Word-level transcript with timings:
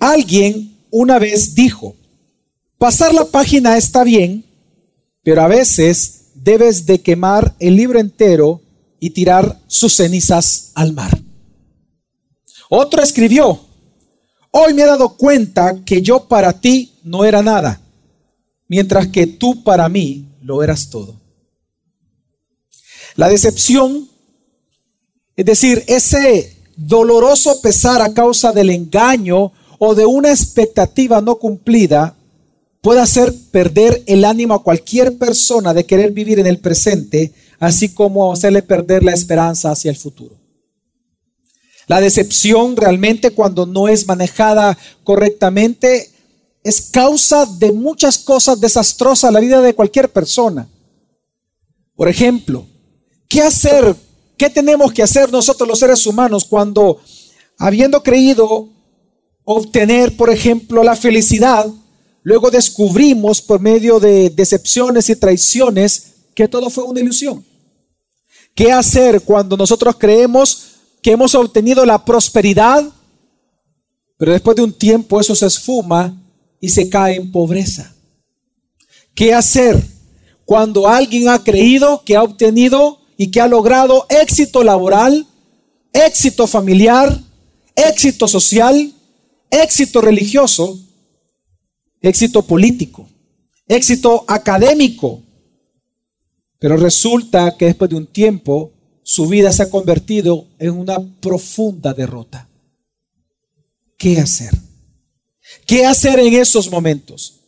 Alguien 0.00 0.78
una 0.90 1.18
vez 1.18 1.54
dijo, 1.54 1.94
pasar 2.78 3.12
la 3.12 3.26
página 3.26 3.76
está 3.76 4.02
bien, 4.02 4.44
pero 5.22 5.42
a 5.42 5.46
veces 5.46 6.30
debes 6.34 6.86
de 6.86 7.02
quemar 7.02 7.54
el 7.58 7.76
libro 7.76 8.00
entero 8.00 8.62
y 8.98 9.10
tirar 9.10 9.60
sus 9.66 9.94
cenizas 9.94 10.72
al 10.74 10.94
mar. 10.94 11.20
Otro 12.70 13.02
escribió, 13.02 13.60
hoy 14.50 14.72
me 14.72 14.82
he 14.82 14.86
dado 14.86 15.16
cuenta 15.18 15.84
que 15.84 16.00
yo 16.00 16.26
para 16.26 16.58
ti 16.58 16.94
no 17.04 17.26
era 17.26 17.42
nada, 17.42 17.82
mientras 18.68 19.08
que 19.08 19.26
tú 19.26 19.62
para 19.62 19.86
mí 19.90 20.30
lo 20.40 20.62
eras 20.62 20.88
todo. 20.88 21.20
La 23.16 23.28
decepción, 23.28 24.08
es 25.36 25.44
decir, 25.44 25.84
ese 25.88 26.56
doloroso 26.74 27.60
pesar 27.60 28.00
a 28.00 28.14
causa 28.14 28.52
del 28.52 28.70
engaño 28.70 29.52
o 29.82 29.94
de 29.94 30.04
una 30.04 30.28
expectativa 30.30 31.22
no 31.22 31.36
cumplida, 31.36 32.14
puede 32.82 33.00
hacer 33.00 33.34
perder 33.50 34.02
el 34.06 34.26
ánimo 34.26 34.52
a 34.52 34.62
cualquier 34.62 35.16
persona 35.16 35.72
de 35.72 35.86
querer 35.86 36.12
vivir 36.12 36.38
en 36.38 36.46
el 36.46 36.58
presente, 36.58 37.32
así 37.58 37.88
como 37.88 38.30
hacerle 38.30 38.60
perder 38.60 39.02
la 39.02 39.14
esperanza 39.14 39.70
hacia 39.70 39.90
el 39.90 39.96
futuro. 39.96 40.36
La 41.86 41.98
decepción 42.02 42.76
realmente 42.76 43.30
cuando 43.30 43.64
no 43.64 43.88
es 43.88 44.06
manejada 44.06 44.76
correctamente 45.02 46.10
es 46.62 46.82
causa 46.82 47.46
de 47.46 47.72
muchas 47.72 48.18
cosas 48.18 48.60
desastrosas 48.60 49.28
en 49.28 49.34
la 49.34 49.40
vida 49.40 49.62
de 49.62 49.74
cualquier 49.74 50.10
persona. 50.12 50.68
Por 51.96 52.06
ejemplo, 52.06 52.66
¿qué 53.30 53.40
hacer? 53.40 53.96
¿Qué 54.36 54.50
tenemos 54.50 54.92
que 54.92 55.02
hacer 55.02 55.32
nosotros 55.32 55.66
los 55.66 55.78
seres 55.78 56.06
humanos 56.06 56.44
cuando, 56.44 57.00
habiendo 57.56 58.02
creído 58.02 58.68
obtener, 59.54 60.16
por 60.16 60.30
ejemplo, 60.30 60.84
la 60.84 60.94
felicidad, 60.94 61.66
luego 62.22 62.50
descubrimos 62.50 63.42
por 63.42 63.60
medio 63.60 63.98
de 63.98 64.30
decepciones 64.30 65.10
y 65.10 65.16
traiciones 65.16 66.12
que 66.34 66.46
todo 66.46 66.70
fue 66.70 66.84
una 66.84 67.00
ilusión? 67.00 67.44
¿Qué 68.54 68.70
hacer 68.70 69.22
cuando 69.22 69.56
nosotros 69.56 69.96
creemos 69.98 70.66
que 71.02 71.12
hemos 71.12 71.34
obtenido 71.34 71.84
la 71.84 72.04
prosperidad, 72.04 72.84
pero 74.16 74.32
después 74.32 74.56
de 74.56 74.62
un 74.62 74.72
tiempo 74.72 75.20
eso 75.20 75.34
se 75.34 75.46
esfuma 75.46 76.16
y 76.60 76.68
se 76.68 76.88
cae 76.88 77.16
en 77.16 77.32
pobreza? 77.32 77.92
¿Qué 79.14 79.34
hacer 79.34 79.82
cuando 80.44 80.86
alguien 80.86 81.28
ha 81.28 81.42
creído 81.42 82.02
que 82.04 82.16
ha 82.16 82.22
obtenido 82.22 83.00
y 83.16 83.30
que 83.30 83.40
ha 83.40 83.48
logrado 83.48 84.06
éxito 84.08 84.62
laboral, 84.62 85.26
éxito 85.92 86.46
familiar, 86.46 87.20
éxito 87.74 88.28
social, 88.28 88.94
éxito 89.50 90.00
religioso, 90.00 90.78
éxito 92.00 92.42
político, 92.42 93.08
éxito 93.66 94.24
académico, 94.28 95.22
pero 96.58 96.76
resulta 96.76 97.56
que 97.56 97.66
después 97.66 97.90
de 97.90 97.96
un 97.96 98.06
tiempo 98.06 98.72
su 99.02 99.26
vida 99.26 99.50
se 99.52 99.62
ha 99.62 99.70
convertido 99.70 100.46
en 100.58 100.70
una 100.70 100.98
profunda 101.20 101.92
derrota. 101.94 102.48
¿Qué 103.96 104.18
hacer? 104.18 104.52
¿Qué 105.66 105.84
hacer 105.84 106.20
en 106.20 106.34
esos 106.34 106.70
momentos? 106.70 107.40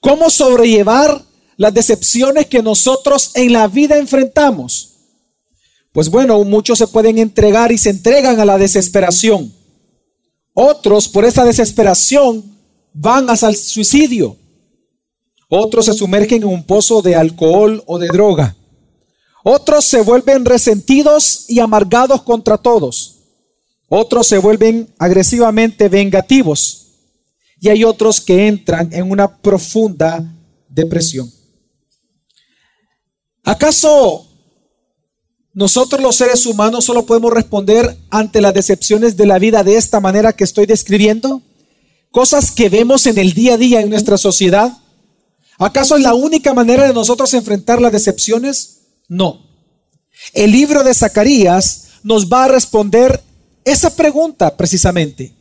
¿Cómo 0.00 0.30
sobrellevar 0.30 1.24
las 1.56 1.74
decepciones 1.74 2.46
que 2.46 2.62
nosotros 2.62 3.32
en 3.34 3.52
la 3.52 3.68
vida 3.68 3.98
enfrentamos? 3.98 4.92
Pues 5.92 6.08
bueno, 6.08 6.42
muchos 6.44 6.78
se 6.78 6.86
pueden 6.86 7.18
entregar 7.18 7.70
y 7.70 7.78
se 7.78 7.90
entregan 7.90 8.40
a 8.40 8.44
la 8.44 8.58
desesperación. 8.58 9.52
Otros 10.54 11.08
por 11.08 11.24
esa 11.24 11.44
desesperación 11.44 12.44
van 12.92 13.30
hasta 13.30 13.48
el 13.48 13.56
suicidio. 13.56 14.36
Otros 15.48 15.86
se 15.86 15.94
sumergen 15.94 16.42
en 16.42 16.48
un 16.48 16.64
pozo 16.64 17.02
de 17.02 17.14
alcohol 17.14 17.82
o 17.86 17.98
de 17.98 18.08
droga. 18.08 18.56
Otros 19.44 19.84
se 19.84 20.00
vuelven 20.00 20.44
resentidos 20.44 21.46
y 21.48 21.60
amargados 21.60 22.22
contra 22.22 22.56
todos. 22.56 23.18
Otros 23.88 24.26
se 24.26 24.38
vuelven 24.38 24.92
agresivamente 24.98 25.88
vengativos. 25.88 26.86
Y 27.60 27.68
hay 27.68 27.84
otros 27.84 28.20
que 28.20 28.48
entran 28.48 28.92
en 28.92 29.10
una 29.10 29.36
profunda 29.36 30.24
depresión. 30.68 31.30
¿Acaso 33.44 34.31
nosotros 35.54 36.00
los 36.00 36.16
seres 36.16 36.46
humanos 36.46 36.84
solo 36.84 37.04
podemos 37.04 37.32
responder 37.32 37.96
ante 38.10 38.40
las 38.40 38.54
decepciones 38.54 39.16
de 39.16 39.26
la 39.26 39.38
vida 39.38 39.62
de 39.62 39.76
esta 39.76 40.00
manera 40.00 40.32
que 40.32 40.44
estoy 40.44 40.66
describiendo? 40.66 41.42
Cosas 42.10 42.50
que 42.50 42.68
vemos 42.68 43.06
en 43.06 43.18
el 43.18 43.34
día 43.34 43.54
a 43.54 43.58
día 43.58 43.80
en 43.80 43.90
nuestra 43.90 44.16
sociedad. 44.16 44.78
¿Acaso 45.58 45.96
es 45.96 46.02
la 46.02 46.14
única 46.14 46.54
manera 46.54 46.86
de 46.86 46.94
nosotros 46.94 47.34
enfrentar 47.34 47.80
las 47.80 47.92
decepciones? 47.92 48.80
No. 49.08 49.46
El 50.32 50.52
libro 50.52 50.84
de 50.84 50.94
Zacarías 50.94 51.88
nos 52.02 52.30
va 52.30 52.44
a 52.44 52.48
responder 52.48 53.22
esa 53.64 53.94
pregunta 53.94 54.56
precisamente. 54.56 55.34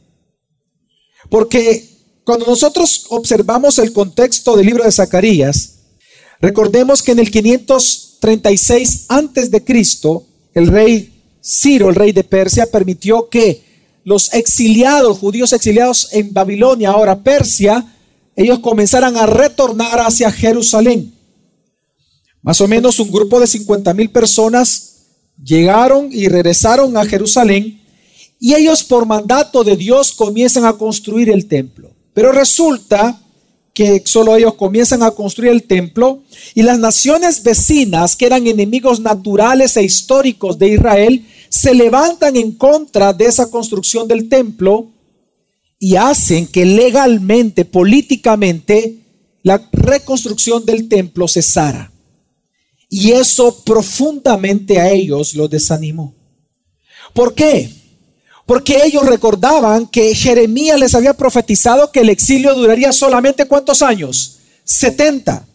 Porque 1.30 1.90
cuando 2.24 2.46
nosotros 2.46 3.06
observamos 3.10 3.80
el 3.80 3.94
contexto 3.94 4.56
del 4.56 4.66
libro 4.66 4.84
de 4.84 4.92
Zacarías, 4.92 5.76
recordemos 6.42 7.02
que 7.02 7.14
en 7.14 7.20
el 7.20 7.32
536 8.22 9.06
antes 9.10 9.50
de 9.50 9.64
Cristo, 9.64 10.26
el 10.54 10.68
rey 10.68 11.12
Ciro, 11.44 11.90
el 11.90 11.96
rey 11.96 12.12
de 12.12 12.24
Persia, 12.24 12.68
permitió 12.72 13.28
que 13.30 13.64
los 14.04 14.34
exiliados, 14.34 15.18
judíos 15.18 15.54
exiliados 15.54 16.10
en 16.14 16.32
Babilonia, 16.32 16.92
ahora 16.92 17.24
Persia, 17.24 17.86
ellos 18.36 18.60
comenzaran 18.60 19.18
a 19.18 19.26
retornar 19.26 20.00
hacia 20.00 20.32
Jerusalén. 20.32 21.14
Más 22.42 22.62
o 22.62 22.68
menos 22.68 23.00
un 23.00 23.12
grupo 23.12 23.40
de 23.40 23.48
50 23.48 23.94
mil 23.94 24.10
personas 24.10 25.06
llegaron 25.44 26.10
y 26.12 26.28
regresaron 26.28 26.96
a 26.98 27.06
Jerusalén 27.06 27.82
y 28.40 28.56
ellos 28.56 28.84
por 28.84 29.06
mandato 29.06 29.64
de 29.64 29.76
Dios 29.76 30.12
comienzan 30.12 30.66
a 30.66 30.74
construir 30.74 31.30
el 31.30 31.48
templo. 31.48 31.92
Pero 32.14 32.32
resulta 32.32 33.21
que 33.82 34.04
solo 34.06 34.36
ellos 34.36 34.54
comienzan 34.54 35.02
a 35.02 35.10
construir 35.10 35.50
el 35.50 35.64
templo 35.64 36.22
y 36.54 36.62
las 36.62 36.78
naciones 36.78 37.42
vecinas, 37.42 38.16
que 38.16 38.28
eran 38.28 38.46
enemigos 38.46 39.00
naturales 39.00 39.76
e 39.76 39.82
históricos 39.82 40.60
de 40.60 40.76
Israel, 40.76 41.26
se 41.50 41.74
levantan 41.74 42.36
en 42.36 42.52
contra 42.52 43.12
de 43.12 43.26
esa 43.26 43.50
construcción 43.50 44.08
del 44.08 44.30
templo 44.30 44.92
y 45.80 45.96
hacen 45.96 46.46
que 46.46 46.64
legalmente, 46.64 47.66
políticamente, 47.66 49.00
la 49.42 49.68
reconstrucción 49.72 50.64
del 50.64 50.88
templo 50.88 51.28
cesara. 51.28 51.92
Y 52.88 53.14
eso 53.14 53.64
profundamente 53.64 54.80
a 54.80 54.92
ellos 54.92 55.34
los 55.34 55.50
desanimó. 55.50 56.14
¿Por 57.16 57.34
qué? 57.34 57.81
Porque 58.52 58.84
ellos 58.84 59.06
recordaban 59.06 59.88
que 59.88 60.14
Jeremías 60.14 60.78
les 60.78 60.94
había 60.94 61.14
profetizado 61.14 61.90
que 61.90 62.02
el 62.02 62.10
exilio 62.10 62.54
duraría 62.54 62.92
solamente 62.92 63.46
cuántos 63.46 63.82
años? 63.82 64.40
70. 64.66 65.46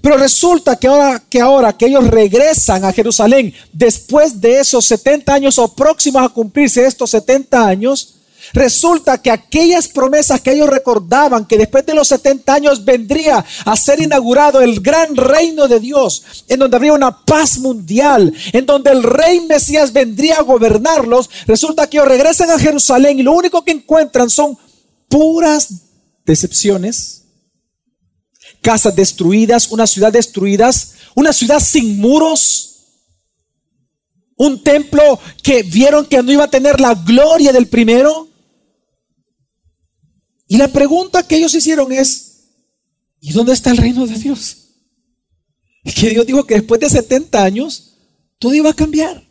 Pero 0.00 0.16
resulta 0.16 0.74
que 0.76 0.88
ahora, 0.88 1.22
que 1.28 1.38
ahora 1.38 1.76
que 1.76 1.84
ellos 1.84 2.06
regresan 2.08 2.82
a 2.86 2.94
Jerusalén 2.94 3.52
después 3.74 4.40
de 4.40 4.60
esos 4.60 4.86
70 4.86 5.34
años 5.34 5.58
o 5.58 5.74
próximos 5.74 6.24
a 6.24 6.30
cumplirse 6.30 6.86
estos 6.86 7.10
70 7.10 7.62
años, 7.62 8.14
Resulta 8.52 9.20
que 9.20 9.30
aquellas 9.30 9.88
promesas 9.88 10.40
que 10.40 10.52
ellos 10.52 10.68
recordaban 10.68 11.46
que 11.46 11.58
después 11.58 11.84
de 11.86 11.94
los 11.94 12.08
70 12.08 12.52
años 12.52 12.84
vendría 12.84 13.44
a 13.64 13.76
ser 13.76 14.00
inaugurado 14.00 14.60
el 14.60 14.80
gran 14.80 15.16
reino 15.16 15.68
de 15.68 15.80
Dios, 15.80 16.44
en 16.48 16.58
donde 16.58 16.76
habría 16.76 16.92
una 16.92 17.24
paz 17.24 17.58
mundial, 17.58 18.32
en 18.52 18.66
donde 18.66 18.90
el 18.90 19.02
rey 19.02 19.40
Mesías 19.40 19.92
vendría 19.92 20.36
a 20.36 20.42
gobernarlos, 20.42 21.30
resulta 21.46 21.88
que 21.88 21.98
ellos 21.98 22.08
regresan 22.08 22.50
a 22.50 22.58
Jerusalén 22.58 23.18
y 23.18 23.22
lo 23.22 23.32
único 23.32 23.64
que 23.64 23.72
encuentran 23.72 24.30
son 24.30 24.56
puras 25.08 25.68
decepciones, 26.24 27.24
casas 28.60 28.94
destruidas, 28.94 29.70
una 29.70 29.86
ciudad 29.86 30.12
destruida, 30.12 30.70
una 31.14 31.32
ciudad 31.32 31.60
sin 31.60 31.98
muros, 31.98 32.70
un 34.36 34.62
templo 34.62 35.20
que 35.42 35.62
vieron 35.62 36.06
que 36.06 36.22
no 36.22 36.32
iba 36.32 36.44
a 36.44 36.50
tener 36.50 36.80
la 36.80 36.94
gloria 36.94 37.52
del 37.52 37.66
primero. 37.66 38.29
Y 40.50 40.56
la 40.56 40.66
pregunta 40.66 41.28
que 41.28 41.36
ellos 41.36 41.54
hicieron 41.54 41.92
es, 41.92 42.48
¿y 43.20 43.30
dónde 43.30 43.52
está 43.52 43.70
el 43.70 43.76
reino 43.76 44.04
de 44.04 44.18
Dios? 44.18 44.72
Y 45.84 45.92
que 45.92 46.10
Dios 46.10 46.26
dijo 46.26 46.44
que 46.44 46.54
después 46.54 46.80
de 46.80 46.90
70 46.90 47.40
años 47.40 47.96
todo 48.36 48.52
iba 48.52 48.68
a 48.68 48.74
cambiar. 48.74 49.24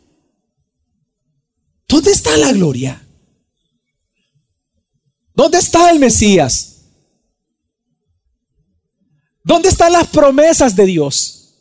¿Dónde 1.86 2.10
está 2.10 2.34
la 2.38 2.52
gloria? 2.52 3.06
¿Dónde 5.34 5.58
está 5.58 5.90
el 5.90 5.98
Mesías? 5.98 6.86
¿Dónde 9.44 9.68
están 9.68 9.92
las 9.92 10.06
promesas 10.06 10.74
de 10.74 10.86
Dios? 10.86 11.52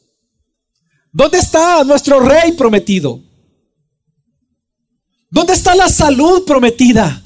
¿Dónde 1.11 1.37
está 1.37 1.83
nuestro 1.83 2.21
rey 2.21 2.53
prometido? 2.53 3.21
¿Dónde 5.29 5.51
está 5.51 5.75
la 5.75 5.89
salud 5.89 6.45
prometida? 6.45 7.25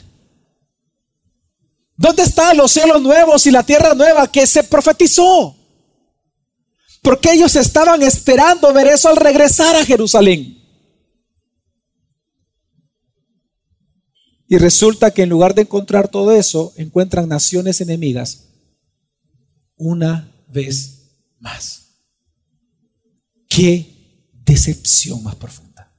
¿Dónde 1.96 2.24
están 2.24 2.58
los 2.58 2.72
cielos 2.72 3.02
nuevos 3.02 3.46
y 3.46 3.52
la 3.52 3.64
tierra 3.64 3.94
nueva 3.94 4.32
que 4.32 4.48
se 4.48 4.64
profetizó? 4.64 5.56
Porque 7.02 7.34
ellos 7.34 7.56
estaban 7.56 8.02
esperando 8.02 8.74
ver 8.74 8.88
eso 8.88 9.10
al 9.10 9.18
regresar 9.18 9.76
a 9.76 9.86
Jerusalén. 9.86 10.60
Y 14.48 14.58
resulta 14.58 15.12
que 15.12 15.24
en 15.24 15.30
lugar 15.30 15.54
de 15.54 15.64
encontrar 15.64 16.08
todo 16.08 16.32
eso, 16.32 16.74
encuentran 16.78 17.28
naciones 17.28 17.82
enemigas 17.82 18.50
una 19.76 20.32
vez 20.48 21.18
más. 21.40 21.88
Qué 23.48 24.32
decepción 24.46 25.22
más 25.24 25.36
profunda. 25.36 25.92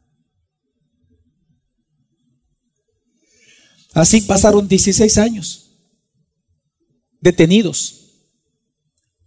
Así 3.92 4.20
pasaron 4.22 4.66
16 4.66 5.18
años 5.18 5.63
detenidos. 7.24 8.02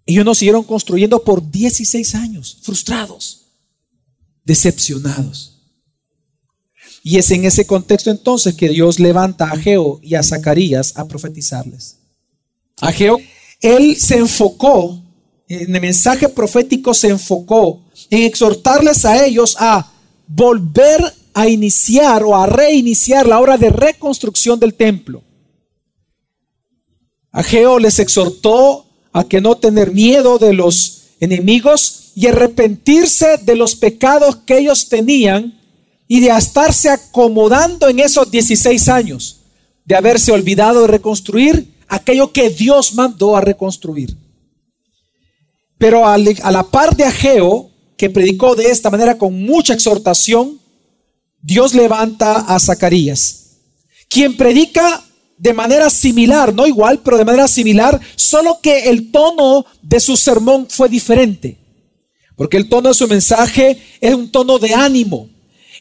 Ellos 0.05 0.23
nos 0.23 0.37
siguieron 0.37 0.63
construyendo 0.63 1.21
por 1.23 1.51
16 1.51 2.15
años, 2.15 2.59
frustrados, 2.61 3.47
decepcionados. 4.45 5.55
Y 7.03 7.17
es 7.17 7.29
en 7.31 7.43
ese 7.43 7.65
contexto 7.65 8.11
entonces 8.11 8.53
que 8.53 8.69
Dios 8.69 8.99
levanta 8.99 9.45
a 9.45 9.53
Ageo 9.53 9.99
y 10.03 10.15
a 10.15 10.23
Zacarías 10.23 10.93
a 10.95 11.07
profetizarles. 11.07 11.97
Ageo, 12.79 13.17
él 13.61 13.97
se 13.97 14.17
enfocó, 14.17 15.01
en 15.49 15.75
el 15.75 15.81
mensaje 15.81 16.29
profético 16.29 16.93
se 16.93 17.09
enfocó 17.09 17.83
en 18.11 18.23
exhortarles 18.23 19.03
a 19.05 19.25
ellos 19.25 19.57
a 19.59 19.91
volver 20.27 21.01
a 21.33 21.47
iniciar 21.47 22.23
o 22.23 22.35
a 22.35 22.45
reiniciar 22.45 23.27
la 23.27 23.39
obra 23.39 23.57
de 23.57 23.71
reconstrucción 23.71 24.59
del 24.59 24.75
templo. 24.75 25.23
Ageo 27.37 27.77
les 27.77 27.99
exhortó 27.99 28.87
a 29.13 29.23
que 29.25 29.41
no 29.41 29.57
tener 29.57 29.91
miedo 29.91 30.39
de 30.39 30.53
los 30.53 31.03
enemigos 31.19 32.13
y 32.15 32.25
arrepentirse 32.25 33.37
de 33.37 33.55
los 33.55 33.75
pecados 33.75 34.37
que 34.37 34.57
ellos 34.57 34.89
tenían 34.89 35.61
y 36.07 36.19
de 36.19 36.35
estarse 36.35 36.89
acomodando 36.89 37.89
en 37.89 37.99
esos 37.99 38.31
16 38.31 38.89
años, 38.89 39.41
de 39.85 39.95
haberse 39.95 40.31
olvidado 40.31 40.81
de 40.81 40.87
reconstruir 40.87 41.75
aquello 41.87 42.33
que 42.33 42.49
Dios 42.49 42.95
mandó 42.95 43.37
a 43.37 43.41
reconstruir. 43.41 44.17
Pero 45.77 46.07
a 46.07 46.17
la 46.17 46.63
par 46.63 46.95
de 46.95 47.03
Ageo, 47.03 47.69
que 47.97 48.09
predicó 48.09 48.55
de 48.55 48.71
esta 48.71 48.89
manera 48.89 49.19
con 49.19 49.39
mucha 49.45 49.75
exhortación, 49.75 50.59
Dios 51.39 51.75
levanta 51.75 52.37
a 52.37 52.59
Zacarías, 52.59 53.59
quien 54.09 54.35
predica 54.35 55.03
de 55.37 55.53
manera 55.53 55.89
similar, 55.89 56.53
no 56.53 56.65
igual, 56.65 56.99
pero 57.03 57.17
de 57.17 57.25
manera 57.25 57.47
similar, 57.47 57.99
solo 58.15 58.59
que 58.61 58.89
el 58.89 59.11
tono 59.11 59.65
de 59.81 59.99
su 59.99 60.17
sermón 60.17 60.67
fue 60.69 60.89
diferente. 60.89 61.57
Porque 62.35 62.57
el 62.57 62.69
tono 62.69 62.89
de 62.89 62.95
su 62.95 63.07
mensaje 63.07 63.77
es 64.01 64.13
un 64.13 64.31
tono 64.31 64.59
de 64.59 64.73
ánimo, 64.73 65.29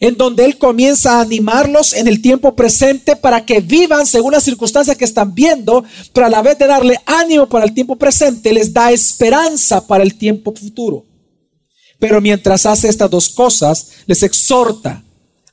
en 0.00 0.16
donde 0.16 0.44
Él 0.44 0.58
comienza 0.58 1.16
a 1.16 1.22
animarlos 1.22 1.94
en 1.94 2.06
el 2.06 2.20
tiempo 2.20 2.54
presente 2.54 3.16
para 3.16 3.44
que 3.44 3.60
vivan 3.60 4.06
según 4.06 4.32
las 4.32 4.44
circunstancias 4.44 4.96
que 4.96 5.06
están 5.06 5.34
viendo, 5.34 5.84
pero 6.12 6.26
a 6.26 6.30
la 6.30 6.42
vez 6.42 6.58
de 6.58 6.66
darle 6.66 7.00
ánimo 7.06 7.48
para 7.48 7.64
el 7.64 7.72
tiempo 7.72 7.96
presente, 7.96 8.52
les 8.52 8.72
da 8.72 8.92
esperanza 8.92 9.86
para 9.86 10.02
el 10.02 10.16
tiempo 10.16 10.52
futuro. 10.54 11.06
Pero 11.98 12.20
mientras 12.20 12.66
hace 12.66 12.88
estas 12.88 13.10
dos 13.10 13.30
cosas, 13.30 13.88
les 14.06 14.22
exhorta 14.22 15.02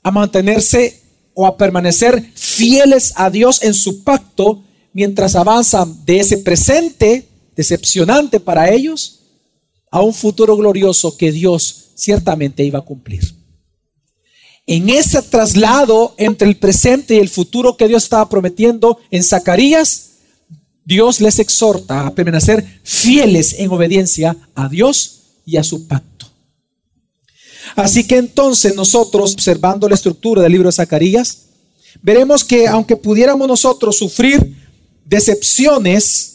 a 0.02 0.12
mantenerse 0.12 1.03
o 1.34 1.46
a 1.46 1.58
permanecer 1.58 2.32
fieles 2.36 3.14
a 3.16 3.30
Dios 3.30 3.64
en 3.64 3.74
su 3.74 4.04
pacto 4.04 4.64
mientras 4.94 5.36
avanzan 5.36 6.06
de 6.06 6.20
ese 6.20 6.38
presente 6.38 7.28
decepcionante 7.56 8.40
para 8.40 8.72
ellos 8.72 9.20
a 9.92 10.02
un 10.02 10.14
futuro 10.14 10.56
glorioso 10.56 11.18
que 11.18 11.32
Dios 11.32 11.92
ciertamente 11.96 12.64
iba 12.64 12.80
a 12.80 12.84
cumplir. 12.84 13.24
En 14.66 14.90
ese 14.90 15.22
traslado 15.22 16.16
entre 16.18 16.48
el 16.48 16.58
presente 16.58 17.16
y 17.16 17.20
el 17.20 17.30
futuro 17.30 17.76
que 17.76 17.88
Dios 17.88 18.04
estaba 18.04 18.30
prometiendo 18.30 18.98
en 19.12 19.24
Zacarías, 19.24 20.12
Dios 20.86 21.22
les 21.22 21.40
exhorta 21.40 22.08
a 22.08 22.16
permanecer 22.16 22.66
fieles 22.84 23.54
en 23.60 23.72
obediencia 23.72 24.36
a 24.56 24.70
Dios 24.70 25.22
y 25.46 25.58
a 25.58 25.64
su 25.64 25.88
pacto. 25.88 26.33
Así 27.76 28.06
que 28.06 28.18
entonces 28.18 28.76
nosotros, 28.76 29.34
observando 29.34 29.88
la 29.90 29.96
estructura 29.96 30.42
del 30.42 30.52
libro 30.52 30.70
de 30.70 30.74
Zacarías, 30.74 31.46
veremos 32.02 32.44
que 32.44 32.68
aunque 32.68 32.96
pudiéramos 32.96 33.48
nosotros 33.48 33.98
sufrir 33.98 34.56
decepciones, 35.06 36.30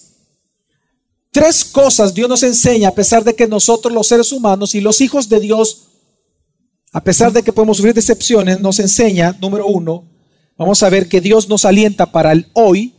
tres 1.31 1.64
cosas 1.64 2.14
Dios 2.14 2.29
nos 2.29 2.43
enseña 2.43 2.88
a 2.88 2.94
pesar 2.94 3.25
de 3.25 3.35
que 3.35 3.46
nosotros 3.46 3.93
los 3.93 4.06
seres 4.06 4.32
humanos 4.32 4.75
y 4.75 4.81
los 4.81 5.00
hijos 5.00 5.29
de 5.29 5.40
Dios 5.40 5.88
a 6.93 7.05
pesar 7.05 7.32
de 7.32 7.43
que 7.43 7.52
podemos 7.52 7.76
sufrir 7.76 7.94
decepciones, 7.94 8.61
nos 8.61 8.79
enseña, 8.79 9.37
número 9.41 9.67
uno, 9.67 10.05
vamos 10.56 10.82
a 10.82 10.88
ver 10.88 11.08
que 11.08 11.20
Dios 11.20 11.49
nos 11.49 11.64
alienta 11.64 12.11
para 12.11 12.32
el 12.32 12.46
hoy. 12.55 12.94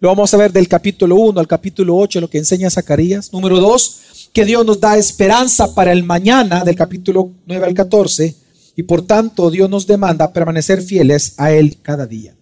Lo 0.00 0.08
vamos 0.08 0.32
a 0.34 0.36
ver 0.36 0.52
del 0.52 0.68
capítulo 0.68 1.16
1 1.16 1.38
al 1.38 1.46
capítulo 1.46 1.96
8, 1.96 2.20
lo 2.20 2.28
que 2.28 2.38
enseña 2.38 2.70
Zacarías. 2.70 3.32
Número 3.32 3.60
dos, 3.60 4.00
que 4.32 4.44
Dios 4.44 4.64
nos 4.64 4.80
da 4.80 4.96
esperanza 4.96 5.74
para 5.74 5.92
el 5.92 6.04
mañana, 6.04 6.64
del 6.64 6.76
capítulo 6.76 7.32
9 7.46 7.66
al 7.66 7.74
14. 7.74 8.34
Y 8.76 8.82
por 8.84 9.06
tanto, 9.06 9.50
Dios 9.50 9.68
nos 9.68 9.86
demanda 9.86 10.32
permanecer 10.32 10.82
fieles 10.82 11.34
a 11.36 11.50
Él 11.50 11.78
cada 11.82 12.06
día. 12.06 12.36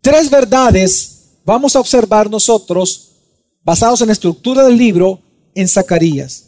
Tres 0.00 0.30
verdades 0.30 1.38
vamos 1.44 1.76
a 1.76 1.80
observar 1.80 2.28
nosotros, 2.28 3.10
basados 3.64 4.00
en 4.00 4.08
la 4.08 4.14
estructura 4.14 4.64
del 4.64 4.76
libro, 4.76 5.20
en 5.54 5.68
Zacarías. 5.68 6.46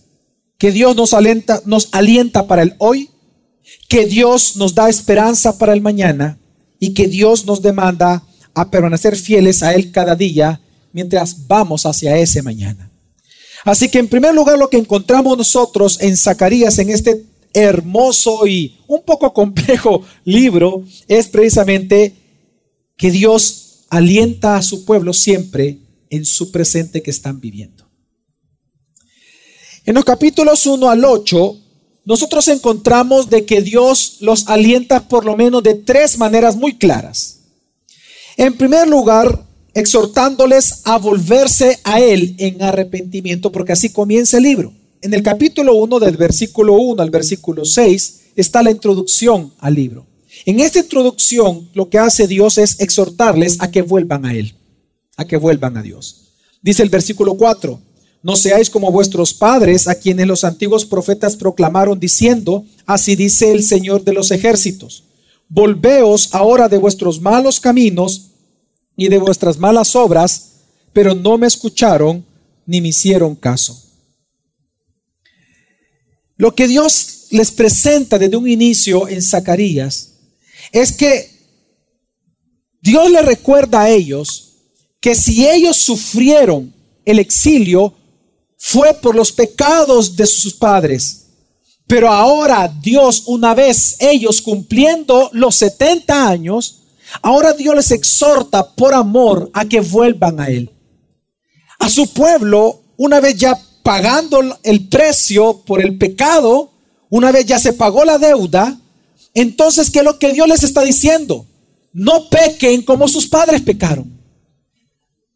Que 0.59 0.73
Dios 0.73 0.97
nos 0.97 1.15
alienta, 1.15 1.63
nos 1.65 1.89
alienta 1.93 2.47
para 2.47 2.63
el 2.63 2.75
hoy, 2.79 3.11
que 3.89 4.07
Dios 4.07 4.57
nos 4.57 4.75
da 4.75 4.89
esperanza 4.89 5.57
para 5.59 5.73
el 5.73 5.81
mañana 5.81 6.39
y 6.79 6.95
que 6.95 7.07
Dios 7.07 7.47
nos 7.47 7.63
demanda 7.63 8.25
a 8.55 8.71
permanecer 8.71 9.17
fieles 9.17 9.63
a 9.63 9.75
Él 9.75 9.91
cada 9.91 10.15
día 10.15 10.61
mientras 10.93 11.47
vamos 11.47 11.87
hacia 11.87 12.17
ese 12.17 12.43
mañana. 12.43 12.91
Así 13.65 13.89
que 13.89 13.99
en 13.99 14.09
primer 14.09 14.35
lugar 14.35 14.59
lo 14.59 14.69
que 14.69 14.77
encontramos 14.77 15.39
nosotros 15.39 15.99
en 16.01 16.17
Zacarías, 16.17 16.79
en 16.79 16.91
este 16.91 17.25
hermoso 17.55 18.47
y 18.47 18.79
un 18.87 19.03
poco 19.03 19.33
complejo 19.33 20.03
libro, 20.25 20.85
es 21.09 21.29
precisamente 21.29 22.15
que 22.97 23.11
Dios 23.11 23.87
alienta 23.89 24.57
a 24.57 24.63
su 24.63 24.85
pueblo 24.85 25.13
siempre 25.13 25.79
en 26.11 26.25
su 26.25 26.53
presente 26.53 27.03
que 27.03 27.11
están 27.11 27.41
viviendo. 27.41 27.89
En 29.87 29.95
los 29.95 30.05
capítulos 30.05 30.67
1 30.67 30.89
al 30.89 31.05
8 31.05 31.61
nosotros 32.05 32.49
encontramos 32.49 33.31
de 33.31 33.47
que 33.47 33.63
Dios 33.63 34.19
los 34.21 34.49
alienta 34.49 35.09
por 35.09 35.25
lo 35.25 35.37
menos 35.37 35.63
de 35.63 35.75
tres 35.75 36.19
maneras 36.19 36.55
muy 36.57 36.77
claras. 36.77 37.41
En 38.37 38.57
primer 38.57 38.89
lugar, 38.89 39.47
exhortándoles 39.75 40.83
a 40.85 40.99
volverse 40.99 41.81
a 41.85 42.01
Él 42.01 42.35
en 42.39 42.63
arrepentimiento, 42.63 43.53
porque 43.53 43.73
así 43.73 43.91
comienza 43.91 44.39
el 44.39 44.45
libro. 44.45 44.73
En 45.03 45.13
el 45.13 45.23
capítulo 45.23 45.75
1, 45.75 46.01
del 46.01 46.17
versículo 46.17 46.75
1 46.75 47.03
al 47.03 47.11
versículo 47.11 47.65
6, 47.65 48.21
está 48.37 48.63
la 48.63 48.71
introducción 48.71 49.53
al 49.59 49.75
libro. 49.75 50.07
En 50.47 50.61
esta 50.61 50.79
introducción, 50.79 51.69
lo 51.75 51.89
que 51.89 51.99
hace 51.99 52.27
Dios 52.27 52.59
es 52.59 52.81
exhortarles 52.81 53.59
a 53.61 53.71
que 53.71 53.83
vuelvan 53.83 54.25
a 54.25 54.35
Él, 54.35 54.55
a 55.17 55.25
que 55.25 55.37
vuelvan 55.37 55.77
a 55.77 55.83
Dios. 55.83 56.33
Dice 56.63 56.83
el 56.83 56.89
versículo 56.89 57.37
4, 57.37 57.79
no 58.23 58.37
seáis 58.37 58.71
como 58.71 58.91
vuestros 58.91 59.35
padres, 59.35 59.87
a 59.87 59.97
quienes 59.97 60.27
los 60.27 60.45
antiguos 60.45 60.87
profetas 60.87 61.37
proclamaron 61.37 62.01
diciendo, 62.01 62.65
así 62.87 63.17
dice 63.17 63.53
el 63.53 63.63
Señor 63.63 64.03
de 64.03 64.15
los 64.15 64.31
ejércitos, 64.31 65.05
volveos 65.49 66.31
ahora 66.33 66.69
de 66.71 66.79
vuestros 66.79 67.21
malos 67.21 67.61
caminos 67.61 68.31
y 68.97 69.09
de 69.09 69.19
vuestras 69.19 69.59
malas 69.59 69.97
obras, 69.97 70.53
pero 70.93 71.15
no 71.15 71.39
me 71.39 71.47
escucharon 71.47 72.25
ni 72.67 72.81
me 72.81 72.89
hicieron 72.89 73.35
caso. 73.35 73.81
Lo 76.37 76.55
que 76.55 76.67
Dios 76.67 77.27
les 77.31 77.51
presenta 77.51 78.19
desde 78.19 78.37
un 78.37 78.49
inicio 78.49 79.09
en 79.09 79.23
Zacarías 79.23 80.15
es 80.73 80.93
que 80.93 81.31
Dios 82.81 83.11
le 83.11 83.23
recuerda 83.23 83.83
a 83.83 83.91
ellos 83.91 84.55
que 85.01 85.15
si 85.15 85.49
ellos 85.49 85.77
sufrieron 85.77 86.75
el 87.05 87.19
exilio, 87.19 87.95
fue 88.57 88.95
por 88.95 89.15
los 89.15 89.33
pecados 89.33 90.17
de 90.17 90.27
sus 90.27 90.55
padres. 90.55 91.27
Pero 91.87 92.11
ahora 92.11 92.73
Dios, 92.83 93.25
una 93.27 93.55
vez 93.55 93.97
ellos 94.01 94.41
cumpliendo 94.41 95.29
los 95.33 95.57
70 95.57 96.29
años, 96.29 96.84
ahora 97.23 97.53
Dios 97.53 97.75
les 97.75 97.91
exhorta 97.91 98.75
por 98.75 98.95
amor 98.95 99.51
a 99.53 99.65
que 99.65 99.81
vuelvan 99.81 100.41
a 100.41 100.47
Él. 100.47 100.71
A 101.79 101.89
su 101.89 102.13
pueblo, 102.13 102.83
una 102.97 103.21
vez 103.21 103.37
ya 103.37 103.59
pagando 103.83 104.41
el 104.63 104.89
precio 104.89 105.63
por 105.67 105.81
el 105.83 105.99
pecado, 105.99 106.73
una 107.11 107.31
vez 107.31 107.47
ya 107.47 107.59
se 107.59 107.73
pagó 107.73 108.05
la 108.05 108.19
deuda, 108.19 108.81
entonces, 109.35 109.91
¿qué 109.91 109.99
es 109.99 110.05
lo 110.05 110.19
que 110.19 110.33
Dios 110.33 110.49
les 110.49 110.63
está 110.63 110.83
diciendo? 110.83 111.47
No 111.93 112.29
pequen 112.29 112.83
como 112.83 113.09
sus 113.09 113.27
padres 113.27 113.63
pecaron. 113.63 114.21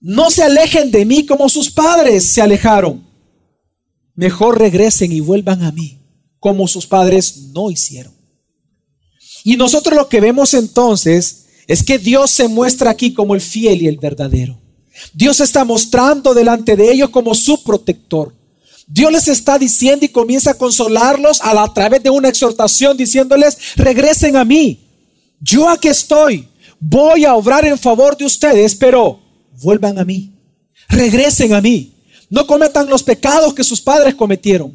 No 0.00 0.30
se 0.30 0.44
alejen 0.44 0.92
de 0.92 1.04
mí 1.04 1.26
como 1.26 1.48
sus 1.48 1.70
padres 1.70 2.24
se 2.32 2.40
alejaron. 2.40 3.06
Mejor 4.14 4.58
regresen 4.58 5.12
y 5.12 5.20
vuelvan 5.20 5.62
a 5.64 5.72
mí 5.72 6.00
como 6.38 6.68
sus 6.68 6.86
padres 6.86 7.48
no 7.52 7.70
hicieron. 7.70 8.14
Y 9.42 9.56
nosotros 9.56 9.96
lo 9.96 10.08
que 10.08 10.20
vemos 10.20 10.54
entonces 10.54 11.46
es 11.68 11.82
que 11.84 11.98
Dios 11.98 12.30
se 12.30 12.48
muestra 12.48 12.90
aquí 12.90 13.12
como 13.12 13.34
el 13.34 13.42
fiel 13.42 13.82
y 13.82 13.86
el 13.86 13.98
verdadero. 13.98 14.58
Dios 15.12 15.38
está 15.40 15.64
mostrando 15.64 16.32
delante 16.32 16.74
de 16.74 16.90
ellos 16.90 17.10
como 17.10 17.34
su 17.34 17.62
protector. 17.62 18.34
Dios 18.86 19.12
les 19.12 19.28
está 19.28 19.58
diciendo 19.58 20.06
y 20.06 20.08
comienza 20.08 20.52
a 20.52 20.54
consolarlos 20.54 21.42
a, 21.42 21.62
a 21.62 21.74
través 21.74 22.02
de 22.02 22.08
una 22.08 22.30
exhortación 22.30 22.96
diciéndoles, 22.96 23.76
regresen 23.76 24.34
a 24.36 24.46
mí. 24.46 24.80
Yo 25.40 25.68
aquí 25.68 25.88
estoy. 25.88 26.48
Voy 26.80 27.26
a 27.26 27.34
obrar 27.34 27.66
en 27.66 27.78
favor 27.78 28.16
de 28.16 28.24
ustedes, 28.24 28.74
pero 28.74 29.20
vuelvan 29.62 29.98
a 29.98 30.06
mí. 30.06 30.32
Regresen 30.88 31.52
a 31.52 31.60
mí. 31.60 31.92
No 32.30 32.46
cometan 32.46 32.88
los 32.88 33.02
pecados 33.02 33.52
que 33.52 33.62
sus 33.62 33.82
padres 33.82 34.14
cometieron. 34.14 34.72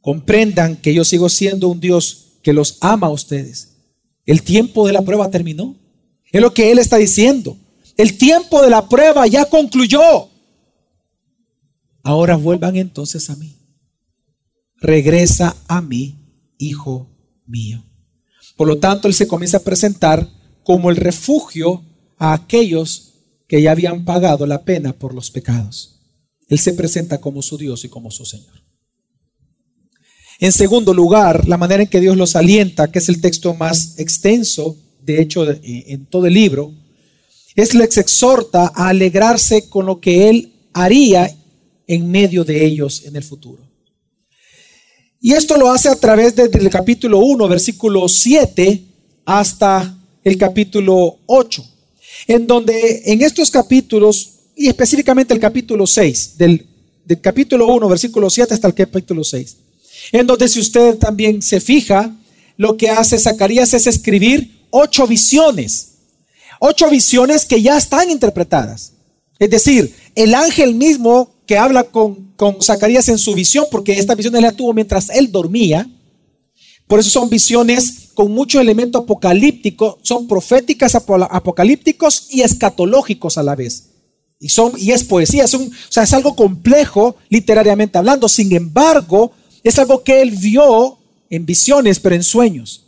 Comprendan 0.00 0.76
que 0.76 0.92
yo 0.92 1.04
sigo 1.04 1.28
siendo 1.28 1.68
un 1.68 1.78
Dios 1.78 2.38
que 2.42 2.52
los 2.52 2.76
ama 2.80 3.06
a 3.06 3.12
ustedes. 3.12 3.73
El 4.26 4.42
tiempo 4.42 4.86
de 4.86 4.92
la 4.92 5.02
prueba 5.02 5.30
terminó. 5.30 5.76
Es 6.32 6.40
lo 6.40 6.52
que 6.52 6.70
Él 6.70 6.78
está 6.78 6.96
diciendo. 6.96 7.56
El 7.96 8.18
tiempo 8.18 8.62
de 8.62 8.70
la 8.70 8.88
prueba 8.88 9.26
ya 9.26 9.44
concluyó. 9.44 10.28
Ahora 12.02 12.36
vuelvan 12.36 12.76
entonces 12.76 13.30
a 13.30 13.36
mí. 13.36 13.56
Regresa 14.80 15.56
a 15.68 15.80
mí, 15.80 16.16
hijo 16.58 17.08
mío. 17.46 17.84
Por 18.56 18.68
lo 18.68 18.78
tanto, 18.78 19.08
Él 19.08 19.14
se 19.14 19.26
comienza 19.26 19.58
a 19.58 19.62
presentar 19.62 20.28
como 20.62 20.90
el 20.90 20.96
refugio 20.96 21.82
a 22.18 22.32
aquellos 22.32 23.14
que 23.46 23.62
ya 23.62 23.72
habían 23.72 24.04
pagado 24.04 24.46
la 24.46 24.64
pena 24.64 24.92
por 24.92 25.14
los 25.14 25.30
pecados. 25.30 26.00
Él 26.48 26.58
se 26.58 26.72
presenta 26.72 27.20
como 27.20 27.42
su 27.42 27.56
Dios 27.56 27.84
y 27.84 27.88
como 27.88 28.10
su 28.10 28.24
Señor. 28.24 28.63
En 30.40 30.52
segundo 30.52 30.92
lugar, 30.92 31.46
la 31.48 31.56
manera 31.56 31.82
en 31.82 31.88
que 31.88 32.00
Dios 32.00 32.16
los 32.16 32.36
alienta, 32.36 32.90
que 32.90 32.98
es 32.98 33.08
el 33.08 33.20
texto 33.20 33.54
más 33.54 33.98
extenso, 33.98 34.76
de 35.00 35.20
hecho, 35.20 35.46
en 35.62 36.06
todo 36.06 36.26
el 36.26 36.34
libro, 36.34 36.72
es 37.54 37.74
les 37.74 37.96
exhorta 37.98 38.72
a 38.74 38.88
alegrarse 38.88 39.68
con 39.68 39.86
lo 39.86 40.00
que 40.00 40.28
Él 40.28 40.52
haría 40.72 41.34
en 41.86 42.10
medio 42.10 42.44
de 42.44 42.64
ellos 42.64 43.04
en 43.04 43.16
el 43.16 43.22
futuro. 43.22 43.62
Y 45.20 45.32
esto 45.32 45.56
lo 45.56 45.70
hace 45.70 45.88
a 45.88 45.96
través 45.96 46.34
del 46.34 46.68
capítulo 46.68 47.20
1, 47.20 47.48
versículo 47.48 48.08
7, 48.08 48.82
hasta 49.24 49.96
el 50.22 50.36
capítulo 50.36 51.18
8, 51.26 51.64
en 52.28 52.46
donde 52.46 53.02
en 53.06 53.22
estos 53.22 53.50
capítulos, 53.50 54.32
y 54.56 54.68
específicamente 54.68 55.32
el 55.32 55.40
capítulo 55.40 55.86
6, 55.86 56.36
del, 56.36 56.66
del 57.04 57.20
capítulo 57.20 57.66
1, 57.68 57.88
versículo 57.88 58.28
7 58.28 58.52
hasta 58.52 58.66
el 58.66 58.74
capítulo 58.74 59.24
6, 59.24 59.56
en 60.12 60.26
donde 60.26 60.48
si 60.48 60.60
usted 60.60 60.96
también 60.98 61.42
se 61.42 61.60
fija, 61.60 62.14
lo 62.56 62.76
que 62.76 62.90
hace 62.90 63.18
Zacarías 63.18 63.74
es 63.74 63.86
escribir 63.86 64.66
ocho 64.70 65.06
visiones, 65.06 65.94
ocho 66.60 66.88
visiones 66.90 67.44
que 67.44 67.62
ya 67.62 67.76
están 67.76 68.10
interpretadas. 68.10 68.92
Es 69.38 69.50
decir, 69.50 69.94
el 70.14 70.34
ángel 70.34 70.74
mismo 70.74 71.34
que 71.46 71.58
habla 71.58 71.84
con, 71.84 72.32
con 72.36 72.62
Zacarías 72.62 73.08
en 73.08 73.18
su 73.18 73.34
visión, 73.34 73.66
porque 73.70 73.92
esta 73.92 74.14
visión 74.14 74.34
él 74.36 74.42
la 74.42 74.52
tuvo 74.52 74.72
mientras 74.72 75.10
él 75.10 75.30
dormía, 75.30 75.88
por 76.86 77.00
eso 77.00 77.10
son 77.10 77.30
visiones 77.30 78.10
con 78.14 78.30
mucho 78.32 78.60
elemento 78.60 78.98
apocalíptico, 78.98 79.98
son 80.02 80.28
proféticas, 80.28 80.94
apocalípticos 80.94 82.28
y 82.30 82.42
escatológicos 82.42 83.38
a 83.38 83.42
la 83.42 83.54
vez. 83.54 83.90
Y, 84.38 84.50
son, 84.50 84.72
y 84.76 84.90
es 84.90 85.04
poesía, 85.04 85.44
o 85.44 85.48
sea, 85.88 86.02
es 86.02 86.12
algo 86.12 86.36
complejo 86.36 87.16
literariamente 87.28 87.96
hablando. 87.96 88.28
Sin 88.28 88.54
embargo, 88.54 89.32
es 89.64 89.78
algo 89.78 90.04
que 90.04 90.22
él 90.22 90.30
vio 90.30 90.98
en 91.30 91.46
visiones, 91.46 91.98
pero 91.98 92.14
en 92.14 92.22
sueños. 92.22 92.84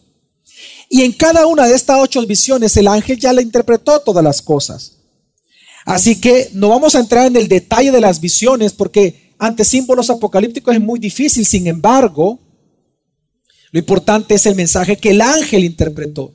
Y 0.89 1.03
en 1.03 1.13
cada 1.13 1.47
una 1.47 1.67
de 1.67 1.75
estas 1.75 1.99
ocho 2.01 2.25
visiones 2.27 2.77
el 2.77 2.87
ángel 2.87 3.19
ya 3.19 3.33
le 3.33 3.43
interpretó 3.43 3.99
todas 4.01 4.23
las 4.23 4.41
cosas. 4.41 4.99
Así 5.85 6.21
que 6.21 6.51
no 6.53 6.69
vamos 6.69 6.95
a 6.95 7.01
entrar 7.01 7.27
en 7.27 7.37
el 7.37 7.49
detalle 7.49 7.91
de 7.91 8.01
las 8.01 8.21
visiones 8.21 8.73
porque 8.73 9.35
ante 9.39 9.65
símbolos 9.65 10.11
apocalípticos 10.11 10.75
es 10.75 10.81
muy 10.81 10.99
difícil. 10.99 11.47
Sin 11.47 11.67
embargo, 11.67 12.39
lo 13.73 13.79
importante 13.79 14.35
es 14.35 14.47
el 14.47 14.55
mensaje 14.55 14.97
que 14.97 15.11
el 15.11 15.21
ángel 15.21 15.65
interpretó. 15.65 16.33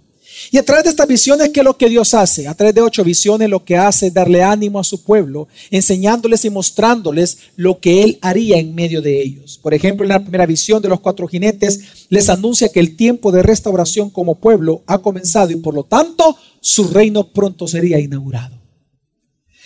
Y 0.50 0.58
a 0.58 0.64
través 0.64 0.86
de 0.86 0.90
estas 0.90 1.08
visiones, 1.08 1.50
¿qué 1.50 1.60
es 1.60 1.64
lo 1.64 1.78
que 1.78 1.90
Dios 1.90 2.14
hace? 2.14 2.48
A 2.48 2.54
través 2.54 2.74
de 2.74 2.82
ocho 2.82 3.04
visiones 3.04 3.50
lo 3.50 3.64
que 3.64 3.78
hace 3.78 4.08
es 4.08 4.14
darle 4.14 4.42
ánimo 4.42 4.80
a 4.80 4.84
su 4.84 5.04
pueblo, 5.04 5.48
enseñándoles 5.70 6.46
y 6.46 6.50
mostrándoles 6.50 7.38
lo 7.56 7.80
que 7.80 8.04
Él 8.04 8.18
haría 8.22 8.58
en 8.58 8.74
medio 8.74 9.02
de 9.02 9.22
ellos. 9.22 9.60
Por 9.62 9.74
ejemplo, 9.74 10.04
en 10.04 10.10
la 10.10 10.20
primera 10.20 10.46
visión 10.46 10.82
de 10.82 10.90
los 10.90 11.02
cuatro 11.02 11.28
jinetes, 11.28 12.08
les 12.10 12.30
anuncia 12.30 12.70
que 12.70 12.80
el 12.80 12.96
tiempo 12.96 13.32
de 13.32 13.44
restauración 13.44 14.10
como 14.10 14.36
pueblo 14.36 14.84
ha 14.88 15.00
comenzado 15.00 15.52
y 15.52 15.58
por 15.58 15.74
lo 15.74 15.84
tanto 15.84 16.38
su 16.60 16.88
reino 16.88 17.28
pronto 17.28 17.68
sería 17.68 18.00
inaugurado. 18.00 18.62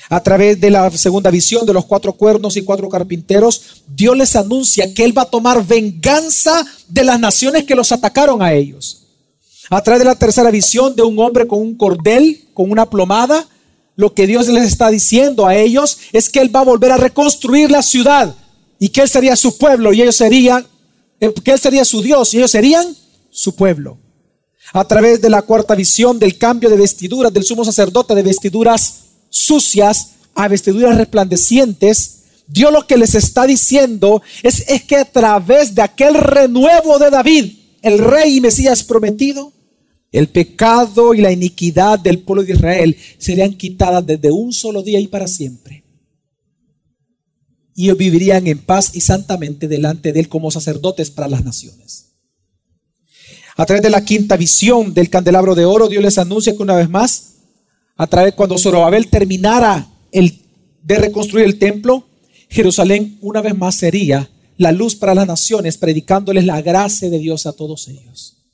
A 0.09 0.21
través 0.21 0.59
de 0.61 0.69
la 0.69 0.89
segunda 0.91 1.31
visión 1.31 1.65
de 1.65 1.73
los 1.73 1.85
cuatro 1.85 2.13
cuernos 2.13 2.57
y 2.57 2.61
cuatro 2.61 2.89
carpinteros, 2.89 3.83
Dios 3.87 4.15
les 4.15 4.35
anuncia 4.35 4.93
que 4.93 5.03
Él 5.03 5.17
va 5.17 5.23
a 5.23 5.29
tomar 5.29 5.65
venganza 5.65 6.65
de 6.87 7.03
las 7.03 7.19
naciones 7.19 7.63
que 7.63 7.75
los 7.75 7.91
atacaron 7.91 8.41
a 8.41 8.53
ellos. 8.53 9.04
A 9.69 9.81
través 9.81 9.99
de 9.99 10.05
la 10.05 10.15
tercera 10.15 10.51
visión 10.51 10.95
de 10.95 11.03
un 11.03 11.17
hombre 11.19 11.47
con 11.47 11.59
un 11.59 11.75
cordel, 11.75 12.45
con 12.53 12.71
una 12.71 12.89
plomada, 12.89 13.47
lo 13.95 14.13
que 14.13 14.27
Dios 14.27 14.47
les 14.47 14.65
está 14.65 14.89
diciendo 14.89 15.47
a 15.47 15.55
ellos 15.55 15.97
es 16.11 16.29
que 16.29 16.39
Él 16.39 16.53
va 16.53 16.59
a 16.59 16.65
volver 16.65 16.91
a 16.91 16.97
reconstruir 16.97 17.71
la 17.71 17.81
ciudad 17.81 18.35
y 18.79 18.89
que 18.89 19.01
Él 19.01 19.09
sería 19.09 19.35
su 19.35 19.57
pueblo 19.57 19.93
y 19.93 20.01
ellos 20.01 20.17
serían, 20.17 20.65
eh, 21.19 21.33
que 21.33 21.51
Él 21.51 21.59
sería 21.59 21.85
su 21.85 22.01
Dios 22.01 22.33
y 22.33 22.37
ellos 22.37 22.51
serían 22.51 22.85
su 23.29 23.55
pueblo. 23.55 23.97
A 24.73 24.85
través 24.85 25.21
de 25.21 25.29
la 25.29 25.43
cuarta 25.43 25.75
visión 25.75 26.19
del 26.19 26.37
cambio 26.37 26.69
de 26.69 26.77
vestiduras 26.77 27.31
del 27.31 27.43
sumo 27.43 27.63
sacerdote 27.63 28.15
de 28.15 28.23
vestiduras 28.23 29.03
sucias 29.29 30.11
a 30.33 30.47
vestiduras 30.47 30.97
resplandecientes, 30.97 32.23
Dios 32.47 32.71
lo 32.71 32.85
que 32.85 32.97
les 32.97 33.15
está 33.15 33.47
diciendo 33.47 34.21
es, 34.43 34.67
es 34.67 34.83
que 34.83 34.97
a 34.97 35.05
través 35.05 35.73
de 35.73 35.81
aquel 35.81 36.15
renuevo 36.15 36.99
de 36.99 37.09
David, 37.09 37.53
el 37.81 37.99
rey 37.99 38.37
y 38.37 38.41
Mesías 38.41 38.83
prometido, 38.83 39.53
el 40.15 40.29
pecado 40.29 41.13
y 41.13 41.19
la 41.19 41.33
iniquidad 41.33 41.99
del 41.99 42.19
pueblo 42.19 42.43
de 42.43 42.53
Israel 42.53 42.95
serían 43.17 43.53
quitadas 43.53 44.05
desde 44.05 44.31
un 44.31 44.53
solo 44.53 44.81
día 44.81 44.97
y 44.97 45.07
para 45.07 45.27
siempre. 45.27 45.83
Y 47.75 47.83
ellos 47.83 47.97
vivirían 47.97 48.47
en 48.47 48.59
paz 48.59 48.91
y 48.93 49.01
santamente 49.01 49.67
delante 49.67 50.13
de 50.13 50.21
él 50.21 50.29
como 50.29 50.51
sacerdotes 50.51 51.11
para 51.11 51.27
las 51.27 51.43
naciones. 51.43 52.13
A 53.57 53.65
través 53.65 53.83
de 53.83 53.89
la 53.89 54.05
quinta 54.05 54.37
visión 54.37 54.93
del 54.93 55.09
candelabro 55.09 55.53
de 55.53 55.65
oro, 55.65 55.89
Dios 55.89 56.01
les 56.01 56.17
anuncia 56.17 56.55
que 56.55 56.63
una 56.63 56.75
vez 56.75 56.89
más, 56.89 57.33
a 57.97 58.07
través 58.07 58.35
cuando 58.35 58.57
Zorobabel 58.57 59.09
terminara 59.09 59.85
el, 60.13 60.39
de 60.81 60.95
reconstruir 60.95 61.45
el 61.45 61.59
templo, 61.59 62.07
Jerusalén 62.47 63.17
una 63.19 63.41
vez 63.41 63.53
más 63.53 63.75
sería 63.75 64.29
la 64.55 64.71
luz 64.71 64.95
para 64.95 65.13
las 65.13 65.27
naciones, 65.27 65.77
predicándoles 65.77 66.45
la 66.45 66.61
gracia 66.61 67.09
de 67.09 67.19
Dios 67.19 67.45
a 67.45 67.51
todos 67.51 67.89
ellos. 67.89 68.44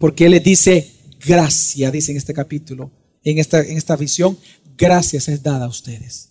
Porque 0.00 0.24
Él 0.24 0.30
les 0.30 0.42
dice, 0.42 0.90
gracia, 1.26 1.90
dice 1.90 2.12
en 2.12 2.16
este 2.16 2.32
capítulo, 2.32 2.90
en 3.22 3.38
esta, 3.38 3.60
en 3.60 3.76
esta 3.76 3.96
visión, 3.96 4.38
gracias 4.78 5.28
es 5.28 5.42
dada 5.42 5.66
a 5.66 5.68
ustedes. 5.68 6.30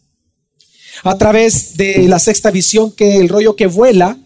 A 1.03 1.15
través 1.19 1.77
de 1.77 2.07
la 2.07 2.17
sexta 2.17 2.49
visión, 2.49 2.91
que 2.91 3.17
el 3.17 3.29
rollo 3.29 3.55
que 3.55 3.67
vuela, 3.67 4.17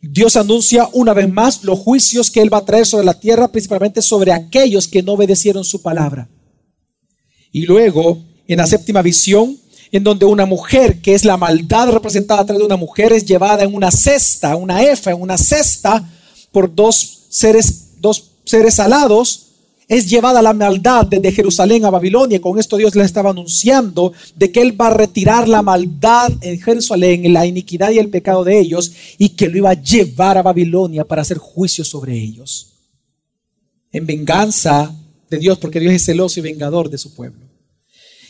Dios 0.00 0.36
anuncia 0.36 0.88
una 0.92 1.12
vez 1.12 1.28
más 1.28 1.64
los 1.64 1.80
juicios 1.80 2.30
que 2.30 2.40
Él 2.40 2.54
va 2.54 2.58
a 2.58 2.64
traer 2.64 2.86
sobre 2.86 3.04
la 3.04 3.18
tierra, 3.18 3.50
principalmente 3.50 4.00
sobre 4.00 4.30
aquellos 4.30 4.86
que 4.86 5.02
no 5.02 5.14
obedecieron 5.14 5.64
su 5.64 5.82
palabra. 5.82 6.28
Y 7.50 7.66
luego, 7.66 8.22
en 8.46 8.58
la 8.58 8.68
séptima 8.68 9.02
visión, 9.02 9.58
en 9.90 10.04
donde 10.04 10.24
una 10.24 10.46
mujer, 10.46 11.00
que 11.00 11.14
es 11.14 11.24
la 11.24 11.36
maldad 11.36 11.90
representada 11.90 12.42
a 12.42 12.46
través 12.46 12.60
de 12.60 12.66
una 12.66 12.76
mujer, 12.76 13.12
es 13.12 13.26
llevada 13.26 13.64
en 13.64 13.74
una 13.74 13.90
cesta, 13.90 14.54
una 14.54 14.84
efa, 14.84 15.10
en 15.10 15.20
una 15.20 15.36
cesta, 15.36 16.08
por 16.52 16.72
dos 16.72 17.26
seres, 17.28 18.00
dos 18.00 18.31
seres 18.44 18.78
alados, 18.80 19.52
es 19.88 20.08
llevada 20.08 20.40
la 20.40 20.54
maldad 20.54 21.06
desde 21.06 21.32
Jerusalén 21.32 21.84
a 21.84 21.90
Babilonia. 21.90 22.40
Con 22.40 22.58
esto 22.58 22.76
Dios 22.76 22.94
le 22.94 23.04
estaba 23.04 23.30
anunciando 23.30 24.12
de 24.36 24.50
que 24.50 24.62
Él 24.62 24.80
va 24.80 24.86
a 24.86 24.94
retirar 24.94 25.48
la 25.48 25.60
maldad 25.60 26.32
en 26.40 26.60
Jerusalén, 26.60 27.30
la 27.32 27.44
iniquidad 27.44 27.90
y 27.90 27.98
el 27.98 28.08
pecado 28.08 28.42
de 28.42 28.58
ellos, 28.58 28.92
y 29.18 29.30
que 29.30 29.48
lo 29.48 29.58
iba 29.58 29.70
a 29.70 29.82
llevar 29.82 30.38
a 30.38 30.42
Babilonia 30.42 31.04
para 31.04 31.22
hacer 31.22 31.38
juicio 31.38 31.84
sobre 31.84 32.16
ellos. 32.16 32.68
En 33.90 34.06
venganza 34.06 34.94
de 35.28 35.38
Dios, 35.38 35.58
porque 35.58 35.80
Dios 35.80 35.92
es 35.92 36.04
celoso 36.04 36.40
y 36.40 36.42
vengador 36.42 36.88
de 36.88 36.98
su 36.98 37.14
pueblo. 37.14 37.46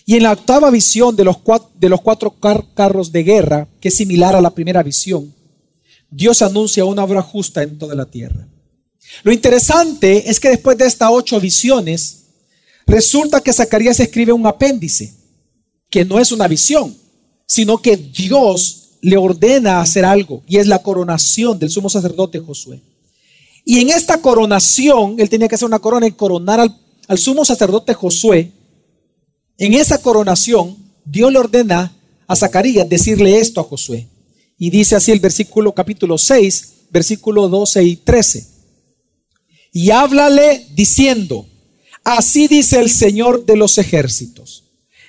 Y 0.05 0.17
en 0.17 0.25
la 0.25 0.33
octava 0.33 0.71
visión 0.71 1.15
de 1.15 1.25
los 1.25 1.39
cuatro, 1.39 1.71
de 1.79 1.89
los 1.89 2.01
cuatro 2.01 2.35
carros 2.75 3.13
de 3.13 3.23
guerra, 3.23 3.69
que 3.81 3.89
es 3.89 3.95
similar 3.95 4.35
a 4.35 4.41
la 4.41 4.51
primera 4.51 4.83
visión, 4.83 5.33
Dios 6.11 6.43
anuncia 6.43 6.85
una 6.85 7.05
obra 7.05 7.23
justa 7.23 7.63
en 7.63 7.79
toda 7.79 7.95
la 7.95 8.07
tierra. 8.07 8.49
Lo 9.23 9.33
interesante 9.33 10.31
es 10.31 10.41
que 10.41 10.49
después 10.49 10.77
de 10.79 10.87
estas 10.87 11.11
ocho 11.13 11.41
visiones, 11.41 12.25
resulta 12.87 13.41
que 13.41 13.53
Zacarías 13.53 14.01
escribe 14.01 14.33
un 14.33 14.47
apéndice. 14.47 15.15
que 15.91 16.07
no 16.07 16.19
es 16.19 16.33
una 16.33 16.49
visión, 16.49 16.97
sino 17.47 17.77
que 17.77 17.99
Dios 17.99 18.93
le 19.03 19.19
ordena 19.19 19.83
hacer 19.83 20.07
algo, 20.07 20.43
y 20.49 20.57
es 20.57 20.67
la 20.67 20.83
coronación 20.83 21.59
del 21.59 21.69
sumo 21.69 21.91
sacerdote 21.91 22.39
Josué. 22.39 22.81
Y 23.65 23.81
en 23.81 23.91
esta 23.91 24.23
coronación, 24.23 25.17
él 25.19 25.29
tenía 25.29 25.49
que 25.49 25.57
hacer 25.57 25.67
una 25.67 25.81
corona 25.81 26.07
y 26.07 26.13
coronar 26.13 26.61
al, 26.61 27.19
sumo 27.19 27.45
sacerdote 27.45 27.93
Josué. 27.93 28.53
En 29.59 29.75
esa 29.75 29.99
coronación, 29.99 30.77
Dios 31.05 31.31
le 31.31 31.39
ordena 31.39 31.95
a 32.27 32.37
Zacarías 32.37 32.89
decirle 32.89 33.39
esto 33.39 33.61
a 33.61 33.65
Josué. 33.65 34.09
Y 34.57 34.71
dice 34.71 34.97
así 34.97 35.13
el 35.13 35.21
versículo 35.21 35.73
capítulo 35.73 36.17
6, 36.17 36.73
versículo 36.91 37.49
12 37.49 37.85
y 37.85 37.97
13. 37.97 38.52
Y 39.73 39.91
háblale 39.91 40.67
diciendo, 40.75 41.47
así 42.05 42.47
dice 42.47 42.81
el 42.81 42.91
Señor 42.91 43.47
de 43.47 43.57
los 43.57 43.79
ejércitos. 43.79 44.65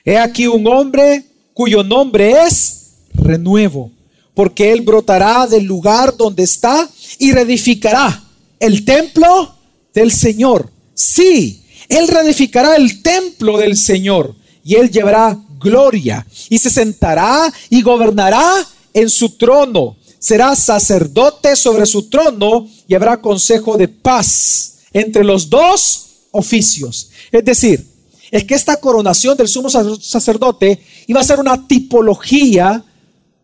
He 0.05 0.17
aquí 0.17 0.47
un 0.47 0.65
hombre 0.67 1.25
cuyo 1.53 1.83
nombre 1.83 2.45
es 2.45 2.95
renuevo, 3.13 3.91
porque 4.33 4.71
él 4.71 4.81
brotará 4.81 5.47
del 5.47 5.63
lugar 5.63 6.15
donde 6.17 6.43
está 6.43 6.89
y 7.19 7.31
reedificará 7.31 8.23
el 8.59 8.85
templo 8.85 9.55
del 9.93 10.11
Señor. 10.11 10.69
Sí, 10.93 11.63
él 11.89 12.07
reedificará 12.07 12.75
el 12.75 13.01
templo 13.01 13.57
del 13.57 13.77
Señor 13.77 14.35
y 14.63 14.75
él 14.75 14.89
llevará 14.89 15.37
gloria 15.59 16.25
y 16.49 16.57
se 16.57 16.69
sentará 16.69 17.51
y 17.69 17.81
gobernará 17.81 18.65
en 18.93 19.09
su 19.09 19.29
trono. 19.29 19.97
Será 20.23 20.55
sacerdote 20.55 21.53
sobre 21.57 21.85
su 21.85 22.03
trono 22.03 22.65
y 22.87 22.95
habrá 22.95 23.19
consejo 23.19 23.75
de 23.75 23.89
paz 23.89 24.75
entre 24.93 25.21
los 25.21 25.49
dos 25.49 26.11
oficios. 26.31 27.09
Es 27.29 27.43
decir, 27.43 27.85
es 28.31 28.45
que 28.45 28.55
esta 28.55 28.77
coronación 28.77 29.35
del 29.35 29.49
sumo 29.49 29.69
sacerdote 29.69 30.81
iba 31.07 31.19
a 31.19 31.25
ser 31.25 31.41
una 31.41 31.67
tipología 31.67 32.85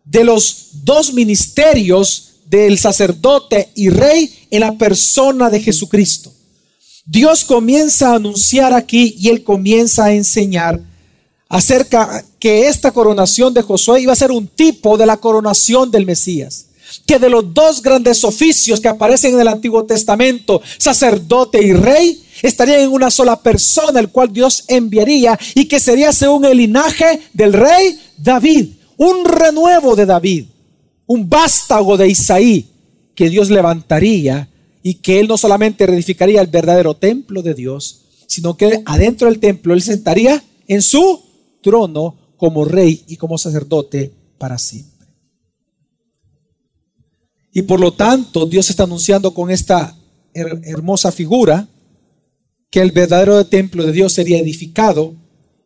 de 0.06 0.24
los 0.24 0.68
dos 0.82 1.12
ministerios 1.12 2.36
del 2.46 2.78
sacerdote 2.78 3.68
y 3.74 3.90
rey 3.90 4.46
en 4.50 4.60
la 4.60 4.72
persona 4.78 5.50
de 5.50 5.60
Jesucristo. 5.60 6.32
Dios 7.04 7.44
comienza 7.44 8.12
a 8.12 8.16
anunciar 8.16 8.72
aquí 8.72 9.16
y 9.18 9.28
él 9.28 9.44
comienza 9.44 10.06
a 10.06 10.14
enseñar 10.14 10.80
acerca 11.46 12.24
que 12.38 12.68
esta 12.68 12.90
coronación 12.90 13.52
de 13.52 13.60
Josué 13.60 14.00
iba 14.00 14.14
a 14.14 14.16
ser 14.16 14.30
un 14.30 14.48
tipo 14.48 14.96
de 14.96 15.04
la 15.04 15.18
coronación 15.18 15.90
del 15.90 16.06
Mesías. 16.06 16.68
Que 17.10 17.18
de 17.18 17.28
los 17.28 17.52
dos 17.52 17.82
grandes 17.82 18.22
oficios 18.22 18.78
que 18.78 18.86
aparecen 18.86 19.34
en 19.34 19.40
el 19.40 19.48
Antiguo 19.48 19.84
Testamento, 19.84 20.62
sacerdote 20.78 21.60
y 21.60 21.72
rey, 21.72 22.22
estarían 22.40 22.82
en 22.82 22.92
una 22.92 23.10
sola 23.10 23.42
persona, 23.42 23.98
el 23.98 24.10
cual 24.10 24.32
Dios 24.32 24.62
enviaría 24.68 25.36
y 25.56 25.64
que 25.64 25.80
sería 25.80 26.12
según 26.12 26.44
el 26.44 26.58
linaje 26.58 27.20
del 27.32 27.52
rey 27.52 27.98
David, 28.16 28.68
un 28.96 29.24
renuevo 29.24 29.96
de 29.96 30.06
David, 30.06 30.44
un 31.08 31.28
vástago 31.28 31.96
de 31.96 32.10
Isaí 32.10 32.68
que 33.16 33.28
Dios 33.28 33.50
levantaría 33.50 34.48
y 34.80 34.94
que 34.94 35.18
él 35.18 35.26
no 35.26 35.36
solamente 35.36 35.86
reedificaría 35.86 36.40
el 36.40 36.46
verdadero 36.46 36.94
templo 36.94 37.42
de 37.42 37.54
Dios, 37.54 38.02
sino 38.28 38.56
que 38.56 38.84
adentro 38.86 39.26
del 39.26 39.40
templo 39.40 39.74
él 39.74 39.82
sentaría 39.82 40.44
en 40.68 40.80
su 40.80 41.20
trono 41.60 42.14
como 42.36 42.64
rey 42.64 43.02
y 43.08 43.16
como 43.16 43.36
sacerdote 43.36 44.12
para 44.38 44.58
siempre. 44.58 44.89
Y 47.52 47.62
por 47.62 47.80
lo 47.80 47.92
tanto, 47.92 48.46
Dios 48.46 48.70
está 48.70 48.84
anunciando 48.84 49.32
con 49.34 49.50
esta 49.50 49.96
hermosa 50.32 51.10
figura 51.10 51.68
que 52.70 52.80
el 52.80 52.92
verdadero 52.92 53.44
templo 53.46 53.84
de 53.84 53.92
Dios 53.92 54.12
sería 54.12 54.38
edificado 54.38 55.14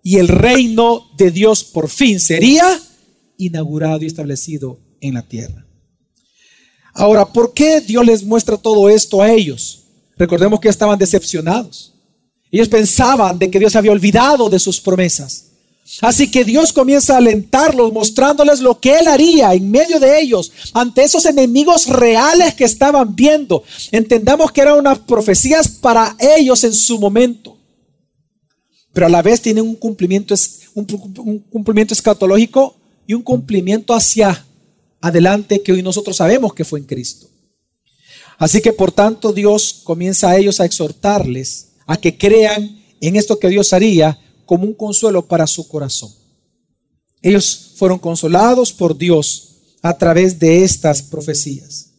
y 0.03 0.17
el 0.17 0.29
reino 0.29 1.11
de 1.17 1.31
Dios 1.31 1.65
por 1.65 1.89
fin 1.89 2.19
sería 2.19 2.81
inaugurado 3.37 4.03
y 4.03 4.07
establecido 4.07 4.81
en 5.01 5.15
la 5.15 5.23
tierra. 5.23 5.67
Ahora, 6.95 7.27
¿por 7.27 7.53
qué 7.53 7.81
Dios 7.81 8.07
les 8.07 8.23
muestra 8.23 8.57
todo 8.57 8.89
esto 8.89 9.21
a 9.21 9.31
ellos? 9.31 9.85
Recordemos 10.17 10.61
que 10.61 10.69
estaban 10.69 10.99
decepcionados. 10.99 11.95
Ellos 12.51 12.69
pensaban 12.69 13.39
de 13.39 13.51
que 13.51 13.59
Dios 13.59 13.75
había 13.75 13.93
olvidado 13.93 14.49
de 14.49 14.61
sus 14.61 14.81
promesas. 14.81 15.54
Así 16.01 16.31
que 16.31 16.45
Dios 16.45 16.73
comienza 16.73 17.15
a 17.15 17.19
alentarlos, 17.19 17.93
mostrándoles 17.93 18.61
lo 18.61 18.81
que 18.81 18.99
Él 18.99 19.07
haría 19.07 19.53
en 19.53 19.71
medio 19.71 20.01
de 20.01 20.19
ellos, 20.19 20.51
ante 20.73 21.03
esos 21.03 21.27
enemigos 21.27 21.89
reales 21.89 22.55
que 22.55 22.65
estaban 22.65 23.15
viendo. 23.15 23.63
Entendamos 23.93 24.51
que 24.51 24.63
eran 24.63 24.79
unas 24.79 24.99
profecías 25.01 25.69
para 25.69 26.17
ellos 26.19 26.65
en 26.65 26.73
su 26.73 26.99
momento, 26.99 27.59
pero 28.95 29.07
a 29.07 29.11
la 29.11 29.21
vez 29.21 29.43
tienen 29.43 29.69
un 29.69 29.77
cumplimiento, 29.77 30.35
un, 30.75 31.39
cumplimiento 31.51 31.93
escatológico 31.93 32.77
y 33.07 33.13
un 33.13 33.23
cumplimiento 33.23 33.93
hacia 33.93 34.43
adelante 35.03 35.63
que 35.63 35.73
hoy 35.73 35.83
nosotros 35.83 36.17
sabemos 36.17 36.55
que 36.55 36.65
fue 36.65 36.79
en 36.79 36.87
Cristo. 36.87 37.29
Así 38.39 38.63
que 38.63 38.73
por 38.73 38.91
tanto 38.91 39.35
Dios 39.35 39.83
comienza 39.85 40.31
a 40.31 40.39
ellos 40.39 40.61
a 40.61 40.65
exhortarles 40.65 41.73
a 41.87 41.99
que 41.99 42.17
crean 42.17 42.83
en 43.03 43.17
esto 43.17 43.39
que 43.39 43.49
Dios 43.49 43.75
haría 43.75 44.19
como 44.45 44.65
un 44.65 44.75
consuelo 44.75 45.27
para 45.27 45.47
su 45.47 45.67
corazón. 45.69 46.13
Ellos 47.23 47.73
fueron 47.77 47.99
consolados 47.99 48.73
por 48.73 48.97
Dios 48.97 49.55
a 49.83 49.97
través 49.97 50.39
de 50.39 50.65
estas 50.65 51.03
profecías. 51.03 51.91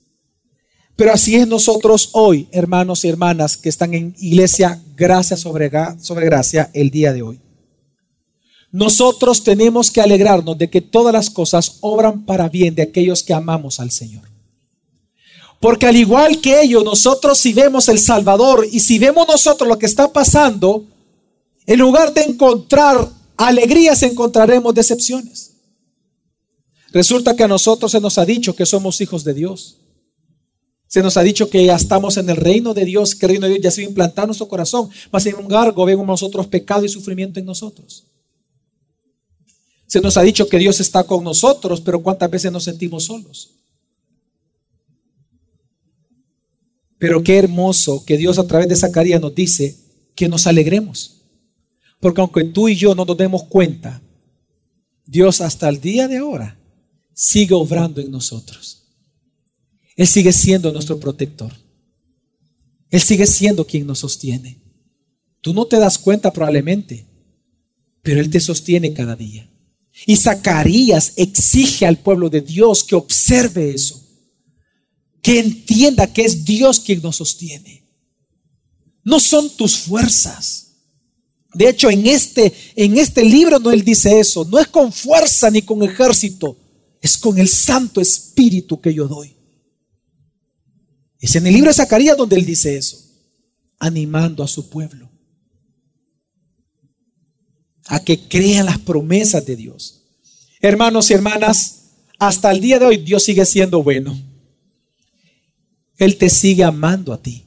Pero 0.95 1.11
así 1.11 1.35
es 1.35 1.47
nosotros 1.47 2.09
hoy, 2.13 2.47
hermanos 2.51 3.03
y 3.03 3.09
hermanas 3.09 3.57
que 3.57 3.69
están 3.69 3.93
en 3.93 4.15
iglesia 4.17 4.81
gracia 4.95 5.35
sobre, 5.35 5.69
sobre 5.99 6.25
gracia 6.25 6.69
el 6.73 6.89
día 6.89 7.11
de 7.11 7.21
hoy. 7.21 7.41
Nosotros 8.71 9.43
tenemos 9.43 9.91
que 9.91 10.01
alegrarnos 10.01 10.57
de 10.57 10.69
que 10.69 10.81
todas 10.81 11.13
las 11.13 11.29
cosas 11.29 11.77
obran 11.81 12.25
para 12.25 12.49
bien 12.49 12.75
de 12.75 12.83
aquellos 12.83 13.23
que 13.23 13.33
amamos 13.33 13.79
al 13.79 13.91
Señor. 13.91 14.23
Porque 15.59 15.85
al 15.87 15.95
igual 15.95 16.41
que 16.41 16.61
ellos, 16.61 16.83
nosotros 16.83 17.37
si 17.37 17.53
vemos 17.53 17.89
el 17.89 17.99
Salvador 17.99 18.67
y 18.69 18.79
si 18.79 18.99
vemos 18.99 19.27
nosotros 19.27 19.67
lo 19.67 19.79
que 19.79 19.85
está 19.85 20.11
pasando, 20.11 20.85
en 21.65 21.79
lugar 21.79 22.13
de 22.13 22.23
encontrar 22.23 23.09
alegrías, 23.37 24.03
encontraremos 24.03 24.73
decepciones. 24.73 25.53
Resulta 26.91 27.35
que 27.35 27.43
a 27.43 27.47
nosotros 27.47 27.91
se 27.91 27.99
nos 27.99 28.17
ha 28.17 28.25
dicho 28.25 28.55
que 28.55 28.65
somos 28.65 29.01
hijos 29.01 29.23
de 29.23 29.33
Dios. 29.33 29.77
Se 30.87 31.01
nos 31.01 31.17
ha 31.17 31.23
dicho 31.23 31.49
que 31.49 31.65
ya 31.65 31.75
estamos 31.75 32.15
en 32.17 32.29
el 32.29 32.37
reino 32.37 32.73
de 32.73 32.85
Dios, 32.85 33.15
que 33.15 33.25
el 33.25 33.31
reino 33.31 33.47
de 33.47 33.53
Dios 33.53 33.63
ya 33.63 33.71
se 33.71 33.81
ha 33.81 33.85
implantado 33.85 34.25
en 34.25 34.27
nuestro 34.29 34.47
corazón. 34.47 34.89
Mas 35.11 35.23
sin 35.23 35.35
embargo, 35.35 35.83
vemos 35.83 36.05
nosotros 36.05 36.47
pecado 36.47 36.85
y 36.85 36.89
sufrimiento 36.89 37.39
en 37.39 37.45
nosotros. 37.45 38.05
Se 39.87 39.99
nos 39.99 40.17
ha 40.17 40.21
dicho 40.21 40.47
que 40.47 40.57
Dios 40.57 40.79
está 40.79 41.03
con 41.03 41.23
nosotros, 41.23 41.81
pero 41.81 42.01
¿cuántas 42.01 42.29
veces 42.29 42.51
nos 42.51 42.63
sentimos 42.63 43.05
solos? 43.05 43.49
Pero 46.97 47.23
qué 47.23 47.37
hermoso 47.37 48.03
que 48.05 48.17
Dios 48.17 48.39
a 48.39 48.47
través 48.47 48.69
de 48.69 48.75
Zacarías 48.75 49.21
nos 49.21 49.35
dice 49.35 49.75
que 50.15 50.29
nos 50.29 50.47
alegremos. 50.47 51.14
Porque 52.05 52.21
aunque 52.21 52.43
tú 52.43 52.69
y 52.69 52.75
yo 52.75 52.93
no 52.93 53.03
nos 53.03 53.17
demos 53.17 53.45
cuenta, 53.45 53.99
Dios 55.07 55.41
hasta 55.41 55.67
el 55.67 55.81
día 55.81 56.07
de 56.07 56.17
ahora 56.17 56.55
sigue 57.15 57.55
obrando 57.55 57.99
en 57.99 58.11
nosotros. 58.11 58.83
Él 59.95 60.05
sigue 60.05 60.31
siendo 60.31 60.71
nuestro 60.71 60.99
protector. 60.99 61.51
Él 62.91 63.01
sigue 63.01 63.25
siendo 63.25 63.65
quien 63.65 63.87
nos 63.87 63.97
sostiene. 63.97 64.61
Tú 65.41 65.51
no 65.51 65.65
te 65.65 65.79
das 65.79 65.97
cuenta 65.97 66.31
probablemente, 66.31 67.07
pero 68.03 68.21
Él 68.21 68.29
te 68.29 68.39
sostiene 68.39 68.93
cada 68.93 69.15
día. 69.15 69.51
Y 70.05 70.15
Zacarías 70.15 71.13
exige 71.15 71.87
al 71.87 71.97
pueblo 71.97 72.29
de 72.29 72.41
Dios 72.41 72.83
que 72.83 72.93
observe 72.93 73.71
eso, 73.71 73.99
que 75.23 75.39
entienda 75.39 76.13
que 76.13 76.21
es 76.21 76.45
Dios 76.45 76.81
quien 76.81 77.01
nos 77.01 77.15
sostiene. 77.15 77.89
No 79.03 79.19
son 79.19 79.49
tus 79.57 79.75
fuerzas, 79.75 80.64
de 81.55 81.69
hecho, 81.69 81.89
en 81.89 82.05
este, 82.05 82.53
en 82.75 82.97
este 82.97 83.23
libro 83.23 83.59
no 83.59 83.71
él 83.71 83.83
dice 83.83 84.19
eso. 84.19 84.43
No 84.43 84.59
es 84.59 84.67
con 84.67 84.91
fuerza 84.91 85.49
ni 85.49 85.61
con 85.61 85.81
ejército. 85.83 86.57
Es 87.01 87.17
con 87.17 87.39
el 87.39 87.47
Santo 87.47 88.01
Espíritu 88.01 88.81
que 88.81 88.93
yo 88.93 89.07
doy. 89.07 89.33
Es 91.17 91.33
en 91.37 91.47
el 91.47 91.53
libro 91.53 91.69
de 91.69 91.75
Zacarías 91.75 92.17
donde 92.17 92.35
él 92.35 92.45
dice 92.45 92.75
eso. 92.75 92.99
Animando 93.79 94.43
a 94.43 94.49
su 94.49 94.69
pueblo. 94.69 95.09
A 97.85 98.03
que 98.03 98.27
crean 98.27 98.65
las 98.65 98.79
promesas 98.79 99.45
de 99.45 99.55
Dios. 99.55 100.03
Hermanos 100.59 101.09
y 101.09 101.13
hermanas, 101.13 101.83
hasta 102.19 102.51
el 102.51 102.59
día 102.59 102.79
de 102.79 102.85
hoy 102.85 102.97
Dios 102.97 103.23
sigue 103.23 103.45
siendo 103.45 103.81
bueno. 103.81 104.19
Él 105.97 106.17
te 106.17 106.29
sigue 106.29 106.65
amando 106.65 107.13
a 107.13 107.21
ti. 107.21 107.45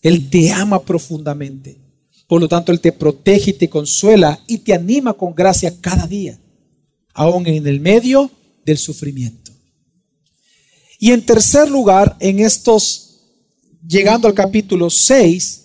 Él 0.00 0.30
te 0.30 0.50
ama 0.50 0.82
profundamente. 0.82 1.83
Por 2.26 2.40
lo 2.40 2.48
tanto, 2.48 2.72
Él 2.72 2.80
te 2.80 2.92
protege 2.92 3.50
y 3.50 3.54
te 3.54 3.68
consuela 3.68 4.40
y 4.46 4.58
te 4.58 4.74
anima 4.74 5.12
con 5.12 5.34
gracia 5.34 5.74
cada 5.80 6.06
día, 6.06 6.38
aún 7.12 7.46
en 7.46 7.66
el 7.66 7.80
medio 7.80 8.30
del 8.64 8.78
sufrimiento. 8.78 9.52
Y 10.98 11.12
en 11.12 11.24
tercer 11.24 11.70
lugar, 11.70 12.16
en 12.20 12.40
estos, 12.40 13.20
llegando 13.86 14.26
al 14.26 14.34
capítulo 14.34 14.88
6, 14.88 15.64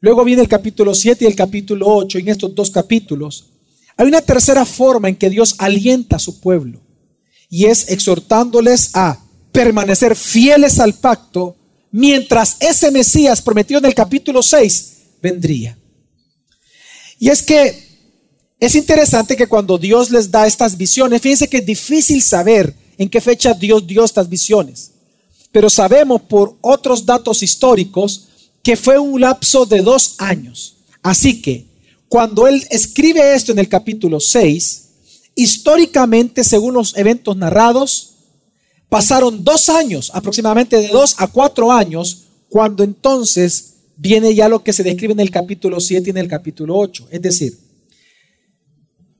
luego 0.00 0.24
viene 0.24 0.42
el 0.42 0.48
capítulo 0.48 0.94
7 0.94 1.24
y 1.24 1.28
el 1.28 1.36
capítulo 1.36 1.86
8, 1.86 2.18
en 2.18 2.28
estos 2.28 2.54
dos 2.54 2.70
capítulos, 2.70 3.46
Hay 3.96 4.06
una 4.06 4.22
tercera 4.22 4.64
forma 4.64 5.10
en 5.10 5.16
que 5.16 5.28
Dios 5.28 5.56
alienta 5.58 6.16
a 6.16 6.18
su 6.18 6.40
pueblo 6.40 6.80
y 7.50 7.66
es 7.66 7.90
exhortándoles 7.90 8.92
a 8.94 9.22
permanecer 9.52 10.16
fieles 10.16 10.78
al 10.78 10.94
pacto 10.94 11.54
mientras 11.90 12.56
ese 12.60 12.90
Mesías 12.90 13.42
prometido 13.42 13.78
en 13.78 13.84
el 13.84 13.94
capítulo 13.94 14.42
6 14.42 14.96
vendría. 15.20 15.76
Y 17.20 17.28
es 17.28 17.40
que 17.40 17.88
es 18.58 18.74
interesante 18.74 19.36
que 19.36 19.46
cuando 19.46 19.78
Dios 19.78 20.10
les 20.10 20.28
da 20.28 20.48
estas 20.48 20.76
visiones, 20.76 21.22
fíjense 21.22 21.48
que 21.48 21.58
es 21.58 21.66
difícil 21.66 22.20
saber 22.20 22.74
en 22.98 23.08
qué 23.08 23.20
fecha 23.20 23.54
Dios 23.54 23.86
dio 23.86 24.04
estas 24.04 24.28
visiones, 24.28 24.90
pero 25.52 25.70
sabemos 25.70 26.22
por 26.22 26.56
otros 26.60 27.06
datos 27.06 27.44
históricos 27.44 28.26
que 28.64 28.76
fue 28.76 28.98
un 28.98 29.20
lapso 29.20 29.64
de 29.66 29.82
dos 29.82 30.16
años. 30.18 30.74
Así 31.00 31.40
que 31.40 31.66
cuando 32.08 32.48
Él 32.48 32.66
escribe 32.70 33.36
esto 33.36 33.52
en 33.52 33.60
el 33.60 33.68
capítulo 33.68 34.18
6, 34.18 34.88
históricamente, 35.36 36.42
según 36.42 36.74
los 36.74 36.96
eventos 36.96 37.36
narrados, 37.36 38.10
Pasaron 38.90 39.44
dos 39.44 39.68
años, 39.68 40.10
aproximadamente 40.12 40.76
de 40.76 40.88
dos 40.88 41.14
a 41.18 41.28
cuatro 41.28 41.70
años, 41.70 42.24
cuando 42.48 42.82
entonces 42.82 43.74
viene 44.00 44.34
ya 44.34 44.48
lo 44.48 44.64
que 44.64 44.72
se 44.72 44.82
describe 44.82 45.12
en 45.12 45.20
el 45.20 45.30
capítulo 45.30 45.78
7 45.78 46.08
y 46.08 46.10
en 46.10 46.16
el 46.16 46.26
capítulo 46.26 46.78
8. 46.78 47.08
Es 47.10 47.20
decir, 47.20 47.58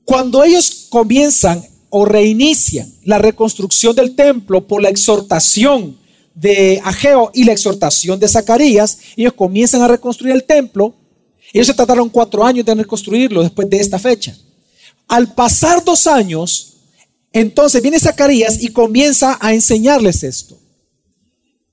cuando 0.07 0.43
ellos 0.43 0.87
comienzan 0.89 1.63
o 1.91 2.07
reinician 2.07 2.91
la 3.05 3.19
reconstrucción 3.19 3.95
del 3.95 4.15
templo 4.15 4.67
por 4.67 4.81
la 4.81 4.89
exhortación 4.89 5.99
de 6.35 6.81
Ageo 6.83 7.31
y 7.35 7.45
la 7.45 7.53
exhortación 7.53 8.19
de 8.19 8.27
Zacarías, 8.27 8.99
ellos 9.17 9.35
comienzan 9.35 9.83
a 9.83 9.89
reconstruir 9.89 10.35
el 10.35 10.45
templo. 10.45 10.95
Ellos 11.53 11.67
se 11.67 11.75
trataron 11.75 12.09
cuatro 12.09 12.43
años 12.43 12.65
de 12.65 12.75
reconstruirlo 12.75 13.43
después 13.43 13.69
de 13.69 13.81
esta 13.81 13.99
fecha. 13.99 14.35
Al 15.09 15.35
pasar 15.35 15.85
dos 15.85 16.07
años, 16.07 16.79
entonces 17.35 17.83
viene 17.83 18.01
Zacarías 18.01 18.63
y 18.63 18.69
comienza 18.69 19.37
a 19.43 19.53
enseñarles 19.53 20.25
esto. 20.25 20.59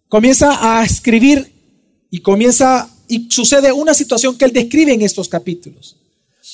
Comienza 0.10 0.60
a 0.62 0.84
escribir 0.84 1.54
y 2.10 2.20
comienza 2.20 2.94
y 3.08 3.28
sucede 3.30 3.72
una 3.72 3.94
situación 3.94 4.38
que 4.38 4.46
él 4.46 4.54
describe 4.54 4.94
en 4.94 5.02
estos 5.02 5.28
capítulos. 5.28 5.98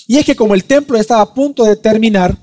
Y 0.07 0.17
es 0.17 0.25
que 0.25 0.35
como 0.35 0.53
el 0.53 0.65
templo 0.65 0.97
estaba 0.97 1.21
a 1.21 1.33
punto 1.33 1.63
de 1.63 1.75
terminar, 1.75 2.37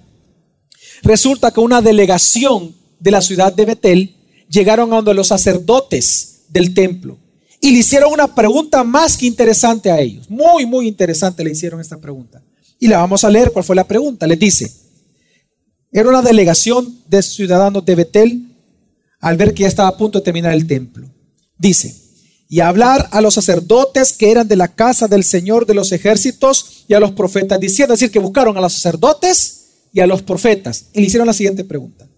resulta 1.03 1.51
que 1.51 1.61
una 1.61 1.83
delegación 1.83 2.75
de 2.99 3.11
la 3.11 3.21
ciudad 3.21 3.53
de 3.53 3.65
Betel 3.65 4.15
llegaron 4.49 4.93
a 4.93 4.97
donde 4.97 5.15
los 5.15 5.29
sacerdotes 5.29 6.43
del 6.49 6.75
templo 6.75 7.19
y 7.61 7.73
le 7.73 7.79
hicieron 7.79 8.13
una 8.13 8.35
pregunta 8.35 8.83
más 8.85 9.17
que 9.17 9.27
interesante 9.27 9.91
a 9.91 10.01
ellos. 10.01 10.29
Muy, 10.31 10.65
muy 10.67 10.89
interesante 10.89 11.45
le 11.45 11.51
hicieron 11.51 11.81
esta 11.81 11.99
pregunta. 11.99 12.43
Y 12.79 12.89
la 12.89 12.99
vamos 12.99 13.25
a 13.25 13.31
leer 13.31 13.53
cuál 13.53 13.65
fue 13.65 13.77
la 13.77 13.87
pregunta. 13.87 14.27
Les 14.27 14.39
dice, 14.39 14.73
era 15.93 16.09
una 16.09 16.23
delegación 16.23 17.03
de 17.07 17.23
ciudadanos 17.23 17.85
de 17.85 17.95
Betel 17.95 18.47
al 19.21 19.37
ver 19.37 19.53
que 19.53 19.63
ya 19.63 19.69
estaba 19.69 19.91
a 19.91 19.97
punto 19.97 20.19
de 20.19 20.25
terminar 20.25 20.55
el 20.55 20.67
templo. 20.67 21.07
Dice, 21.59 21.95
y 22.53 22.59
hablar 22.59 23.09
a 23.13 23.21
los 23.21 23.35
sacerdotes 23.35 24.13
que 24.13 24.33
eran 24.33 24.49
de 24.49 24.57
la 24.57 24.75
casa 24.75 25.07
del 25.07 25.23
Señor 25.23 25.67
de 25.67 25.75
los 25.75 25.93
ejércitos 25.93 26.85
y 26.89 26.95
a 26.95 27.01
los 27.01 27.13
profetas, 27.13 27.61
diciendo, 27.61 27.95
es 27.95 28.01
decir, 28.01 28.13
que 28.13 28.19
buscaron 28.19 28.59
a 28.59 28.61
los 28.61 28.73
sacerdotes 28.73 29.69
y 29.93 30.01
a 30.01 30.07
los 30.09 30.23
profetas. 30.23 30.87
Y 30.93 31.01
le 31.01 31.07
hicieron 31.07 31.29
la 31.29 31.33
siguiente 31.33 31.63
pregunta. 31.63 32.09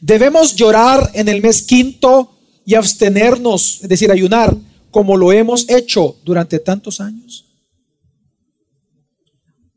¿Debemos 0.00 0.56
llorar 0.56 1.12
en 1.14 1.28
el 1.28 1.40
mes 1.40 1.62
quinto 1.62 2.36
y 2.64 2.74
abstenernos, 2.74 3.78
es 3.82 3.88
decir, 3.88 4.10
ayunar, 4.10 4.56
como 4.90 5.16
lo 5.16 5.30
hemos 5.30 5.68
hecho 5.70 6.16
durante 6.24 6.58
tantos 6.58 7.00
años? 7.00 7.46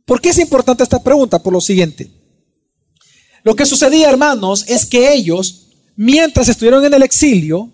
¿Por 0.04 0.20
qué 0.20 0.30
es 0.30 0.40
importante 0.40 0.82
esta 0.82 1.04
pregunta? 1.04 1.38
Por 1.44 1.54
lo 1.54 1.62
siguiente. 1.62 2.10
Lo 3.44 3.56
que 3.56 3.68
sucedía, 3.68 4.10
hermanos, 4.10 4.66
es 4.68 4.88
que 4.88 5.14
ellos, 5.14 5.68
mientras 5.96 6.50
estuvieron 6.50 6.84
en 6.84 6.96
el 6.96 7.04
exilio, 7.04 7.72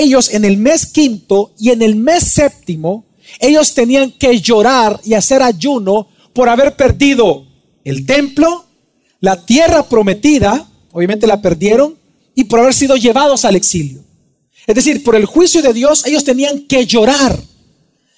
ellos 0.00 0.32
en 0.32 0.44
el 0.44 0.56
mes 0.56 0.86
quinto 0.86 1.52
y 1.58 1.70
en 1.70 1.82
el 1.82 1.96
mes 1.96 2.24
séptimo, 2.24 3.06
ellos 3.40 3.74
tenían 3.74 4.12
que 4.12 4.40
llorar 4.40 5.00
y 5.04 5.14
hacer 5.14 5.42
ayuno 5.42 6.08
por 6.32 6.48
haber 6.48 6.76
perdido 6.76 7.46
el 7.84 8.04
templo, 8.06 8.64
la 9.20 9.44
tierra 9.44 9.82
prometida, 9.88 10.68
obviamente 10.92 11.26
la 11.26 11.40
perdieron, 11.40 11.96
y 12.34 12.44
por 12.44 12.60
haber 12.60 12.74
sido 12.74 12.96
llevados 12.96 13.44
al 13.44 13.56
exilio. 13.56 14.04
Es 14.66 14.74
decir, 14.74 15.02
por 15.04 15.14
el 15.14 15.24
juicio 15.24 15.62
de 15.62 15.72
Dios, 15.72 16.04
ellos 16.06 16.24
tenían 16.24 16.66
que 16.66 16.86
llorar 16.86 17.38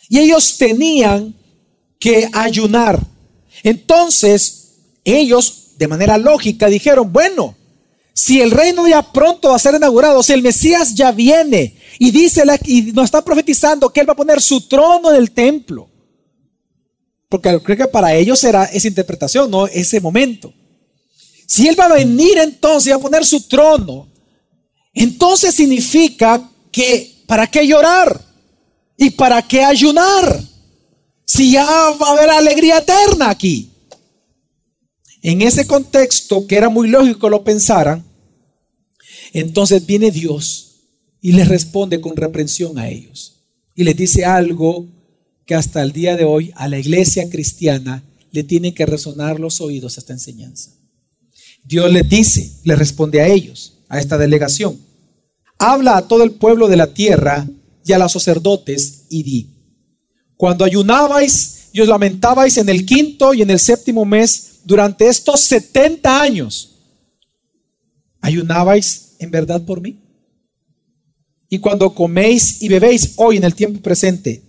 y 0.08 0.18
ellos 0.18 0.56
tenían 0.56 1.34
que 1.98 2.28
ayunar. 2.32 3.00
Entonces, 3.62 4.76
ellos 5.04 5.72
de 5.76 5.88
manera 5.88 6.16
lógica 6.18 6.68
dijeron, 6.68 7.12
bueno, 7.12 7.54
si 8.18 8.40
el 8.40 8.50
reino 8.50 8.88
ya 8.88 9.00
pronto 9.00 9.50
va 9.50 9.54
a 9.54 9.60
ser 9.60 9.76
inaugurado, 9.76 10.24
si 10.24 10.32
el 10.32 10.42
Mesías 10.42 10.92
ya 10.92 11.12
viene 11.12 11.76
y 12.00 12.10
dice 12.10 12.42
y 12.64 12.90
nos 12.90 13.04
está 13.04 13.24
profetizando 13.24 13.90
que 13.90 14.00
él 14.00 14.08
va 14.08 14.14
a 14.14 14.16
poner 14.16 14.42
su 14.42 14.66
trono 14.66 15.10
en 15.10 15.16
el 15.18 15.30
templo. 15.30 15.88
Porque 17.28 17.62
creo 17.62 17.76
que 17.76 17.86
para 17.86 18.12
ellos 18.12 18.42
era 18.42 18.64
esa 18.64 18.88
interpretación, 18.88 19.48
no 19.48 19.68
ese 19.68 20.00
momento. 20.00 20.52
Si 21.46 21.68
él 21.68 21.78
va 21.78 21.84
a 21.84 21.94
venir 21.94 22.38
entonces 22.38 22.92
a 22.92 22.98
poner 22.98 23.24
su 23.24 23.46
trono, 23.46 24.08
entonces 24.92 25.54
significa 25.54 26.42
que 26.72 27.22
¿para 27.24 27.46
qué 27.46 27.68
llorar? 27.68 28.20
¿Y 28.96 29.10
para 29.10 29.42
qué 29.42 29.62
ayunar? 29.62 30.42
Si 31.24 31.52
ya 31.52 31.64
va 31.64 32.08
a 32.08 32.12
haber 32.14 32.30
alegría 32.30 32.78
eterna 32.78 33.30
aquí. 33.30 33.70
En 35.22 35.40
ese 35.40 35.68
contexto, 35.68 36.48
que 36.48 36.56
era 36.56 36.68
muy 36.68 36.88
lógico 36.88 37.30
lo 37.30 37.44
pensaran, 37.44 38.07
entonces 39.32 39.84
viene 39.86 40.10
Dios 40.10 40.68
y 41.20 41.32
les 41.32 41.48
responde 41.48 42.00
con 42.00 42.16
reprensión 42.16 42.78
a 42.78 42.88
ellos. 42.88 43.42
Y 43.74 43.84
les 43.84 43.96
dice 43.96 44.24
algo 44.24 44.86
que 45.46 45.54
hasta 45.54 45.82
el 45.82 45.92
día 45.92 46.16
de 46.16 46.24
hoy 46.24 46.52
a 46.56 46.68
la 46.68 46.78
iglesia 46.78 47.28
cristiana 47.30 48.04
le 48.30 48.44
tienen 48.44 48.74
que 48.74 48.86
resonar 48.86 49.40
los 49.40 49.60
oídos 49.60 49.98
esta 49.98 50.12
enseñanza. 50.12 50.72
Dios 51.64 51.90
les 51.92 52.08
dice, 52.08 52.52
le 52.64 52.76
responde 52.76 53.20
a 53.20 53.28
ellos, 53.28 53.78
a 53.88 53.98
esta 53.98 54.18
delegación, 54.18 54.78
habla 55.58 55.96
a 55.96 56.08
todo 56.08 56.22
el 56.22 56.32
pueblo 56.32 56.68
de 56.68 56.76
la 56.76 56.92
tierra 56.92 57.48
y 57.84 57.92
a 57.92 57.98
los 57.98 58.12
sacerdotes 58.12 59.06
y 59.08 59.22
di, 59.22 59.50
cuando 60.36 60.64
ayunabais 60.64 61.68
y 61.72 61.80
os 61.80 61.88
lamentabais 61.88 62.56
en 62.56 62.68
el 62.68 62.86
quinto 62.86 63.34
y 63.34 63.42
en 63.42 63.50
el 63.50 63.58
séptimo 63.58 64.04
mes, 64.04 64.60
durante 64.64 65.08
estos 65.08 65.40
70 65.40 66.20
años, 66.20 66.76
¿ayunabais 68.20 69.07
en 69.18 69.30
verdad 69.30 69.64
por 69.64 69.80
mí? 69.80 70.00
Y 71.48 71.58
cuando 71.58 71.94
coméis 71.94 72.62
y 72.62 72.68
bebéis 72.68 73.14
hoy 73.16 73.38
en 73.38 73.44
el 73.44 73.54
tiempo 73.54 73.80
presente, 73.80 74.42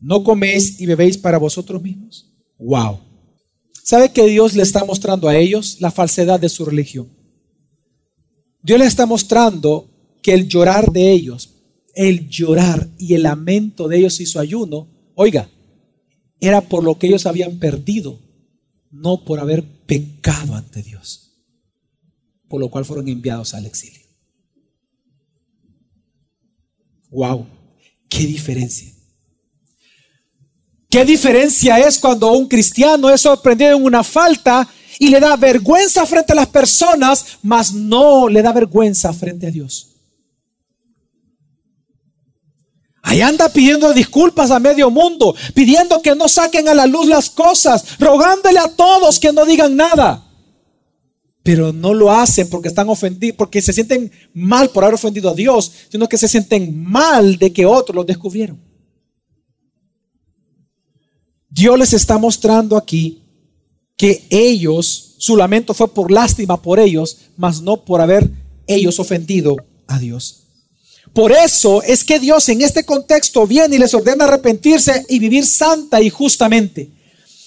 ¿no 0.00 0.22
coméis 0.22 0.80
y 0.80 0.86
bebéis 0.86 1.16
para 1.16 1.38
vosotros 1.38 1.82
mismos? 1.82 2.30
Wow. 2.58 3.00
¿Sabe 3.82 4.12
que 4.12 4.26
Dios 4.26 4.54
le 4.54 4.62
está 4.62 4.84
mostrando 4.84 5.28
a 5.28 5.36
ellos 5.36 5.78
la 5.80 5.90
falsedad 5.90 6.38
de 6.38 6.48
su 6.48 6.64
religión? 6.64 7.08
Dios 8.62 8.78
le 8.78 8.84
está 8.84 9.06
mostrando 9.06 9.88
que 10.22 10.34
el 10.34 10.46
llorar 10.46 10.92
de 10.92 11.10
ellos, 11.10 11.54
el 11.94 12.28
llorar 12.28 12.88
y 12.98 13.14
el 13.14 13.22
lamento 13.22 13.88
de 13.88 13.98
ellos 13.98 14.20
y 14.20 14.26
su 14.26 14.38
ayuno, 14.38 14.88
oiga, 15.14 15.48
era 16.40 16.60
por 16.60 16.84
lo 16.84 16.98
que 16.98 17.06
ellos 17.06 17.26
habían 17.26 17.58
perdido 17.58 18.18
no 18.90 19.24
por 19.24 19.40
haber 19.40 19.64
pecado 19.86 20.54
ante 20.54 20.82
Dios, 20.82 21.29
por 22.50 22.60
lo 22.60 22.68
cual 22.68 22.84
fueron 22.84 23.06
enviados 23.06 23.54
al 23.54 23.64
exilio. 23.64 24.02
Wow, 27.10 27.46
qué 28.08 28.26
diferencia. 28.26 28.92
¿Qué 30.88 31.04
diferencia 31.04 31.78
es 31.78 31.96
cuando 32.00 32.32
un 32.32 32.48
cristiano 32.48 33.08
es 33.08 33.20
sorprendido 33.20 33.76
en 33.76 33.84
una 33.84 34.02
falta 34.02 34.68
y 34.98 35.10
le 35.10 35.20
da 35.20 35.36
vergüenza 35.36 36.04
frente 36.04 36.32
a 36.32 36.36
las 36.36 36.48
personas, 36.48 37.38
mas 37.40 37.72
no 37.72 38.28
le 38.28 38.42
da 38.42 38.52
vergüenza 38.52 39.12
frente 39.12 39.46
a 39.46 39.50
Dios? 39.52 39.86
Ahí 43.02 43.20
anda 43.20 43.48
pidiendo 43.48 43.92
disculpas 43.92 44.50
a 44.50 44.58
medio 44.58 44.90
mundo, 44.90 45.36
pidiendo 45.54 46.02
que 46.02 46.16
no 46.16 46.28
saquen 46.28 46.68
a 46.68 46.74
la 46.74 46.86
luz 46.86 47.06
las 47.06 47.30
cosas, 47.30 47.96
rogándole 48.00 48.58
a 48.58 48.66
todos 48.66 49.20
que 49.20 49.32
no 49.32 49.44
digan 49.44 49.76
nada. 49.76 50.29
Pero 51.42 51.72
no 51.72 51.94
lo 51.94 52.10
hacen 52.10 52.48
porque 52.48 52.68
están 52.68 52.88
ofendidos, 52.88 53.36
porque 53.36 53.62
se 53.62 53.72
sienten 53.72 54.10
mal 54.34 54.70
por 54.70 54.84
haber 54.84 54.94
ofendido 54.94 55.30
a 55.30 55.34
Dios, 55.34 55.72
sino 55.90 56.08
que 56.08 56.18
se 56.18 56.28
sienten 56.28 56.82
mal 56.82 57.38
de 57.38 57.52
que 57.52 57.64
otros 57.64 57.96
los 57.96 58.06
descubrieron. 58.06 58.60
Dios 61.48 61.78
les 61.78 61.92
está 61.92 62.18
mostrando 62.18 62.76
aquí 62.76 63.22
que 63.96 64.24
ellos, 64.30 65.16
su 65.18 65.36
lamento 65.36 65.74
fue 65.74 65.92
por 65.92 66.10
lástima 66.10 66.60
por 66.62 66.78
ellos, 66.78 67.18
mas 67.36 67.60
no 67.60 67.84
por 67.84 68.00
haber 68.00 68.30
ellos 68.66 68.98
ofendido 68.98 69.56
a 69.86 69.98
Dios. 69.98 70.40
Por 71.12 71.32
eso 71.32 71.82
es 71.82 72.04
que 72.04 72.20
Dios 72.20 72.48
en 72.48 72.62
este 72.62 72.84
contexto 72.84 73.46
viene 73.46 73.76
y 73.76 73.78
les 73.78 73.92
ordena 73.94 74.24
arrepentirse 74.24 75.04
y 75.08 75.18
vivir 75.18 75.44
santa 75.44 76.00
y 76.00 76.08
justamente. 76.08 76.90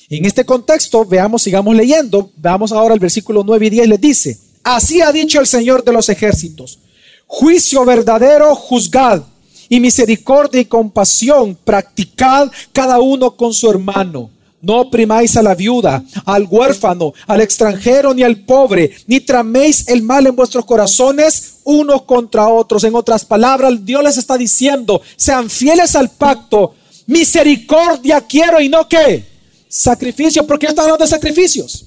En 0.09 0.25
este 0.25 0.45
contexto, 0.45 1.05
veamos, 1.05 1.41
sigamos 1.41 1.75
leyendo, 1.75 2.29
veamos 2.35 2.71
ahora 2.71 2.93
el 2.93 2.99
versículo 2.99 3.43
9 3.43 3.65
y 3.65 3.69
10, 3.69 3.87
les 3.87 4.01
dice, 4.01 4.37
así 4.63 5.01
ha 5.01 5.11
dicho 5.11 5.39
el 5.39 5.47
Señor 5.47 5.83
de 5.83 5.93
los 5.93 6.09
ejércitos, 6.09 6.79
juicio 7.25 7.85
verdadero 7.85 8.53
juzgad 8.55 9.23
y 9.69 9.79
misericordia 9.79 10.61
y 10.61 10.65
compasión 10.65 11.57
practicad 11.63 12.51
cada 12.71 12.99
uno 12.99 13.31
con 13.31 13.53
su 13.53 13.69
hermano. 13.69 14.29
No 14.61 14.79
oprimáis 14.79 15.35
a 15.35 15.41
la 15.41 15.55
viuda, 15.55 16.01
al 16.25 16.47
huérfano, 16.49 17.13
al 17.27 17.41
extranjero 17.41 18.13
ni 18.13 18.23
al 18.23 18.37
pobre, 18.37 18.91
ni 19.07 19.19
traméis 19.19 19.89
el 19.89 20.01
mal 20.01 20.25
en 20.25 20.37
vuestros 20.37 20.63
corazones 20.63 21.55
unos 21.65 22.03
contra 22.03 22.47
otros. 22.47 22.85
En 22.85 22.95
otras 22.95 23.25
palabras, 23.25 23.83
Dios 23.83 24.01
les 24.03 24.17
está 24.17 24.37
diciendo, 24.37 25.01
sean 25.17 25.49
fieles 25.49 25.97
al 25.97 26.11
pacto, 26.11 26.75
misericordia 27.07 28.21
quiero 28.21 28.61
y 28.61 28.69
no 28.69 28.87
qué, 28.87 29.32
sacrificio, 29.73 30.45
porque 30.45 30.67
está 30.67 30.83
hablando 30.83 31.03
de 31.03 31.09
sacrificios, 31.09 31.85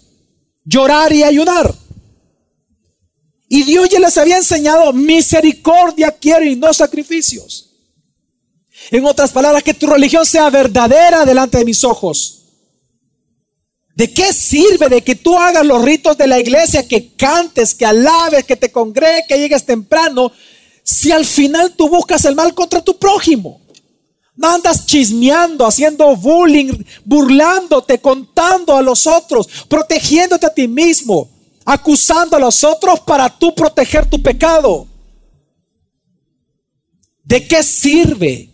llorar 0.65 1.13
y 1.13 1.23
ayudar. 1.23 1.73
Y 3.49 3.63
Dios 3.63 3.89
ya 3.89 4.01
les 4.01 4.19
había 4.19 4.39
enseñado, 4.39 4.93
misericordia 4.93 6.11
quiero 6.11 6.45
y 6.45 6.57
no 6.57 6.75
sacrificios. 6.75 7.71
En 8.91 9.05
otras 9.05 9.31
palabras, 9.31 9.63
que 9.63 9.73
tu 9.73 9.87
religión 9.87 10.27
sea 10.27 10.51
verdadera 10.51 11.25
delante 11.25 11.59
de 11.59 11.65
mis 11.65 11.85
ojos. 11.85 12.43
¿De 13.95 14.13
qué 14.13 14.33
sirve 14.33 14.89
de 14.89 15.03
que 15.03 15.15
tú 15.15 15.39
hagas 15.39 15.65
los 15.65 15.81
ritos 15.81 16.19
de 16.19 16.27
la 16.27 16.41
iglesia, 16.41 16.87
que 16.87 17.15
cantes, 17.15 17.73
que 17.73 17.87
alabes, 17.87 18.45
que 18.45 18.57
te 18.57 18.73
congregues, 18.73 19.27
que 19.29 19.39
llegues 19.39 19.65
temprano, 19.65 20.33
si 20.83 21.13
al 21.13 21.25
final 21.25 21.75
tú 21.77 21.89
buscas 21.89 22.25
el 22.25 22.35
mal 22.35 22.53
contra 22.53 22.83
tu 22.83 22.99
prójimo? 22.99 23.66
No 24.37 24.49
andas 24.55 24.85
chismeando, 24.85 25.67
haciendo 25.67 26.15
bullying, 26.15 26.85
burlándote, 27.05 28.01
contando 28.01 28.77
a 28.77 28.83
los 28.83 29.07
otros, 29.07 29.49
protegiéndote 29.69 30.47
a 30.47 30.55
ti 30.55 30.69
mismo, 30.69 31.31
acusando 31.65 32.37
a 32.37 32.41
los 32.41 32.63
otros 32.63 33.01
para 33.01 33.31
tú 33.31 33.55
proteger 33.55 34.09
tu 34.09 34.23
pecado. 34.23 34.87
¿De 37.25 37.47
qué 37.49 37.63
sirve 37.63 38.51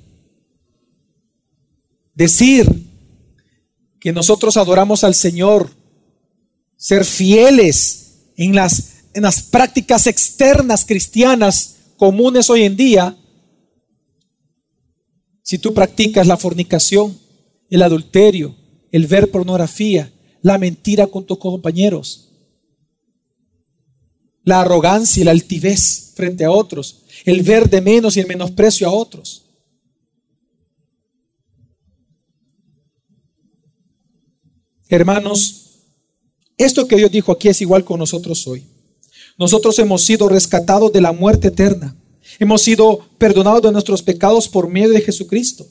decir 2.15 2.91
que 4.01 4.13
nosotros 4.13 4.57
adoramos 4.57 5.05
al 5.05 5.15
Señor, 5.15 5.71
ser 6.77 7.05
fieles 7.05 8.31
en 8.37 8.55
las, 8.55 9.05
en 9.15 9.23
las 9.23 9.43
prácticas 9.43 10.07
externas 10.07 10.85
cristianas 10.85 11.77
comunes 11.97 12.51
hoy 12.51 12.65
en 12.65 12.77
día, 12.77 13.17
si 15.43 15.59
tú 15.59 15.75
practicas 15.75 16.27
la 16.27 16.37
fornicación, 16.37 17.19
el 17.69 17.83
adulterio, 17.83 18.55
el 18.91 19.07
ver 19.07 19.31
pornografía, 19.31 20.13
la 20.41 20.59
mentira 20.59 21.07
con 21.07 21.25
tus 21.25 21.39
compañeros, 21.39 22.29
la 24.45 24.61
arrogancia 24.61 25.21
y 25.21 25.25
la 25.25 25.31
altivez 25.31 26.13
frente 26.15 26.45
a 26.45 26.51
otros, 26.51 27.03
el 27.25 27.43
ver 27.43 27.69
de 27.69 27.81
menos 27.81 28.17
y 28.17 28.21
el 28.21 28.27
menosprecio 28.27 28.89
a 28.89 28.93
otros. 28.93 29.47
Hermanos, 34.89 35.63
esto 36.59 36.87
que 36.87 36.97
Dios 36.97 37.11
dijo 37.11 37.33
aquí 37.33 37.49
es 37.49 37.61
igual 37.63 37.85
con 37.85 37.99
nosotros 37.99 38.47
hoy. 38.47 38.67
Nosotros 39.39 39.79
hemos 39.79 40.05
sido 40.05 40.29
rescatados 40.29 40.93
de 40.93 41.01
la 41.01 41.13
muerte 41.13 41.49
eterna. 41.49 41.97
Hemos 42.39 42.63
sido 42.63 43.01
perdonados 43.19 43.63
de 43.63 43.73
nuestros 43.73 44.03
pecados 44.03 44.49
por 44.49 44.69
medio 44.69 44.91
de 44.91 45.01
Jesucristo. 45.01 45.67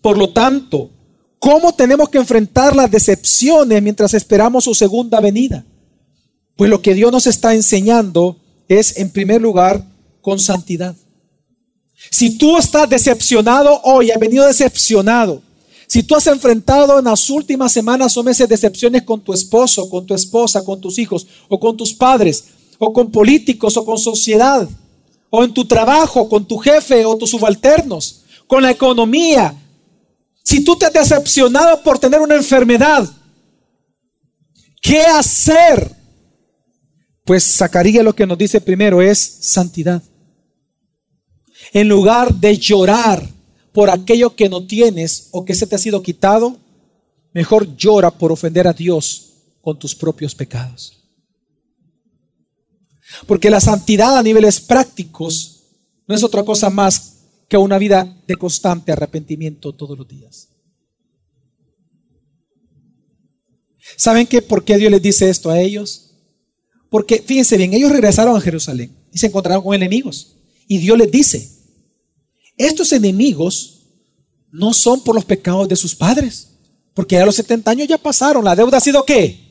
Por 0.00 0.16
lo 0.16 0.30
tanto, 0.30 0.90
¿cómo 1.38 1.74
tenemos 1.74 2.08
que 2.08 2.18
enfrentar 2.18 2.74
las 2.74 2.90
decepciones 2.90 3.82
mientras 3.82 4.14
esperamos 4.14 4.64
su 4.64 4.74
segunda 4.74 5.20
venida? 5.20 5.64
Pues 6.56 6.70
lo 6.70 6.82
que 6.82 6.94
Dios 6.94 7.12
nos 7.12 7.26
está 7.26 7.54
enseñando 7.54 8.36
es, 8.68 8.96
en 8.98 9.10
primer 9.10 9.40
lugar, 9.40 9.84
con 10.20 10.38
santidad. 10.38 10.94
Si 12.10 12.38
tú 12.38 12.56
estás 12.56 12.88
decepcionado 12.88 13.80
hoy, 13.82 14.10
has 14.10 14.18
venido 14.18 14.46
decepcionado, 14.46 15.42
si 15.86 16.04
tú 16.04 16.14
has 16.14 16.26
enfrentado 16.28 17.00
en 17.00 17.06
las 17.06 17.28
últimas 17.28 17.72
semanas 17.72 18.16
o 18.16 18.22
meses 18.22 18.48
decepciones 18.48 19.02
con 19.02 19.20
tu 19.20 19.32
esposo, 19.32 19.90
con 19.90 20.06
tu 20.06 20.14
esposa, 20.14 20.64
con 20.64 20.80
tus 20.80 20.98
hijos, 21.00 21.26
o 21.48 21.58
con 21.58 21.76
tus 21.76 21.92
padres, 21.92 22.44
o 22.78 22.92
con 22.92 23.10
políticos, 23.10 23.76
o 23.76 23.84
con 23.84 23.98
sociedad, 23.98 24.68
o 25.30 25.44
en 25.44 25.54
tu 25.54 25.64
trabajo, 25.64 26.28
con 26.28 26.44
tu 26.44 26.58
jefe 26.58 27.04
o 27.04 27.16
tus 27.16 27.30
subalternos, 27.30 28.24
con 28.46 28.62
la 28.62 28.70
economía, 28.70 29.54
si 30.42 30.64
tú 30.64 30.76
te 30.76 30.86
has 30.86 30.92
decepcionado 30.92 31.82
por 31.82 31.98
tener 31.98 32.20
una 32.20 32.34
enfermedad, 32.34 33.08
¿qué 34.82 35.00
hacer? 35.02 35.94
Pues 37.24 37.44
sacaría 37.44 38.02
lo 38.02 38.14
que 38.14 38.26
nos 38.26 38.36
dice 38.36 38.60
primero 38.60 39.00
es 39.00 39.18
santidad. 39.18 40.02
En 41.72 41.88
lugar 41.88 42.34
de 42.34 42.56
llorar 42.58 43.28
por 43.72 43.90
aquello 43.90 44.34
que 44.34 44.48
no 44.48 44.66
tienes 44.66 45.28
o 45.30 45.44
que 45.44 45.54
se 45.54 45.66
te 45.66 45.76
ha 45.76 45.78
sido 45.78 46.02
quitado, 46.02 46.58
mejor 47.32 47.76
llora 47.76 48.10
por 48.10 48.32
ofender 48.32 48.66
a 48.66 48.72
Dios 48.72 49.30
con 49.60 49.78
tus 49.78 49.94
propios 49.94 50.34
pecados. 50.34 50.99
Porque 53.26 53.50
la 53.50 53.60
santidad 53.60 54.16
a 54.16 54.22
niveles 54.22 54.60
prácticos 54.60 55.62
no 56.06 56.14
es 56.14 56.22
otra 56.22 56.44
cosa 56.44 56.70
más 56.70 57.18
que 57.48 57.56
una 57.56 57.78
vida 57.78 58.16
de 58.26 58.36
constante 58.36 58.92
arrepentimiento 58.92 59.72
todos 59.72 59.98
los 59.98 60.06
días. 60.06 60.48
¿Saben 63.96 64.26
qué? 64.26 64.40
¿Por 64.40 64.64
qué 64.64 64.78
Dios 64.78 64.90
les 64.90 65.02
dice 65.02 65.28
esto 65.28 65.50
a 65.50 65.60
ellos? 65.60 66.14
Porque 66.88 67.22
fíjense 67.24 67.56
bien, 67.56 67.74
ellos 67.74 67.90
regresaron 67.90 68.36
a 68.36 68.40
Jerusalén 68.40 68.94
y 69.12 69.18
se 69.18 69.26
encontraron 69.26 69.62
con 69.62 69.74
enemigos. 69.74 70.36
Y 70.66 70.78
Dios 70.78 70.96
les 70.96 71.10
dice, 71.10 71.50
estos 72.56 72.92
enemigos 72.92 73.80
no 74.52 74.72
son 74.72 75.02
por 75.02 75.14
los 75.14 75.24
pecados 75.24 75.68
de 75.68 75.76
sus 75.76 75.94
padres, 75.94 76.50
porque 76.94 77.16
ya 77.16 77.26
los 77.26 77.36
70 77.36 77.70
años 77.70 77.88
ya 77.88 77.98
pasaron, 77.98 78.44
la 78.44 78.56
deuda 78.56 78.78
ha 78.78 78.80
sido 78.80 79.04
qué? 79.04 79.49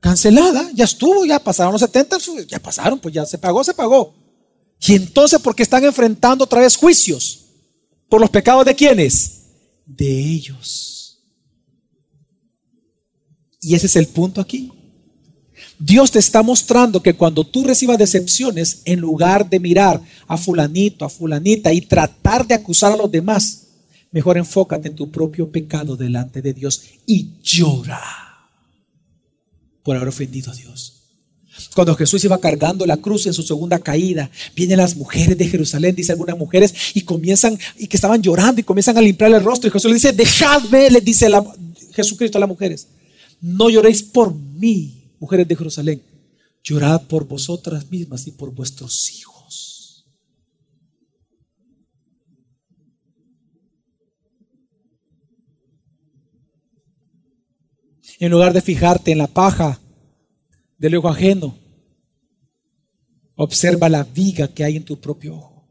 Cancelada, 0.00 0.70
ya 0.72 0.84
estuvo, 0.84 1.26
ya 1.26 1.38
pasaron 1.38 1.72
los 1.72 1.82
70, 1.82 2.16
ya 2.48 2.58
pasaron, 2.58 2.98
pues 2.98 3.14
ya 3.14 3.26
se 3.26 3.36
pagó, 3.36 3.62
se 3.62 3.74
pagó. 3.74 4.14
Y 4.80 4.94
entonces, 4.94 5.38
porque 5.40 5.62
están 5.62 5.84
enfrentando 5.84 6.44
otra 6.44 6.60
vez 6.60 6.76
juicios? 6.76 7.44
¿Por 8.08 8.20
los 8.20 8.30
pecados 8.30 8.64
de 8.64 8.74
quiénes? 8.74 9.42
De 9.84 10.08
ellos. 10.18 11.20
Y 13.60 13.74
ese 13.74 13.86
es 13.86 13.96
el 13.96 14.06
punto 14.06 14.40
aquí. 14.40 14.72
Dios 15.78 16.10
te 16.10 16.18
está 16.18 16.42
mostrando 16.42 17.02
que 17.02 17.14
cuando 17.14 17.44
tú 17.44 17.62
recibas 17.64 17.98
decepciones, 17.98 18.80
en 18.86 19.00
lugar 19.00 19.48
de 19.48 19.60
mirar 19.60 20.00
a 20.26 20.38
fulanito, 20.38 21.04
a 21.04 21.10
fulanita 21.10 21.72
y 21.74 21.82
tratar 21.82 22.46
de 22.46 22.54
acusar 22.54 22.92
a 22.92 22.96
los 22.96 23.10
demás, 23.10 23.66
mejor 24.10 24.38
enfócate 24.38 24.88
en 24.88 24.96
tu 24.96 25.10
propio 25.10 25.50
pecado 25.50 25.94
delante 25.94 26.40
de 26.40 26.54
Dios 26.54 26.82
y 27.06 27.34
llora 27.42 28.29
por 29.90 29.96
haber 29.96 30.10
ofendido 30.10 30.52
a 30.52 30.54
Dios. 30.54 31.02
Cuando 31.74 31.96
Jesús 31.96 32.24
iba 32.24 32.38
cargando 32.38 32.86
la 32.86 32.98
cruz 32.98 33.26
en 33.26 33.34
su 33.34 33.42
segunda 33.42 33.80
caída, 33.80 34.30
vienen 34.54 34.76
las 34.76 34.94
mujeres 34.94 35.36
de 35.36 35.48
Jerusalén, 35.48 35.96
dice 35.96 36.12
algunas 36.12 36.38
mujeres, 36.38 36.72
y 36.94 37.00
comienzan, 37.00 37.58
y 37.76 37.88
que 37.88 37.96
estaban 37.96 38.22
llorando 38.22 38.60
y 38.60 38.62
comienzan 38.62 38.96
a 38.98 39.00
limpiar 39.00 39.34
el 39.34 39.42
rostro. 39.42 39.66
Y 39.66 39.72
Jesús 39.72 39.90
le 39.90 39.96
dice, 39.96 40.12
dejadme, 40.12 40.90
le 40.90 41.00
dice 41.00 41.28
Jesucristo 41.92 42.38
a 42.38 42.40
las 42.40 42.48
mujeres, 42.48 42.86
no 43.40 43.68
lloréis 43.68 44.00
por 44.00 44.32
mí, 44.32 45.10
mujeres 45.18 45.48
de 45.48 45.56
Jerusalén, 45.56 46.00
llorad 46.62 47.02
por 47.08 47.26
vosotras 47.26 47.90
mismas 47.90 48.28
y 48.28 48.30
por 48.30 48.54
vuestros 48.54 49.10
hijos. 49.10 49.29
En 58.20 58.30
lugar 58.30 58.52
de 58.52 58.60
fijarte 58.60 59.12
en 59.12 59.18
la 59.18 59.26
paja 59.26 59.80
del 60.76 60.94
ojo 60.96 61.08
ajeno, 61.08 61.58
observa 63.34 63.88
la 63.88 64.04
viga 64.04 64.48
que 64.48 64.62
hay 64.62 64.76
en 64.76 64.84
tu 64.84 65.00
propio 65.00 65.36
ojo 65.36 65.66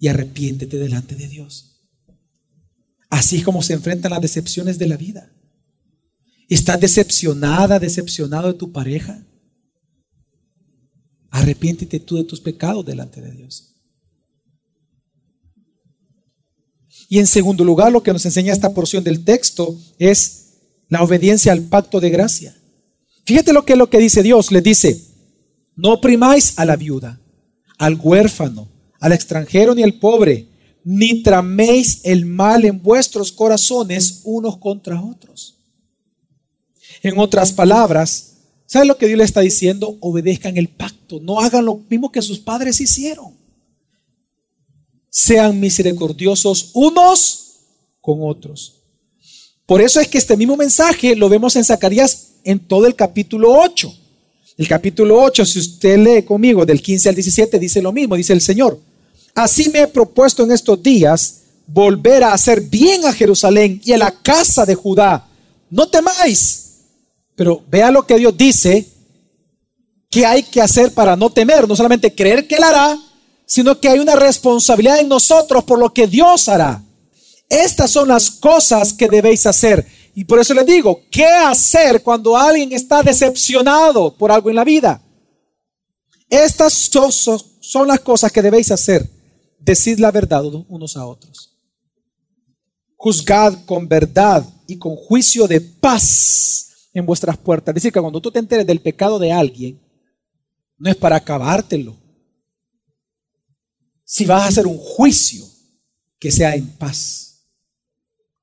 y 0.00 0.08
arrepiéntete 0.08 0.78
delante 0.78 1.14
de 1.14 1.28
Dios. 1.28 1.78
Así 3.10 3.36
es 3.36 3.44
como 3.44 3.62
se 3.62 3.74
enfrentan 3.74 4.12
las 4.12 4.22
decepciones 4.22 4.78
de 4.78 4.86
la 4.86 4.96
vida. 4.96 5.30
¿Estás 6.48 6.80
decepcionada, 6.80 7.78
decepcionado 7.78 8.50
de 8.50 8.58
tu 8.58 8.72
pareja? 8.72 9.22
Arrepiéntete 11.28 12.00
tú 12.00 12.16
de 12.16 12.24
tus 12.24 12.40
pecados 12.40 12.86
delante 12.86 13.20
de 13.20 13.30
Dios. 13.30 13.74
Y 17.10 17.18
en 17.18 17.26
segundo 17.26 17.62
lugar, 17.62 17.92
lo 17.92 18.02
que 18.02 18.12
nos 18.14 18.24
enseña 18.24 18.54
esta 18.54 18.72
porción 18.72 19.04
del 19.04 19.22
texto 19.22 19.78
es 19.98 20.41
la 20.92 21.02
obediencia 21.02 21.52
al 21.52 21.62
pacto 21.62 22.00
de 22.00 22.10
gracia. 22.10 22.54
Fíjate 23.24 23.54
lo 23.54 23.64
que 23.64 23.72
es 23.72 23.78
lo 23.78 23.88
que 23.88 23.96
dice 23.96 24.22
Dios. 24.22 24.52
Le 24.52 24.60
dice, 24.60 25.02
no 25.74 25.94
oprimáis 25.94 26.58
a 26.58 26.66
la 26.66 26.76
viuda, 26.76 27.18
al 27.78 27.98
huérfano, 27.98 28.68
al 29.00 29.12
extranjero 29.12 29.74
ni 29.74 29.82
al 29.82 29.94
pobre, 29.94 30.48
ni 30.84 31.22
traméis 31.22 32.00
el 32.04 32.26
mal 32.26 32.66
en 32.66 32.82
vuestros 32.82 33.32
corazones 33.32 34.20
unos 34.24 34.58
contra 34.58 35.02
otros. 35.02 35.56
En 37.02 37.18
otras 37.18 37.52
palabras, 37.52 38.34
¿sabe 38.66 38.84
lo 38.84 38.98
que 38.98 39.06
Dios 39.06 39.16
le 39.16 39.24
está 39.24 39.40
diciendo? 39.40 39.96
Obedezcan 40.00 40.58
el 40.58 40.68
pacto, 40.68 41.20
no 41.20 41.40
hagan 41.40 41.64
lo 41.64 41.76
mismo 41.88 42.12
que 42.12 42.20
sus 42.20 42.38
padres 42.38 42.82
hicieron. 42.82 43.32
Sean 45.08 45.58
misericordiosos 45.58 46.70
unos 46.74 47.60
con 48.02 48.18
otros. 48.20 48.81
Por 49.66 49.80
eso 49.80 50.00
es 50.00 50.08
que 50.08 50.18
este 50.18 50.36
mismo 50.36 50.56
mensaje 50.56 51.14
lo 51.14 51.28
vemos 51.28 51.56
en 51.56 51.64
Zacarías 51.64 52.28
en 52.44 52.58
todo 52.58 52.86
el 52.86 52.94
capítulo 52.94 53.52
8. 53.52 53.92
El 54.58 54.68
capítulo 54.68 55.22
8, 55.22 55.44
si 55.46 55.58
usted 55.58 55.98
lee 55.98 56.22
conmigo 56.22 56.66
del 56.66 56.82
15 56.82 57.08
al 57.08 57.14
17, 57.14 57.58
dice 57.58 57.80
lo 57.80 57.92
mismo, 57.92 58.16
dice 58.16 58.32
el 58.32 58.40
Señor. 58.40 58.78
Así 59.34 59.70
me 59.70 59.80
he 59.80 59.86
propuesto 59.86 60.44
en 60.44 60.52
estos 60.52 60.82
días 60.82 61.42
volver 61.66 62.22
a 62.24 62.34
hacer 62.34 62.60
bien 62.60 63.06
a 63.06 63.12
Jerusalén 63.12 63.80
y 63.84 63.92
a 63.92 63.98
la 63.98 64.10
casa 64.10 64.66
de 64.66 64.74
Judá. 64.74 65.26
No 65.70 65.88
temáis. 65.88 66.62
Pero 67.34 67.62
vea 67.70 67.90
lo 67.90 68.06
que 68.06 68.18
Dios 68.18 68.36
dice 68.36 68.86
que 70.10 70.26
hay 70.26 70.42
que 70.42 70.60
hacer 70.60 70.92
para 70.92 71.16
no 71.16 71.30
temer. 71.30 71.66
No 71.66 71.74
solamente 71.74 72.14
creer 72.14 72.46
que 72.46 72.56
Él 72.56 72.64
hará, 72.64 72.98
sino 73.46 73.80
que 73.80 73.88
hay 73.88 73.98
una 73.98 74.16
responsabilidad 74.16 75.00
en 75.00 75.08
nosotros 75.08 75.64
por 75.64 75.78
lo 75.78 75.92
que 75.92 76.06
Dios 76.06 76.48
hará. 76.48 76.82
Estas 77.52 77.90
son 77.90 78.08
las 78.08 78.30
cosas 78.30 78.92
que 78.92 79.08
debéis 79.08 79.46
hacer. 79.46 79.86
Y 80.14 80.24
por 80.24 80.38
eso 80.38 80.54
les 80.54 80.66
digo, 80.66 81.02
¿qué 81.10 81.26
hacer 81.26 82.02
cuando 82.02 82.36
alguien 82.36 82.72
está 82.72 83.02
decepcionado 83.02 84.14
por 84.14 84.32
algo 84.32 84.50
en 84.50 84.56
la 84.56 84.64
vida? 84.64 85.02
Estas 86.28 86.72
son, 86.72 87.88
las 87.88 88.00
cosas 88.00 88.32
que 88.32 88.42
debéis 88.42 88.70
hacer. 88.70 89.08
Decid 89.58 89.98
la 89.98 90.10
verdad 90.10 90.44
unos 90.44 90.96
a 90.96 91.06
otros 91.06 91.52
juzgad 93.02 93.64
con 93.64 93.88
verdad 93.88 94.48
y 94.64 94.78
con 94.78 94.94
juicio 94.94 95.48
de 95.48 95.60
paz 95.60 96.88
en 96.94 97.04
vuestras 97.04 97.36
puertas. 97.36 97.72
Es 97.72 97.74
decir, 97.74 97.92
que 97.92 98.00
cuando 98.00 98.20
tú 98.20 98.30
te 98.30 98.38
enteres 98.38 98.64
del 98.64 98.80
pecado 98.80 99.18
de 99.18 99.32
alguien, 99.32 99.80
no 100.78 100.88
es 100.88 100.94
para 100.94 101.16
acabártelo. 101.16 101.96
Si 104.04 104.24
vas 104.24 104.42
a 104.42 104.46
hacer 104.46 104.68
un 104.68 104.78
juicio, 104.78 105.44
que 106.20 106.30
sea 106.30 106.54
en 106.54 106.68
paz, 106.68 107.31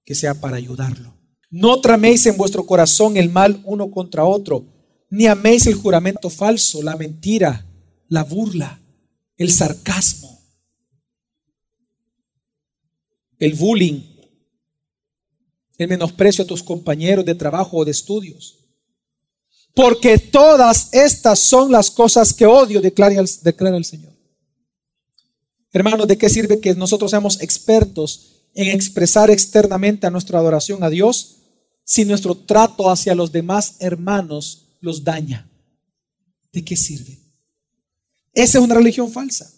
que 0.10 0.16
sea 0.16 0.34
para 0.34 0.58
ayudarlo. 0.58 1.14
No 1.52 1.82
traméis 1.82 2.26
en 2.26 2.36
vuestro 2.36 2.66
corazón 2.66 3.16
el 3.16 3.30
mal 3.30 3.62
uno 3.64 3.92
contra 3.92 4.26
otro, 4.26 4.66
ni 5.12 5.28
améis 5.28 5.68
el 5.68 5.76
juramento 5.76 6.32
falso, 6.32 6.82
la 6.82 6.96
mentira, 6.96 7.64
la 8.08 8.24
burla, 8.24 8.82
el 9.38 9.52
sarcasmo, 9.52 10.42
el 13.38 13.54
bullying, 13.54 14.02
el 15.78 15.88
menosprecio 15.88 16.44
a 16.44 16.48
tus 16.48 16.64
compañeros 16.64 17.24
de 17.24 17.36
trabajo 17.36 17.78
o 17.78 17.86
de 17.86 17.92
estudios. 17.92 18.66
Porque 19.76 20.18
todas 20.18 20.92
estas 20.92 21.38
son 21.38 21.72
las 21.72 21.92
cosas 21.92 22.34
que 22.34 22.48
odio, 22.48 22.82
declara 22.82 23.14
el, 23.14 23.86
Señor. 23.86 24.18
Hermanos, 25.72 26.08
¿de 26.08 26.18
qué 26.18 26.30
sirve 26.30 26.60
que 26.60 26.74
nosotros 26.74 27.12
seamos 27.12 27.40
expertos 27.44 28.39
en 28.54 28.68
expresar 28.68 29.30
externamente 29.30 30.08
a 30.08 30.10
nuestra 30.10 30.40
adoración 30.40 30.84
a 30.84 30.90
Dios 30.90 31.38
si 31.84 32.06
nuestro 32.06 32.36
trato 32.36 32.90
hacia 32.90 33.16
los 33.16 33.32
demás 33.32 33.76
hermanos 33.80 34.78
los 34.82 35.04
daña? 35.04 35.50
¿De 36.52 36.64
qué 36.64 36.76
sirve? 36.76 37.20
Esa 38.34 38.58
es 38.58 38.64
una 38.64 38.76
religión 38.76 39.12
falsa. 39.12 39.52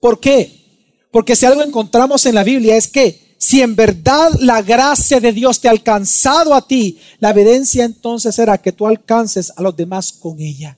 ¿Por 0.00 0.20
qué? 0.20 1.06
Porque 1.10 1.36
si 1.36 1.46
algo 1.46 1.62
encontramos 1.62 2.26
en 2.26 2.34
la 2.34 2.44
Biblia 2.44 2.76
es 2.76 2.88
que 2.88 3.36
si 3.38 3.62
en 3.62 3.76
verdad 3.76 4.32
la 4.40 4.62
gracia 4.62 5.20
de 5.20 5.32
Dios 5.32 5.60
te 5.60 5.68
ha 5.68 5.70
alcanzado 5.70 6.54
a 6.54 6.66
ti, 6.66 6.98
la 7.20 7.30
evidencia 7.30 7.84
entonces 7.84 8.34
será 8.34 8.58
que 8.58 8.72
tú 8.72 8.86
alcances 8.86 9.52
a 9.56 9.62
los 9.62 9.76
demás 9.76 10.12
con 10.12 10.40
ella, 10.40 10.76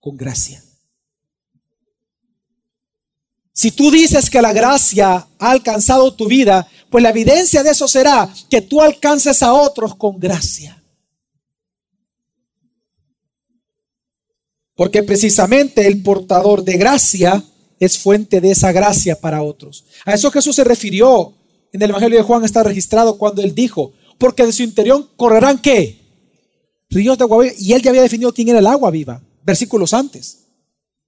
con 0.00 0.16
gracia. 0.16 0.62
Si 3.58 3.72
tú 3.72 3.90
dices 3.90 4.30
que 4.30 4.40
la 4.40 4.52
gracia 4.52 5.26
ha 5.36 5.50
alcanzado 5.50 6.14
tu 6.14 6.28
vida, 6.28 6.68
pues 6.88 7.02
la 7.02 7.10
evidencia 7.10 7.64
de 7.64 7.70
eso 7.70 7.88
será 7.88 8.32
que 8.48 8.60
tú 8.60 8.80
alcances 8.80 9.42
a 9.42 9.52
otros 9.52 9.96
con 9.96 10.20
gracia. 10.20 10.80
Porque 14.76 15.02
precisamente 15.02 15.88
el 15.88 16.00
portador 16.04 16.62
de 16.62 16.76
gracia 16.76 17.42
es 17.80 17.98
fuente 17.98 18.40
de 18.40 18.52
esa 18.52 18.70
gracia 18.70 19.20
para 19.20 19.42
otros. 19.42 19.86
A 20.04 20.14
eso 20.14 20.30
Jesús 20.30 20.54
se 20.54 20.62
refirió 20.62 21.34
en 21.72 21.82
el 21.82 21.90
Evangelio 21.90 22.18
de 22.18 22.24
Juan 22.24 22.44
está 22.44 22.62
registrado 22.62 23.18
cuando 23.18 23.42
él 23.42 23.56
dijo, 23.56 23.92
porque 24.18 24.46
de 24.46 24.52
su 24.52 24.62
interior 24.62 25.04
correrán 25.16 25.58
qué? 25.58 25.98
Ríos 26.90 27.18
de 27.18 27.24
agua 27.24 27.42
viva. 27.42 27.54
Y 27.58 27.72
él 27.72 27.82
ya 27.82 27.90
había 27.90 28.02
definido 28.02 28.32
quién 28.32 28.50
era 28.50 28.60
el 28.60 28.68
agua 28.68 28.92
viva, 28.92 29.20
versículos 29.42 29.94
antes. 29.94 30.44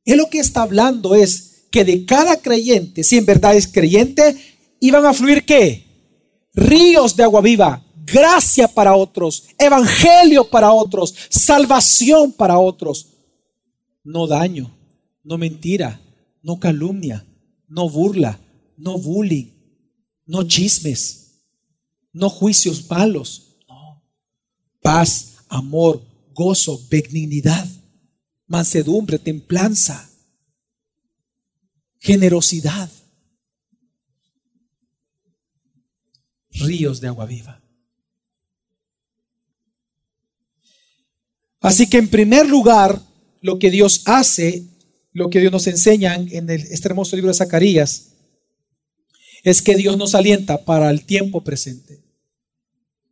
Él 0.05 0.19
lo 0.19 0.29
que 0.29 0.41
está 0.41 0.63
hablando 0.63 1.15
es 1.15 1.50
que 1.71 1.85
de 1.85 2.05
cada 2.05 2.37
creyente, 2.41 3.05
si 3.05 3.17
en 3.17 3.27
verdad 3.27 3.57
es 3.57 3.67
creyente, 3.67 4.37
iban 4.81 5.07
a 5.07 5.15
fluir 5.15 5.45
qué? 5.45 5.87
Ríos 6.53 7.15
de 7.17 7.23
agua 7.23 7.41
viva, 7.41 7.85
gracia 8.05 8.67
para 8.69 8.97
otros, 8.97 9.45
evangelio 9.59 10.49
para 10.51 10.73
otros, 10.73 11.15
salvación 11.31 12.33
para 12.33 12.59
otros. 12.59 13.09
No 14.03 14.27
daño, 14.27 14.77
no 15.23 15.39
mentira, 15.39 16.01
no 16.43 16.59
calumnia, 16.59 17.25
no 17.69 17.89
burla, 17.89 18.41
no 18.77 18.99
bullying, 18.99 19.53
no 20.27 20.43
chismes, 20.43 21.43
no 22.13 22.29
juicios 22.29 22.89
malos, 22.91 23.57
no. 23.69 24.03
Paz, 24.83 25.37
amor, 25.49 26.03
gozo, 26.35 26.81
benignidad, 26.91 27.67
mansedumbre, 28.47 29.19
templanza, 29.19 30.10
generosidad, 32.01 32.91
ríos 36.51 37.01
de 37.01 37.09
agua 37.09 37.27
viva. 37.27 37.63
Así 41.61 41.89
que 41.89 41.99
en 41.99 42.09
primer 42.09 42.49
lugar, 42.49 43.01
lo 43.43 43.59
que 43.59 43.71
Dios 43.71 44.03
hace, 44.07 44.65
lo 45.13 45.29
que 45.29 45.41
Dios 45.41 45.53
nos 45.53 45.67
enseña 45.67 46.15
en 46.15 46.49
el, 46.49 46.63
este 46.63 46.89
hermoso 46.89 47.17
libro 47.17 47.29
de 47.29 47.37
Zacarías, 47.37 48.09
es 49.43 49.63
que 49.63 49.75
Dios 49.75 49.97
nos 49.97 50.15
alienta 50.15 50.65
para 50.65 50.91
el 50.91 51.05
tiempo 51.05 51.43
presente. 51.43 52.03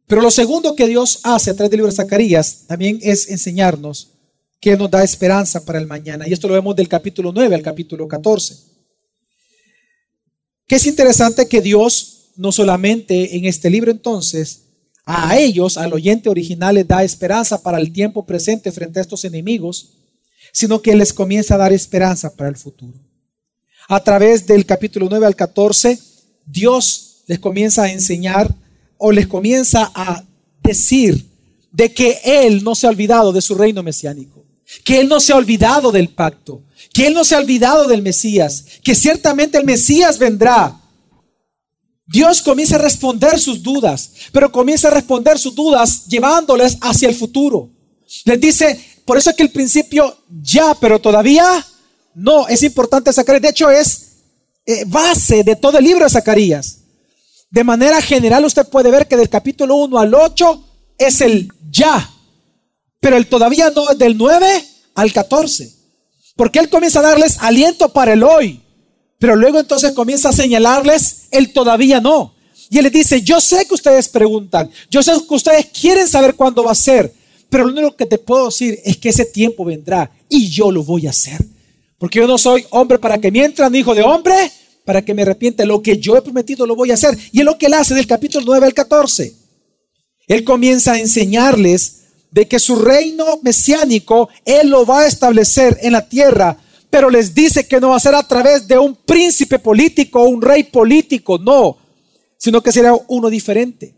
Pero 0.06 0.22
lo 0.22 0.30
segundo 0.30 0.74
que 0.74 0.86
Dios 0.86 1.20
hace 1.24 1.50
a 1.50 1.54
través 1.54 1.70
del 1.70 1.78
libro 1.78 1.90
de 1.90 1.96
Zacarías 1.96 2.64
también 2.66 2.98
es 3.02 3.28
enseñarnos 3.28 4.12
que 4.60 4.76
nos 4.76 4.90
da 4.90 5.04
esperanza 5.04 5.64
para 5.64 5.78
el 5.78 5.86
mañana. 5.86 6.26
Y 6.26 6.32
esto 6.32 6.48
lo 6.48 6.54
vemos 6.54 6.74
del 6.74 6.88
capítulo 6.88 7.32
9 7.32 7.54
al 7.54 7.62
capítulo 7.62 8.08
14. 8.08 8.67
Que 10.68 10.76
es 10.76 10.86
interesante 10.86 11.48
que 11.48 11.60
Dios 11.60 12.28
no 12.36 12.52
solamente 12.52 13.36
en 13.36 13.46
este 13.46 13.70
libro 13.70 13.90
entonces 13.90 14.60
a 15.04 15.38
ellos, 15.38 15.78
al 15.78 15.94
oyente 15.94 16.28
original, 16.28 16.74
les 16.74 16.86
da 16.86 17.02
esperanza 17.02 17.62
para 17.62 17.78
el 17.78 17.90
tiempo 17.90 18.26
presente 18.26 18.70
frente 18.70 18.98
a 18.98 19.02
estos 19.02 19.24
enemigos, 19.24 19.94
sino 20.52 20.82
que 20.82 20.94
les 20.94 21.14
comienza 21.14 21.54
a 21.54 21.58
dar 21.58 21.72
esperanza 21.72 22.36
para 22.36 22.50
el 22.50 22.56
futuro. 22.56 22.92
A 23.88 24.04
través 24.04 24.46
del 24.46 24.66
capítulo 24.66 25.06
9 25.08 25.24
al 25.24 25.34
14, 25.34 25.98
Dios 26.44 27.22
les 27.26 27.38
comienza 27.38 27.84
a 27.84 27.90
enseñar 27.90 28.54
o 28.98 29.10
les 29.10 29.26
comienza 29.26 29.90
a 29.94 30.22
decir 30.62 31.24
de 31.72 31.94
que 31.94 32.18
Él 32.22 32.62
no 32.62 32.74
se 32.74 32.86
ha 32.86 32.90
olvidado 32.90 33.32
de 33.32 33.40
su 33.40 33.54
reino 33.54 33.82
mesiánico, 33.82 34.44
que 34.84 35.00
Él 35.00 35.08
no 35.08 35.20
se 35.20 35.32
ha 35.32 35.36
olvidado 35.36 35.92
del 35.92 36.08
pacto, 36.08 36.62
que 36.92 37.06
Él 37.06 37.14
no 37.14 37.24
se 37.24 37.34
ha 37.34 37.38
olvidado 37.38 37.86
del 37.86 38.02
Mesías, 38.02 38.64
que 38.82 38.94
ciertamente 38.94 39.58
el 39.58 39.64
Mesías 39.64 40.18
vendrá. 40.18 40.80
Dios 42.06 42.40
comienza 42.40 42.76
a 42.76 42.80
responder 42.80 43.38
sus 43.38 43.62
dudas, 43.62 44.12
pero 44.32 44.50
comienza 44.50 44.88
a 44.88 44.92
responder 44.92 45.38
sus 45.38 45.54
dudas 45.54 46.06
llevándoles 46.06 46.78
hacia 46.80 47.08
el 47.08 47.14
futuro. 47.14 47.70
Les 48.24 48.40
dice, 48.40 48.78
por 49.04 49.18
eso 49.18 49.30
es 49.30 49.36
que 49.36 49.42
el 49.42 49.50
principio 49.50 50.16
ya, 50.42 50.74
pero 50.74 50.98
todavía 50.98 51.64
no, 52.14 52.48
es 52.48 52.62
importante 52.62 53.12
sacar, 53.12 53.40
de 53.40 53.48
hecho 53.48 53.70
es 53.70 54.08
eh, 54.66 54.84
base 54.86 55.44
de 55.44 55.56
todo 55.56 55.78
el 55.78 55.84
libro 55.84 56.04
de 56.04 56.10
Zacarías. 56.10 56.78
De 57.50 57.64
manera 57.64 58.02
general 58.02 58.44
usted 58.44 58.66
puede 58.68 58.90
ver 58.90 59.06
que 59.06 59.16
del 59.16 59.28
capítulo 59.28 59.76
1 59.76 59.98
al 59.98 60.14
8 60.14 60.64
es 60.98 61.20
el 61.20 61.50
ya, 61.70 62.10
pero 63.00 63.16
el 63.16 63.26
todavía 63.26 63.70
no 63.70 63.90
es 63.90 63.98
del 63.98 64.16
9 64.16 64.64
al 64.94 65.12
14. 65.12 65.72
Porque 66.36 66.58
él 66.58 66.68
comienza 66.68 67.00
a 67.00 67.02
darles 67.02 67.38
aliento 67.40 67.92
para 67.92 68.12
el 68.12 68.22
hoy, 68.22 68.60
pero 69.18 69.34
luego 69.34 69.58
entonces 69.58 69.92
comienza 69.92 70.28
a 70.28 70.32
señalarles 70.32 71.26
el 71.30 71.52
todavía 71.52 72.00
no. 72.00 72.34
Y 72.70 72.78
él 72.78 72.84
les 72.84 72.92
dice, 72.92 73.22
yo 73.22 73.40
sé 73.40 73.66
que 73.66 73.74
ustedes 73.74 74.08
preguntan, 74.08 74.70
yo 74.90 75.02
sé 75.02 75.12
que 75.26 75.34
ustedes 75.34 75.66
quieren 75.66 76.06
saber 76.06 76.34
cuándo 76.34 76.62
va 76.62 76.72
a 76.72 76.76
ser, 76.76 77.12
pero 77.48 77.64
lo 77.64 77.72
único 77.72 77.96
que 77.96 78.06
te 78.06 78.18
puedo 78.18 78.46
decir 78.46 78.78
es 78.84 78.96
que 78.98 79.08
ese 79.08 79.24
tiempo 79.24 79.64
vendrá 79.64 80.10
y 80.28 80.48
yo 80.48 80.70
lo 80.70 80.84
voy 80.84 81.06
a 81.06 81.10
hacer. 81.10 81.44
Porque 81.98 82.20
yo 82.20 82.26
no 82.26 82.38
soy 82.38 82.64
hombre 82.70 82.98
para 82.98 83.18
que 83.18 83.30
mientras, 83.30 83.70
ni 83.70 83.78
hijo 83.78 83.94
de 83.94 84.02
hombre 84.02 84.34
para 84.88 85.04
que 85.04 85.12
me 85.12 85.20
arrepiente. 85.20 85.66
Lo 85.66 85.82
que 85.82 85.98
yo 85.98 86.16
he 86.16 86.22
prometido 86.22 86.66
lo 86.66 86.74
voy 86.74 86.90
a 86.90 86.94
hacer. 86.94 87.14
Y 87.30 87.40
es 87.40 87.44
lo 87.44 87.58
que 87.58 87.66
él 87.66 87.74
hace 87.74 87.94
del 87.94 88.06
capítulo 88.06 88.42
9 88.46 88.68
al 88.68 88.72
14. 88.72 89.34
Él 90.28 90.44
comienza 90.44 90.92
a 90.92 90.98
enseñarles 90.98 91.97
de 92.30 92.46
que 92.46 92.58
su 92.58 92.76
reino 92.76 93.38
mesiánico 93.42 94.28
Él 94.44 94.68
lo 94.68 94.84
va 94.84 95.00
a 95.00 95.06
establecer 95.06 95.78
en 95.82 95.92
la 95.92 96.08
tierra, 96.08 96.58
pero 96.90 97.10
les 97.10 97.34
dice 97.34 97.66
que 97.66 97.80
no 97.80 97.90
va 97.90 97.96
a 97.96 98.00
ser 98.00 98.14
a 98.14 98.26
través 98.26 98.66
de 98.66 98.78
un 98.78 98.94
príncipe 98.94 99.58
político 99.58 100.22
o 100.22 100.28
un 100.28 100.40
rey 100.40 100.64
político, 100.64 101.38
no, 101.38 101.76
sino 102.38 102.62
que 102.62 102.72
será 102.72 102.94
uno 103.08 103.28
diferente. 103.28 103.94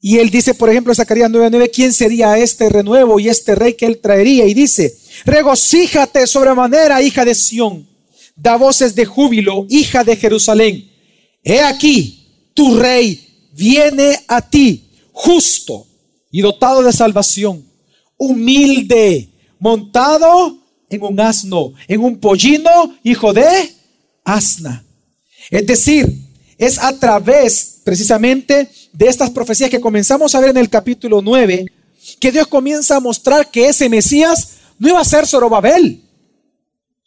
Y 0.00 0.18
él 0.18 0.30
dice, 0.30 0.54
por 0.54 0.68
ejemplo, 0.68 0.92
en 0.92 0.96
Zacarías 0.96 1.30
9:9, 1.30 1.70
¿quién 1.72 1.92
sería 1.92 2.36
este 2.38 2.68
renuevo 2.68 3.18
y 3.18 3.28
este 3.28 3.54
rey 3.54 3.74
que 3.74 3.86
él 3.86 3.98
traería? 3.98 4.46
Y 4.46 4.54
dice, 4.54 4.94
regocíjate 5.24 6.26
sobremanera, 6.26 7.02
hija 7.02 7.24
de 7.24 7.34
Sión, 7.34 7.88
da 8.36 8.56
voces 8.56 8.94
de 8.94 9.06
júbilo, 9.06 9.66
hija 9.68 10.04
de 10.04 10.16
Jerusalén. 10.16 10.90
He 11.42 11.60
aquí, 11.60 12.50
tu 12.54 12.78
rey 12.78 13.50
viene 13.52 14.20
a 14.28 14.48
ti, 14.48 14.90
justo 15.12 15.86
y 16.36 16.42
dotado 16.42 16.82
de 16.82 16.92
salvación, 16.92 17.64
humilde, 18.18 19.30
montado 19.58 20.58
en 20.90 21.02
un 21.02 21.18
asno, 21.18 21.72
en 21.88 22.04
un 22.04 22.18
pollino, 22.18 22.94
hijo 23.02 23.32
de 23.32 23.74
asna. 24.22 24.84
Es 25.50 25.66
decir, 25.66 26.06
es 26.58 26.78
a 26.78 26.92
través 26.98 27.80
precisamente 27.84 28.68
de 28.92 29.06
estas 29.06 29.30
profecías 29.30 29.70
que 29.70 29.80
comenzamos 29.80 30.34
a 30.34 30.40
ver 30.40 30.50
en 30.50 30.58
el 30.58 30.68
capítulo 30.68 31.22
9 31.22 31.72
que 32.20 32.30
Dios 32.30 32.48
comienza 32.48 32.96
a 32.96 33.00
mostrar 33.00 33.50
que 33.50 33.68
ese 33.70 33.88
Mesías 33.88 34.58
no 34.78 34.90
iba 34.90 35.00
a 35.00 35.06
ser 35.06 35.26
Zorobabel, 35.26 36.02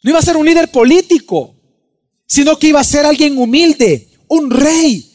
no 0.02 0.10
iba 0.10 0.18
a 0.18 0.22
ser 0.22 0.36
un 0.36 0.44
líder 0.44 0.72
político, 0.72 1.54
sino 2.26 2.58
que 2.58 2.66
iba 2.66 2.80
a 2.80 2.84
ser 2.84 3.06
alguien 3.06 3.38
humilde, 3.38 4.08
un 4.26 4.50
rey, 4.50 5.06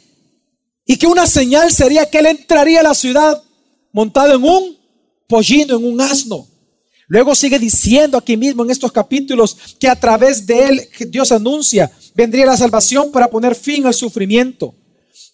y 0.86 0.95
que 0.95 1.07
una 1.07 1.28
señal 1.28 1.70
sería 1.74 2.09
que 2.09 2.20
él 2.20 2.28
entraría 2.28 2.80
a 2.80 2.84
la 2.84 2.93
ciudad 2.93 3.41
montado 3.95 4.35
en 4.35 4.43
un 4.43 4.77
pollino, 5.25 5.77
en 5.77 5.85
un 5.85 6.01
asno. 6.01 6.45
Luego 7.07 7.33
sigue 7.33 7.57
diciendo 7.57 8.17
aquí 8.17 8.35
mismo 8.35 8.61
en 8.65 8.69
estos 8.69 8.91
capítulos 8.91 9.55
que 9.79 9.87
a 9.87 9.95
través 9.95 10.45
de 10.45 10.67
él 10.67 10.89
Dios 11.07 11.31
anuncia 11.31 11.89
vendría 12.13 12.45
la 12.45 12.57
salvación 12.57 13.09
para 13.09 13.29
poner 13.29 13.55
fin 13.55 13.85
al 13.85 13.93
sufrimiento. 13.93 14.75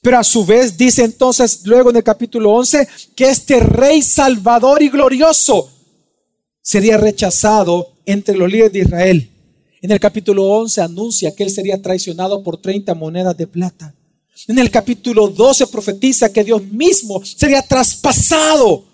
Pero 0.04 0.20
a 0.20 0.24
su 0.24 0.46
vez 0.46 0.78
dice 0.78 1.04
entonces 1.04 1.62
luego 1.66 1.90
en 1.90 1.96
el 1.96 2.04
capítulo 2.04 2.52
11 2.52 2.88
que 3.16 3.30
este 3.30 3.62
rey 3.62 4.04
salvador 4.04 4.84
y 4.84 4.90
glorioso 4.90 5.72
sería 6.62 6.98
rechazado 6.98 7.96
entre 8.06 8.38
los 8.38 8.48
líderes 8.48 8.74
de 8.74 8.80
Israel. 8.80 9.32
En 9.82 9.90
el 9.90 10.00
capítulo 10.00 10.44
11 10.44 10.82
anuncia 10.82 11.34
que 11.34 11.42
él 11.42 11.50
sería 11.50 11.82
traicionado 11.82 12.44
por 12.44 12.62
30 12.62 12.94
monedas 12.94 13.36
de 13.36 13.48
plata. 13.48 13.96
En 14.48 14.58
el 14.60 14.72
capítulo 14.72 15.28
12 15.28 15.68
profetiza 15.68 16.32
que 16.32 16.44
Dios 16.44 16.64
mismo 16.64 17.24
sería 17.24 17.62
traspasado 17.62 18.86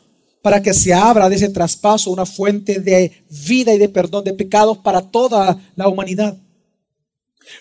para 0.41 0.61
que 0.61 0.73
se 0.73 0.93
abra 0.93 1.29
de 1.29 1.35
ese 1.35 1.49
traspaso 1.49 2.09
una 2.09 2.25
fuente 2.25 2.79
de 2.79 3.25
vida 3.29 3.73
y 3.73 3.77
de 3.77 3.89
perdón 3.89 4.23
de 4.23 4.33
pecados 4.33 4.77
para 4.79 5.01
toda 5.01 5.59
la 5.75 5.87
humanidad. 5.87 6.37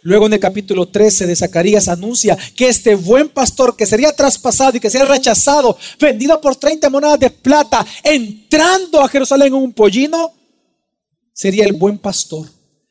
Luego 0.03 0.27
en 0.27 0.33
el 0.33 0.41
capítulo 0.41 0.89
13 0.89 1.27
de 1.27 1.37
Zacarías 1.37 1.89
anuncia 1.89 2.37
que 2.57 2.69
este 2.69 2.95
buen 2.95 3.29
pastor 3.29 3.77
que 3.77 3.87
sería 3.87 4.13
traspasado 4.13 4.77
y 4.77 4.81
que 4.81 4.91
sería 4.91 5.07
rechazado, 5.07 5.77
vendido 6.01 6.41
por 6.41 6.57
30 6.57 6.91
monedas 6.91 7.21
de 7.21 7.31
plata, 7.31 7.87
entrando 8.03 9.01
a 9.01 9.09
Jerusalén 9.09 9.49
en 9.49 9.55
un 9.55 9.73
pollino, 9.73 10.33
sería 11.33 11.65
el 11.65 11.75
buen 11.75 11.99
pastor, 11.99 12.49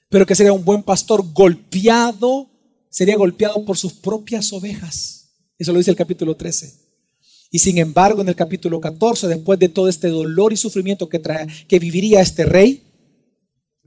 pero 0.09 0.25
que 0.25 0.35
sería 0.35 0.53
un 0.53 0.63
buen 0.63 0.83
pastor 0.83 1.23
golpeado, 1.33 2.49
sería 2.95 3.17
golpeado 3.17 3.65
por 3.65 3.77
sus 3.77 3.91
propias 3.91 4.53
ovejas. 4.53 5.33
Eso 5.59 5.73
lo 5.73 5.79
dice 5.79 5.91
el 5.91 5.97
capítulo 5.97 6.33
13. 6.37 6.75
Y 7.51 7.59
sin 7.59 7.77
embargo, 7.77 8.21
en 8.21 8.29
el 8.29 8.37
capítulo 8.37 8.79
14, 8.79 9.27
después 9.27 9.59
de 9.59 9.67
todo 9.67 9.89
este 9.89 10.07
dolor 10.07 10.53
y 10.53 10.55
sufrimiento 10.55 11.09
que, 11.09 11.19
trae, 11.19 11.45
que 11.67 11.77
viviría 11.77 12.21
este 12.21 12.45
rey, 12.45 12.83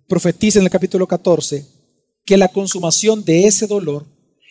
profetiza 0.07 0.59
en 0.59 0.67
el 0.67 0.71
capítulo 0.71 1.07
14 1.07 1.67
que 2.27 2.37
la 2.37 2.49
consumación 2.49 3.25
de 3.25 3.47
ese 3.47 3.67
dolor 3.67 4.05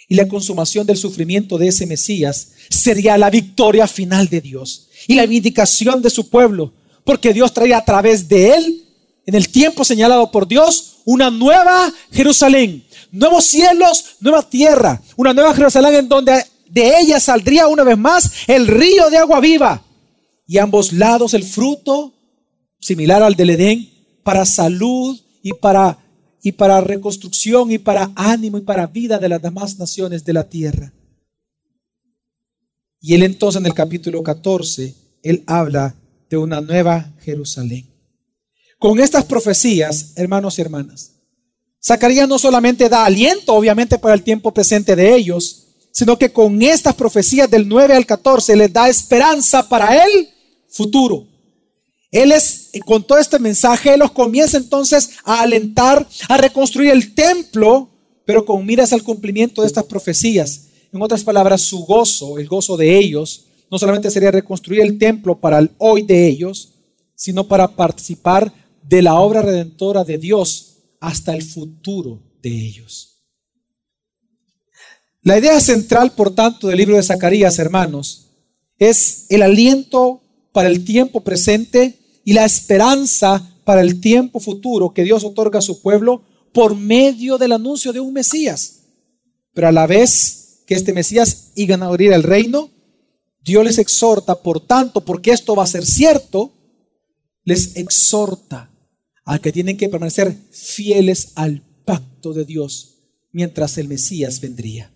y 0.09 0.15
la 0.15 0.27
consumación 0.27 0.87
del 0.87 0.97
sufrimiento 0.97 1.59
de 1.59 1.67
ese 1.67 1.85
Mesías 1.85 2.53
sería 2.71 3.15
la 3.19 3.29
victoria 3.29 3.87
final 3.87 4.27
de 4.27 4.41
Dios 4.41 4.87
y 5.07 5.13
la 5.13 5.27
vindicación 5.27 6.01
de 6.01 6.09
su 6.09 6.31
pueblo, 6.31 6.73
porque 7.03 7.31
Dios 7.31 7.53
traía 7.53 7.77
a 7.77 7.85
través 7.85 8.27
de 8.27 8.55
él, 8.55 8.83
en 9.27 9.35
el 9.35 9.49
tiempo 9.49 9.85
señalado 9.85 10.31
por 10.31 10.47
Dios, 10.47 10.95
una 11.05 11.29
nueva 11.29 11.93
Jerusalén, 12.11 12.86
nuevos 13.11 13.45
cielos, 13.45 14.15
nueva 14.19 14.43
tierra, 14.43 15.01
una 15.15 15.33
nueva 15.33 15.53
Jerusalén 15.53 15.95
en 15.95 16.09
donde 16.09 16.43
de 16.69 16.99
ella 16.99 17.19
saldría 17.19 17.67
una 17.67 17.83
vez 17.83 17.97
más 17.97 18.31
el 18.47 18.67
río 18.67 19.09
de 19.09 19.17
agua 19.17 19.39
viva 19.39 19.81
y 20.45 20.57
a 20.57 20.63
ambos 20.63 20.93
lados 20.93 21.33
el 21.33 21.43
fruto 21.43 22.13
similar 22.79 23.23
al 23.23 23.35
del 23.35 23.51
Edén 23.51 23.89
para 24.23 24.45
salud 24.45 25.19
y 25.41 25.53
para 25.53 25.97
y 26.47 26.53
para 26.53 26.79
reconstrucción 26.79 27.71
y 27.71 27.77
para 27.77 28.11
ánimo 28.15 28.57
y 28.57 28.61
para 28.61 28.87
vida 28.87 29.19
de 29.19 29.27
las 29.27 29.41
demás 29.41 29.77
naciones 29.77 30.23
de 30.23 30.31
la 30.31 30.47
tierra. 30.47 30.93
Y 33.01 33.15
él 33.15 33.23
entonces 33.23 33.59
en 33.59 33.65
el 33.65 33.73
capítulo 33.73 34.23
14, 34.23 34.95
él 35.23 35.43
habla 35.45 35.95
de 36.29 36.37
una 36.37 36.61
nueva 36.61 37.13
Jerusalén. 37.19 37.89
Con 38.79 38.99
estas 38.99 39.25
profecías, 39.25 40.13
hermanos 40.15 40.57
y 40.57 40.61
hermanas, 40.61 41.16
Zacarías 41.87 42.27
no 42.27 42.37
solamente 42.37 42.89
da 42.89 43.05
aliento, 43.05 43.53
obviamente, 43.53 43.97
para 43.97 44.13
el 44.13 44.21
tiempo 44.21 44.53
presente 44.53 44.93
de 44.93 45.15
ellos, 45.15 45.67
sino 45.89 46.19
que 46.19 46.33
con 46.33 46.61
estas 46.61 46.93
profecías 46.95 47.49
del 47.49 47.65
9 47.65 47.95
al 47.95 48.05
14 48.05 48.57
les 48.57 48.73
da 48.73 48.89
esperanza 48.89 49.69
para 49.69 50.03
el 50.03 50.27
futuro. 50.67 51.25
Él 52.11 52.33
es, 52.33 52.71
con 52.85 53.07
todo 53.07 53.19
este 53.19 53.39
mensaje, 53.39 53.93
Él 53.93 54.01
los 54.01 54.11
comienza 54.11 54.57
entonces 54.57 55.11
a 55.23 55.39
alentar 55.39 56.05
a 56.27 56.35
reconstruir 56.35 56.91
el 56.91 57.15
templo, 57.15 57.89
pero 58.25 58.43
con 58.43 58.65
miras 58.65 58.91
al 58.91 59.03
cumplimiento 59.03 59.61
de 59.61 59.67
estas 59.67 59.85
profecías. 59.85 60.65
En 60.91 61.01
otras 61.01 61.23
palabras, 61.23 61.61
su 61.61 61.85
gozo, 61.85 62.37
el 62.37 62.49
gozo 62.49 62.75
de 62.75 62.97
ellos, 62.97 63.45
no 63.71 63.79
solamente 63.79 64.11
sería 64.11 64.31
reconstruir 64.31 64.81
el 64.81 64.97
templo 64.97 65.39
para 65.39 65.59
el 65.59 65.71
hoy 65.77 66.01
de 66.01 66.27
ellos, 66.27 66.73
sino 67.15 67.47
para 67.47 67.69
participar 67.69 68.51
de 68.83 69.01
la 69.01 69.15
obra 69.15 69.41
redentora 69.41 70.03
de 70.03 70.17
Dios 70.17 70.66
hasta 70.99 71.33
el 71.33 71.43
futuro 71.43 72.21
de 72.41 72.49
ellos. 72.49 73.17
La 75.21 75.37
idea 75.37 75.59
central, 75.59 76.13
por 76.13 76.33
tanto, 76.33 76.67
del 76.67 76.77
libro 76.77 76.95
de 76.95 77.03
Zacarías, 77.03 77.59
hermanos, 77.59 78.27
es 78.79 79.25
el 79.29 79.41
aliento 79.41 80.21
para 80.53 80.69
el 80.69 80.85
tiempo 80.85 81.21
presente 81.21 81.99
y 82.23 82.33
la 82.33 82.45
esperanza 82.45 83.57
para 83.63 83.81
el 83.81 83.99
tiempo 83.99 84.39
futuro 84.39 84.93
que 84.93 85.03
Dios 85.03 85.23
otorga 85.23 85.59
a 85.59 85.61
su 85.61 85.81
pueblo 85.81 86.23
por 86.53 86.75
medio 86.75 87.37
del 87.37 87.51
anuncio 87.51 87.91
de 87.91 87.99
un 87.99 88.13
Mesías. 88.13 88.83
Pero 89.53 89.67
a 89.67 89.71
la 89.71 89.87
vez 89.87 90.63
que 90.65 90.75
este 90.75 90.93
Mesías 90.93 91.51
iba 91.55 91.75
a 91.75 91.85
abrir 91.85 92.13
el 92.13 92.23
reino, 92.23 92.69
Dios 93.43 93.63
les 93.65 93.77
exhorta, 93.77 94.41
por 94.41 94.65
tanto, 94.65 95.03
porque 95.03 95.31
esto 95.31 95.55
va 95.55 95.63
a 95.63 95.67
ser 95.67 95.85
cierto, 95.85 96.53
les 97.43 97.75
exhorta 97.75 98.71
a 99.27 99.39
que 99.39 99.51
tienen 99.51 99.75
que 99.75 99.89
permanecer 99.89 100.33
fieles 100.51 101.33
al 101.35 101.61
pacto 101.83 102.33
de 102.33 102.45
Dios 102.45 102.95
mientras 103.33 103.77
el 103.77 103.89
Mesías 103.89 104.39
vendría. 104.39 104.89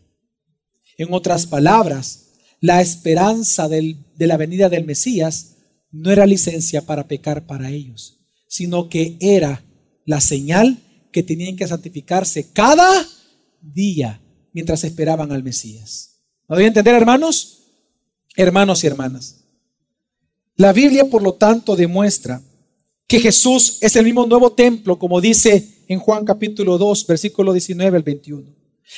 En 0.98 1.14
otras 1.14 1.46
palabras, 1.46 2.30
la 2.62 2.82
esperanza 2.82 3.68
de 3.68 3.98
la 4.18 4.38
venida 4.38 4.70
del 4.70 4.86
Mesías 4.86 5.58
no 5.92 6.12
era 6.12 6.26
licencia 6.26 6.86
para 6.86 7.10
pecar 7.10 7.46
para 7.46 7.72
ellos, 7.72 8.22
sino 8.48 8.88
que 8.88 9.18
era 9.20 9.66
la 10.06 10.22
señal 10.22 10.78
que 11.12 11.24
tenían 11.24 11.58
que 11.58 11.68
santificarse 11.68 12.52
cada 12.54 13.06
día 13.62 14.22
mientras 14.54 14.86
esperaban 14.86 15.34
al 15.34 15.44
Mesías. 15.44 16.22
¿Me 16.48 16.56
voy 16.56 16.64
a 16.64 16.68
entender, 16.68 16.96
hermanos? 16.96 17.64
Hermanos 18.38 18.82
y 18.86 18.88
hermanas. 18.88 19.44
La 20.56 20.72
Biblia, 20.72 21.10
por 21.10 21.22
lo 21.22 21.34
tanto, 21.34 21.76
demuestra 21.76 22.42
que 23.12 23.20
Jesús 23.20 23.78
es 23.82 23.98
el 23.98 24.06
mismo 24.06 24.26
nuevo 24.26 24.54
templo, 24.54 24.98
como 24.98 25.20
dice 25.20 25.84
en 25.90 26.00
Juan 26.00 26.24
capítulo 26.24 26.78
2, 26.78 27.06
versículo 27.08 27.52
19 27.52 27.98
al 27.98 28.04
21. 28.04 28.56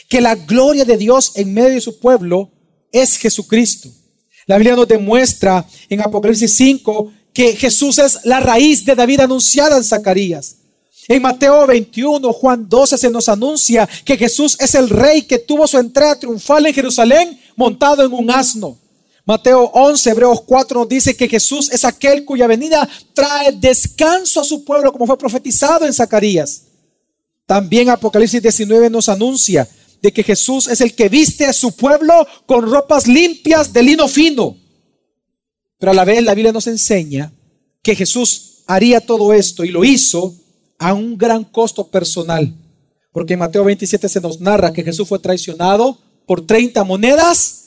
Que 0.07 0.21
la 0.21 0.35
gloria 0.35 0.85
de 0.85 0.97
Dios 0.97 1.31
en 1.33 1.51
medio 1.51 1.71
de 1.71 1.81
su 1.81 1.97
pueblo 1.97 2.51
es 2.91 3.17
Jesucristo. 3.17 3.89
La 4.45 4.57
Biblia 4.57 4.75
nos 4.75 4.87
demuestra 4.87 5.67
en 5.89 5.99
Apocalipsis 6.01 6.55
5 6.55 7.11
que 7.33 7.55
Jesús 7.55 7.97
es 7.97 8.19
la 8.23 8.39
raíz 8.39 8.85
de 8.85 8.93
David 8.93 9.21
anunciada 9.21 9.77
en 9.77 9.83
Zacarías. 9.83 10.57
En 11.07 11.19
Mateo 11.19 11.65
21, 11.65 12.31
Juan 12.33 12.69
12 12.69 12.99
se 12.99 13.09
nos 13.09 13.27
anuncia 13.27 13.89
que 14.05 14.15
Jesús 14.15 14.55
es 14.59 14.75
el 14.75 14.91
rey 14.91 15.23
que 15.23 15.39
tuvo 15.39 15.65
su 15.65 15.79
entrada 15.79 16.19
triunfal 16.19 16.67
en 16.67 16.73
Jerusalén 16.75 17.41
montado 17.55 18.05
en 18.05 18.13
un 18.13 18.29
asno. 18.29 18.77
Mateo 19.25 19.71
11, 19.73 20.09
Hebreos 20.09 20.41
4 20.41 20.81
nos 20.81 20.89
dice 20.89 21.15
que 21.15 21.29
Jesús 21.29 21.71
es 21.71 21.85
aquel 21.85 22.25
cuya 22.25 22.45
venida 22.45 22.87
trae 23.13 23.53
descanso 23.53 24.41
a 24.41 24.43
su 24.43 24.65
pueblo 24.65 24.91
como 24.91 25.07
fue 25.07 25.17
profetizado 25.17 25.85
en 25.85 25.93
Zacarías. 25.93 26.63
También 27.45 27.89
Apocalipsis 27.89 28.41
19 28.41 28.89
nos 28.89 29.07
anuncia 29.07 29.67
de 30.01 30.11
que 30.11 30.23
Jesús 30.23 30.67
es 30.67 30.81
el 30.81 30.93
que 30.93 31.07
viste 31.07 31.45
a 31.45 31.53
su 31.53 31.73
pueblo 31.73 32.27
con 32.45 32.69
ropas 32.69 33.07
limpias 33.07 33.71
de 33.71 33.83
lino 33.83 34.09
fino. 34.09 34.57
Pero 35.77 35.93
a 35.93 35.95
la 35.95 36.03
vez 36.03 36.21
la 36.21 36.33
Biblia 36.33 36.51
nos 36.51 36.67
enseña 36.67 37.31
que 37.81 37.95
Jesús 37.95 38.63
haría 38.67 38.99
todo 38.99 39.31
esto 39.31 39.63
y 39.63 39.69
lo 39.69 39.85
hizo 39.85 40.35
a 40.79 40.93
un 40.93 41.17
gran 41.17 41.45
costo 41.45 41.87
personal. 41.87 42.53
Porque 43.13 43.33
en 43.33 43.39
Mateo 43.39 43.63
27 43.63 44.09
se 44.09 44.19
nos 44.19 44.41
narra 44.41 44.73
que 44.73 44.83
Jesús 44.83 45.07
fue 45.07 45.19
traicionado 45.19 45.97
por 46.25 46.45
30 46.45 46.83
monedas 46.83 47.62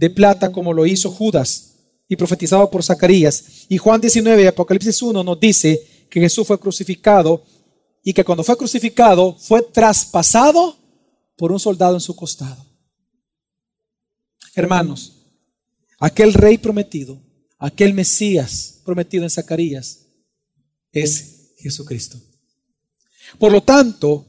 de 0.00 0.08
plata 0.08 0.50
como 0.50 0.72
lo 0.72 0.86
hizo 0.86 1.10
Judas 1.10 1.74
y 2.08 2.16
profetizado 2.16 2.70
por 2.70 2.82
Zacarías. 2.82 3.66
Y 3.68 3.76
Juan 3.76 4.00
19, 4.00 4.48
Apocalipsis 4.48 5.02
1 5.02 5.22
nos 5.22 5.38
dice 5.38 6.06
que 6.08 6.20
Jesús 6.20 6.46
fue 6.46 6.58
crucificado 6.58 7.44
y 8.02 8.14
que 8.14 8.24
cuando 8.24 8.42
fue 8.42 8.56
crucificado 8.56 9.36
fue 9.36 9.60
traspasado 9.60 10.74
por 11.36 11.52
un 11.52 11.60
soldado 11.60 11.94
en 11.94 12.00
su 12.00 12.16
costado. 12.16 12.64
Hermanos, 14.54 15.12
aquel 15.98 16.32
rey 16.32 16.56
prometido, 16.56 17.20
aquel 17.58 17.92
Mesías 17.92 18.80
prometido 18.86 19.24
en 19.24 19.30
Zacarías, 19.30 20.06
es 20.92 21.52
Jesucristo. 21.58 22.18
Por 23.38 23.52
lo 23.52 23.62
tanto, 23.62 24.24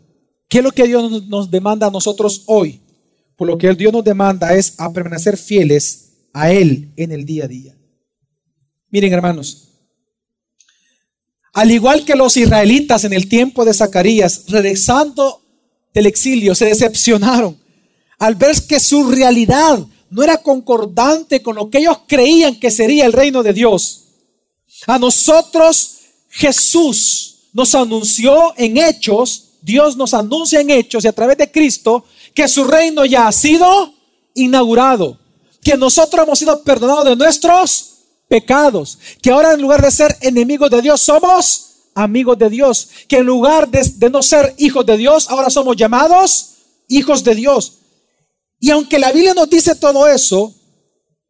¿qué 0.49 0.57
es 0.57 0.63
lo 0.65 0.74
que 0.74 0.86
Dios 0.86 1.26
nos 1.30 1.49
demanda 1.49 1.88
a 1.88 1.91
nosotros 1.91 2.43
hoy? 2.47 2.80
Por 3.41 3.47
lo 3.47 3.57
que 3.57 3.73
Dios 3.73 3.91
nos 3.91 4.03
demanda 4.03 4.53
es 4.53 4.75
a 4.77 4.93
permanecer 4.93 5.35
fieles 5.35 6.09
a 6.31 6.51
Él 6.51 6.93
en 6.95 7.11
el 7.11 7.25
día 7.25 7.45
a 7.45 7.47
día. 7.47 7.75
Miren, 8.91 9.11
hermanos, 9.13 9.69
al 11.51 11.71
igual 11.71 12.05
que 12.05 12.13
los 12.13 12.37
israelitas 12.37 13.03
en 13.03 13.13
el 13.13 13.27
tiempo 13.27 13.65
de 13.65 13.73
Zacarías, 13.73 14.43
regresando 14.47 15.41
del 15.91 16.05
exilio, 16.05 16.53
se 16.53 16.65
decepcionaron 16.65 17.59
al 18.19 18.35
ver 18.35 18.55
que 18.67 18.79
su 18.79 19.09
realidad 19.09 19.87
no 20.11 20.21
era 20.21 20.37
concordante 20.37 21.41
con 21.41 21.55
lo 21.55 21.67
que 21.71 21.79
ellos 21.79 21.97
creían 22.07 22.59
que 22.59 22.69
sería 22.69 23.07
el 23.07 23.11
reino 23.11 23.41
de 23.41 23.53
Dios. 23.53 24.03
A 24.85 24.99
nosotros 24.99 25.97
Jesús 26.29 27.49
nos 27.53 27.73
anunció 27.73 28.53
en 28.55 28.77
hechos, 28.77 29.53
Dios 29.63 29.97
nos 29.97 30.13
anuncia 30.13 30.61
en 30.61 30.69
hechos 30.69 31.05
y 31.05 31.07
a 31.07 31.13
través 31.13 31.39
de 31.39 31.49
Cristo 31.49 32.05
que 32.34 32.47
su 32.47 32.63
reino 32.63 33.05
ya 33.05 33.27
ha 33.27 33.32
sido 33.32 33.93
inaugurado, 34.34 35.17
que 35.61 35.77
nosotros 35.77 36.25
hemos 36.25 36.39
sido 36.39 36.63
perdonados 36.63 37.05
de 37.05 37.15
nuestros 37.15 37.91
pecados, 38.27 38.97
que 39.21 39.32
ahora 39.32 39.53
en 39.53 39.61
lugar 39.61 39.82
de 39.82 39.91
ser 39.91 40.17
enemigos 40.21 40.71
de 40.71 40.82
Dios 40.82 41.01
somos 41.01 41.71
amigos 41.93 42.38
de 42.38 42.49
Dios, 42.49 42.89
que 43.07 43.17
en 43.17 43.25
lugar 43.25 43.69
de, 43.69 44.09
no 44.09 44.23
ser 44.23 44.55
hijos 44.57 44.86
de 44.86 44.97
Dios, 44.97 45.29
ahora 45.29 45.49
somos 45.49 45.75
llamados 45.75 46.51
hijos 46.88 47.23
de 47.23 47.36
Dios. 47.36 47.79
Y 48.59 48.69
aunque 48.69 48.99
la 48.99 49.11
Biblia 49.11 49.34
nos 49.34 49.49
dice 49.49 49.75
todo 49.75 50.07
eso, 50.07 50.53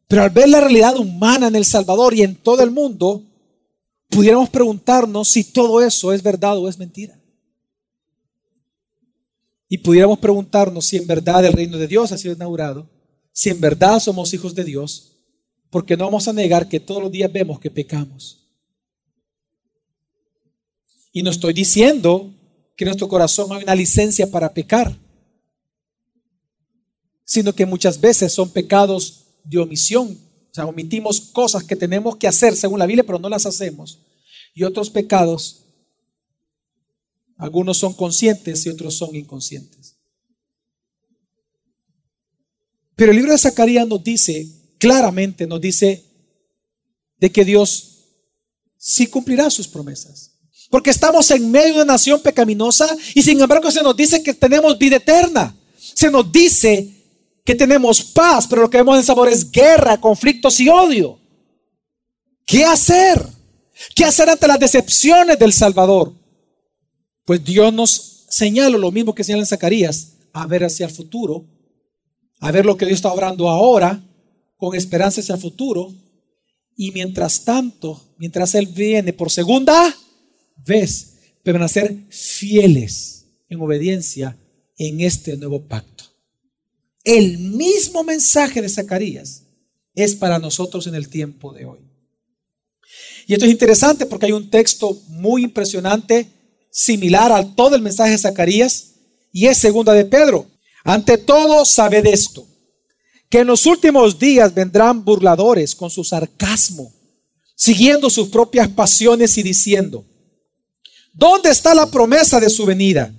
pero 0.06 0.22
al 0.22 0.30
ver 0.30 0.48
la 0.48 0.60
realidad 0.60 0.96
humana 0.96 1.48
en 1.48 1.56
El 1.56 1.64
Salvador 1.64 2.14
y 2.14 2.22
en 2.22 2.36
todo 2.36 2.62
el 2.62 2.70
mundo, 2.70 3.22
pudiéramos 4.08 4.50
preguntarnos 4.50 5.28
si 5.28 5.44
todo 5.44 5.80
eso 5.80 6.12
es 6.12 6.22
verdad 6.22 6.58
o 6.58 6.68
es 6.68 6.78
mentira. 6.78 7.18
Y 9.72 9.78
pudiéramos 9.78 10.18
preguntarnos 10.18 10.84
si 10.84 10.98
en 10.98 11.06
verdad 11.06 11.42
el 11.46 11.54
reino 11.54 11.78
de 11.78 11.88
Dios 11.88 12.12
ha 12.12 12.18
sido 12.18 12.34
inaugurado, 12.34 12.90
si 13.32 13.48
en 13.48 13.58
verdad 13.58 14.00
somos 14.00 14.34
hijos 14.34 14.54
de 14.54 14.64
Dios, 14.64 15.16
porque 15.70 15.96
no 15.96 16.04
vamos 16.04 16.28
a 16.28 16.34
negar 16.34 16.68
que 16.68 16.78
todos 16.78 17.02
los 17.02 17.10
días 17.10 17.32
vemos 17.32 17.58
que 17.58 17.70
pecamos. 17.70 18.50
Y 21.10 21.22
no 21.22 21.30
estoy 21.30 21.54
diciendo 21.54 22.34
que 22.76 22.84
en 22.84 22.88
nuestro 22.88 23.08
corazón 23.08 23.50
hay 23.50 23.62
una 23.62 23.74
licencia 23.74 24.30
para 24.30 24.52
pecar 24.52 24.94
sino 27.24 27.54
que 27.54 27.64
muchas 27.64 27.98
veces 27.98 28.30
son 28.30 28.50
pecados 28.50 29.24
de 29.42 29.58
omisión. 29.58 30.18
O 30.50 30.54
sea, 30.54 30.66
omitimos 30.66 31.18
cosas 31.18 31.64
que 31.64 31.74
tenemos 31.74 32.16
que 32.16 32.28
hacer 32.28 32.54
según 32.54 32.78
la 32.78 32.84
Biblia, 32.84 33.06
pero 33.06 33.18
no 33.18 33.30
las 33.30 33.46
hacemos. 33.46 34.00
Y 34.54 34.64
otros 34.64 34.90
pecados, 34.90 35.61
algunos 37.42 37.76
son 37.76 37.92
conscientes 37.94 38.64
y 38.64 38.68
otros 38.68 38.94
son 38.94 39.16
inconscientes. 39.16 39.96
Pero 42.94 43.10
el 43.10 43.16
libro 43.16 43.32
de 43.32 43.38
Zacarías 43.38 43.84
nos 43.88 44.04
dice, 44.04 44.46
claramente 44.78 45.44
nos 45.48 45.60
dice, 45.60 46.04
de 47.18 47.32
que 47.32 47.44
Dios 47.44 48.04
sí 48.78 49.08
cumplirá 49.08 49.50
sus 49.50 49.66
promesas. 49.66 50.38
Porque 50.70 50.90
estamos 50.90 51.28
en 51.32 51.50
medio 51.50 51.74
de 51.74 51.82
una 51.82 51.94
nación 51.94 52.22
pecaminosa 52.22 52.96
y 53.12 53.24
sin 53.24 53.40
embargo 53.40 53.72
se 53.72 53.82
nos 53.82 53.96
dice 53.96 54.22
que 54.22 54.34
tenemos 54.34 54.78
vida 54.78 54.98
eterna. 54.98 55.52
Se 55.76 56.12
nos 56.12 56.30
dice 56.30 56.94
que 57.44 57.56
tenemos 57.56 58.04
paz, 58.04 58.46
pero 58.46 58.62
lo 58.62 58.70
que 58.70 58.78
vemos 58.78 58.96
en 58.96 59.04
sabor 59.04 59.28
es 59.28 59.50
guerra, 59.50 60.00
conflictos 60.00 60.60
y 60.60 60.68
odio. 60.68 61.18
¿Qué 62.46 62.64
hacer? 62.64 63.20
¿Qué 63.96 64.04
hacer 64.04 64.30
ante 64.30 64.46
las 64.46 64.60
decepciones 64.60 65.36
del 65.40 65.52
Salvador? 65.52 66.21
Pues 67.24 67.44
Dios 67.44 67.72
nos 67.72 68.26
señala 68.28 68.78
lo 68.78 68.90
mismo 68.90 69.14
que 69.14 69.24
señala 69.24 69.42
en 69.42 69.46
Zacarías, 69.46 70.14
a 70.32 70.46
ver 70.46 70.64
hacia 70.64 70.86
el 70.86 70.92
futuro, 70.92 71.46
a 72.40 72.50
ver 72.50 72.66
lo 72.66 72.76
que 72.76 72.86
Dios 72.86 72.96
está 72.96 73.12
obrando 73.12 73.48
ahora, 73.48 74.02
con 74.56 74.74
esperanza 74.74 75.20
hacia 75.20 75.34
el 75.34 75.40
futuro. 75.40 75.94
Y 76.76 76.90
mientras 76.92 77.44
tanto, 77.44 78.14
mientras 78.18 78.54
Él 78.54 78.66
viene 78.66 79.12
por 79.12 79.30
segunda 79.30 79.94
vez, 80.56 81.18
permanecer 81.42 82.06
fieles 82.08 83.26
en 83.48 83.60
obediencia 83.60 84.38
en 84.76 85.00
este 85.00 85.36
nuevo 85.36 85.66
pacto. 85.66 86.04
El 87.04 87.38
mismo 87.38 88.04
mensaje 88.04 88.62
de 88.62 88.68
Zacarías 88.68 89.44
es 89.94 90.14
para 90.14 90.38
nosotros 90.38 90.86
en 90.86 90.94
el 90.94 91.08
tiempo 91.08 91.52
de 91.52 91.66
hoy. 91.66 91.80
Y 93.26 93.34
esto 93.34 93.44
es 93.44 93.52
interesante 93.52 94.06
porque 94.06 94.26
hay 94.26 94.32
un 94.32 94.50
texto 94.50 95.00
muy 95.08 95.44
impresionante, 95.44 96.28
similar 96.72 97.30
a 97.30 97.44
todo 97.54 97.76
el 97.76 97.82
mensaje 97.82 98.12
de 98.12 98.18
Zacarías, 98.18 98.94
y 99.30 99.46
es 99.46 99.58
segunda 99.58 99.92
de 99.92 100.04
Pedro. 100.04 100.46
Ante 100.82 101.18
todo, 101.18 101.64
sabed 101.64 102.04
esto, 102.06 102.44
que 103.28 103.40
en 103.40 103.46
los 103.46 103.66
últimos 103.66 104.18
días 104.18 104.52
vendrán 104.52 105.04
burladores 105.04 105.74
con 105.74 105.90
su 105.90 106.02
sarcasmo, 106.02 106.92
siguiendo 107.54 108.10
sus 108.10 108.28
propias 108.28 108.68
pasiones 108.68 109.38
y 109.38 109.42
diciendo, 109.42 110.04
¿dónde 111.12 111.50
está 111.50 111.74
la 111.74 111.86
promesa 111.86 112.40
de 112.40 112.50
su 112.50 112.66
venida? 112.66 113.14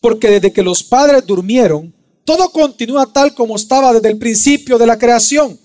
Porque 0.00 0.28
desde 0.28 0.52
que 0.52 0.62
los 0.62 0.82
padres 0.82 1.26
durmieron, 1.26 1.92
todo 2.24 2.50
continúa 2.50 3.12
tal 3.12 3.34
como 3.34 3.56
estaba 3.56 3.92
desde 3.92 4.10
el 4.10 4.18
principio 4.18 4.78
de 4.78 4.86
la 4.86 4.98
creación. 4.98 5.58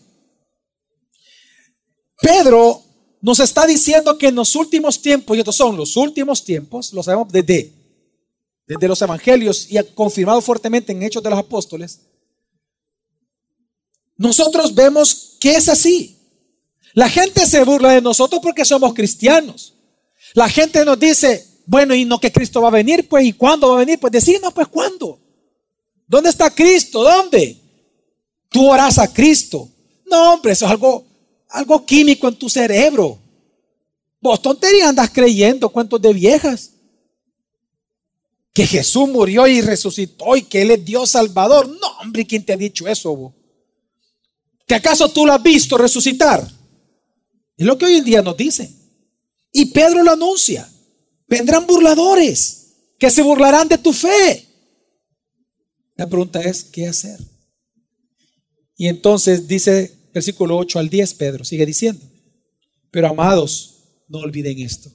Pedro 2.19 2.83
nos 3.21 3.39
está 3.39 3.65
diciendo 3.65 4.17
que 4.17 4.27
en 4.27 4.35
los 4.35 4.55
últimos 4.55 5.01
tiempos, 5.01 5.35
y 5.35 5.39
estos 5.39 5.55
son 5.55 5.75
los 5.75 5.97
últimos 5.97 6.43
tiempos, 6.43 6.93
lo 6.93 7.01
sabemos 7.03 7.31
desde, 7.31 7.73
desde 8.67 8.87
los 8.87 9.01
evangelios 9.01 9.67
y 9.69 9.77
confirmado 9.95 10.41
fuertemente 10.41 10.91
en 10.91 11.03
Hechos 11.03 11.23
de 11.23 11.29
los 11.29 11.39
Apóstoles, 11.39 12.01
nosotros 14.17 14.73
vemos 14.73 15.37
que 15.39 15.55
es 15.55 15.69
así. 15.69 16.17
La 16.93 17.09
gente 17.09 17.45
se 17.45 17.63
burla 17.63 17.91
de 17.91 18.01
nosotros 18.01 18.41
porque 18.41 18.65
somos 18.65 18.93
cristianos. 18.93 19.73
La 20.33 20.49
gente 20.49 20.83
nos 20.83 20.99
dice, 20.99 21.45
bueno, 21.65 21.93
y 21.93 22.05
no 22.05 22.19
que 22.19 22.31
Cristo 22.31 22.61
va 22.61 22.69
a 22.69 22.71
venir, 22.71 23.07
pues, 23.07 23.25
¿y 23.25 23.33
cuándo 23.33 23.69
va 23.69 23.75
a 23.75 23.79
venir? 23.79 23.99
Pues 23.99 24.11
decimos, 24.11 24.53
pues, 24.53 24.67
¿cuándo? 24.67 25.19
¿Dónde 26.07 26.29
está 26.29 26.49
Cristo? 26.49 27.03
¿Dónde? 27.03 27.57
Tú 28.49 28.67
orás 28.67 28.97
a 28.97 29.13
Cristo. 29.13 29.69
No, 30.05 30.33
hombre, 30.33 30.53
eso 30.53 30.65
es 30.65 30.71
algo, 30.71 31.05
algo 31.49 31.85
químico 31.85 32.27
en 32.27 32.35
tu 32.35 32.49
cerebro. 32.49 33.19
Vos 34.19 34.41
tontería 34.41 34.89
andas 34.89 35.09
creyendo 35.09 35.69
cuentos 35.69 36.01
de 36.01 36.13
viejas. 36.13 36.71
Que 38.53 38.65
Jesús 38.65 39.07
murió 39.07 39.47
y 39.47 39.61
resucitó 39.61 40.35
y 40.35 40.43
que 40.43 40.63
Él 40.63 40.71
es 40.71 40.83
Dios 40.83 41.11
Salvador. 41.11 41.67
No, 41.67 41.87
hombre, 42.01 42.25
¿quién 42.25 42.43
te 42.43 42.53
ha 42.53 42.57
dicho 42.57 42.87
eso? 42.87 43.15
Vos? 43.15 43.33
¿Que 44.65 44.75
acaso 44.75 45.09
tú 45.09 45.25
lo 45.25 45.33
has 45.33 45.43
visto 45.43 45.77
resucitar? 45.77 46.45
Es 47.55 47.65
lo 47.65 47.77
que 47.77 47.85
hoy 47.85 47.95
en 47.97 48.03
día 48.03 48.21
nos 48.21 48.35
dicen. 48.35 48.75
Y 49.53 49.65
Pedro 49.65 50.03
lo 50.03 50.11
anuncia. 50.11 50.69
Vendrán 51.27 51.65
burladores 51.65 52.67
que 52.97 53.09
se 53.09 53.21
burlarán 53.21 53.67
de 53.67 53.77
tu 53.77 53.93
fe. 53.93 54.47
La 55.95 56.07
pregunta 56.07 56.41
es, 56.41 56.63
¿qué 56.63 56.87
hacer? 56.87 57.19
Y 58.75 58.87
entonces 58.87 59.47
dice 59.47 59.96
versículo 60.17 60.57
8 60.57 60.79
al 60.79 60.89
10, 60.89 61.13
Pedro 61.13 61.45
sigue 61.45 61.65
diciendo, 61.65 62.03
pero 62.89 63.09
amados, 63.09 63.75
no 64.07 64.19
olviden 64.19 64.59
esto, 64.59 64.89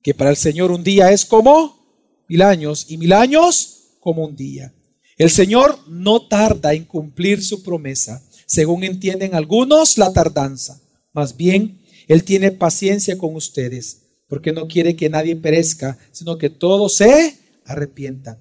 que 0.00 0.14
para 0.14 0.30
el 0.30 0.36
Señor 0.36 0.70
un 0.70 0.84
día 0.84 1.10
es 1.10 1.24
como 1.24 2.24
mil 2.28 2.42
años 2.42 2.86
y 2.88 2.98
mil 2.98 3.12
años 3.12 3.96
como 3.98 4.24
un 4.24 4.36
día. 4.36 4.72
El 5.18 5.28
Señor 5.30 5.76
no 5.88 6.28
tarda 6.28 6.72
en 6.72 6.84
cumplir 6.84 7.42
su 7.42 7.62
promesa, 7.62 8.22
según 8.46 8.84
entienden 8.84 9.34
algunos 9.34 9.98
la 9.98 10.12
tardanza. 10.12 10.80
Más 11.12 11.36
bien, 11.36 11.80
Él 12.06 12.22
tiene 12.22 12.52
paciencia 12.52 13.18
con 13.18 13.34
ustedes, 13.34 14.02
porque 14.28 14.52
no 14.52 14.68
quiere 14.68 14.94
que 14.94 15.10
nadie 15.10 15.34
perezca, 15.34 15.98
sino 16.12 16.38
que 16.38 16.48
todos 16.48 16.96
se 16.96 17.38
arrepientan. 17.64 18.38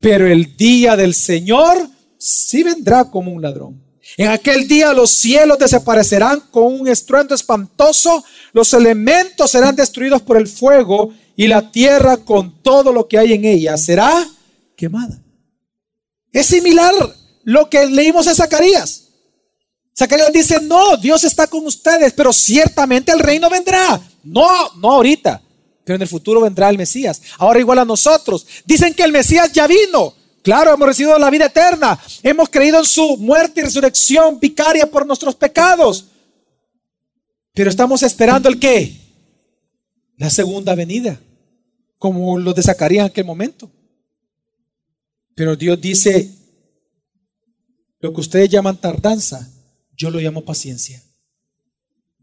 Pero 0.00 0.26
el 0.26 0.56
día 0.56 0.96
del 0.96 1.12
Señor 1.12 1.76
sí 2.18 2.62
vendrá 2.62 3.10
como 3.10 3.32
un 3.32 3.42
ladrón. 3.42 3.83
En 4.16 4.28
aquel 4.28 4.68
día 4.68 4.92
los 4.92 5.10
cielos 5.10 5.58
desaparecerán 5.58 6.40
con 6.50 6.80
un 6.80 6.88
estruendo 6.88 7.34
espantoso, 7.34 8.24
los 8.52 8.72
elementos 8.72 9.50
serán 9.50 9.74
destruidos 9.74 10.22
por 10.22 10.36
el 10.36 10.46
fuego 10.46 11.12
y 11.36 11.48
la 11.48 11.70
tierra 11.72 12.18
con 12.18 12.62
todo 12.62 12.92
lo 12.92 13.08
que 13.08 13.18
hay 13.18 13.32
en 13.32 13.44
ella 13.44 13.76
será 13.76 14.28
quemada. 14.76 15.20
Es 16.32 16.46
similar 16.46 16.92
lo 17.44 17.68
que 17.68 17.86
leímos 17.86 18.26
en 18.26 18.34
Zacarías. 18.34 19.02
Zacarías 19.96 20.32
dice, 20.32 20.60
no, 20.60 20.96
Dios 20.96 21.22
está 21.24 21.46
con 21.46 21.66
ustedes, 21.66 22.12
pero 22.12 22.32
ciertamente 22.32 23.12
el 23.12 23.20
reino 23.20 23.48
vendrá. 23.48 24.00
No, 24.24 24.48
no 24.76 24.92
ahorita, 24.92 25.40
pero 25.84 25.96
en 25.96 26.02
el 26.02 26.08
futuro 26.08 26.40
vendrá 26.40 26.68
el 26.70 26.78
Mesías. 26.78 27.20
Ahora 27.38 27.60
igual 27.60 27.78
a 27.78 27.84
nosotros. 27.84 28.46
Dicen 28.64 28.94
que 28.94 29.04
el 29.04 29.12
Mesías 29.12 29.52
ya 29.52 29.66
vino. 29.66 30.14
Claro, 30.44 30.74
hemos 30.74 30.86
recibido 30.86 31.18
la 31.18 31.30
vida 31.30 31.46
eterna. 31.46 31.98
Hemos 32.22 32.50
creído 32.50 32.78
en 32.78 32.84
su 32.84 33.16
muerte 33.16 33.62
y 33.62 33.64
resurrección 33.64 34.38
vicaria 34.38 34.84
por 34.84 35.06
nuestros 35.06 35.34
pecados. 35.34 36.08
Pero 37.54 37.70
estamos 37.70 38.02
esperando 38.02 38.50
el 38.50 38.60
qué? 38.60 38.94
La 40.18 40.28
segunda 40.28 40.74
venida, 40.74 41.18
como 41.96 42.38
lo 42.38 42.52
de 42.52 42.62
Zacarías 42.62 43.06
en 43.06 43.10
aquel 43.10 43.24
momento. 43.24 43.70
Pero 45.34 45.56
Dios 45.56 45.80
dice, 45.80 46.30
lo 48.00 48.12
que 48.12 48.20
ustedes 48.20 48.50
llaman 48.50 48.76
tardanza, 48.76 49.50
yo 49.96 50.10
lo 50.10 50.20
llamo 50.20 50.44
paciencia. 50.44 51.02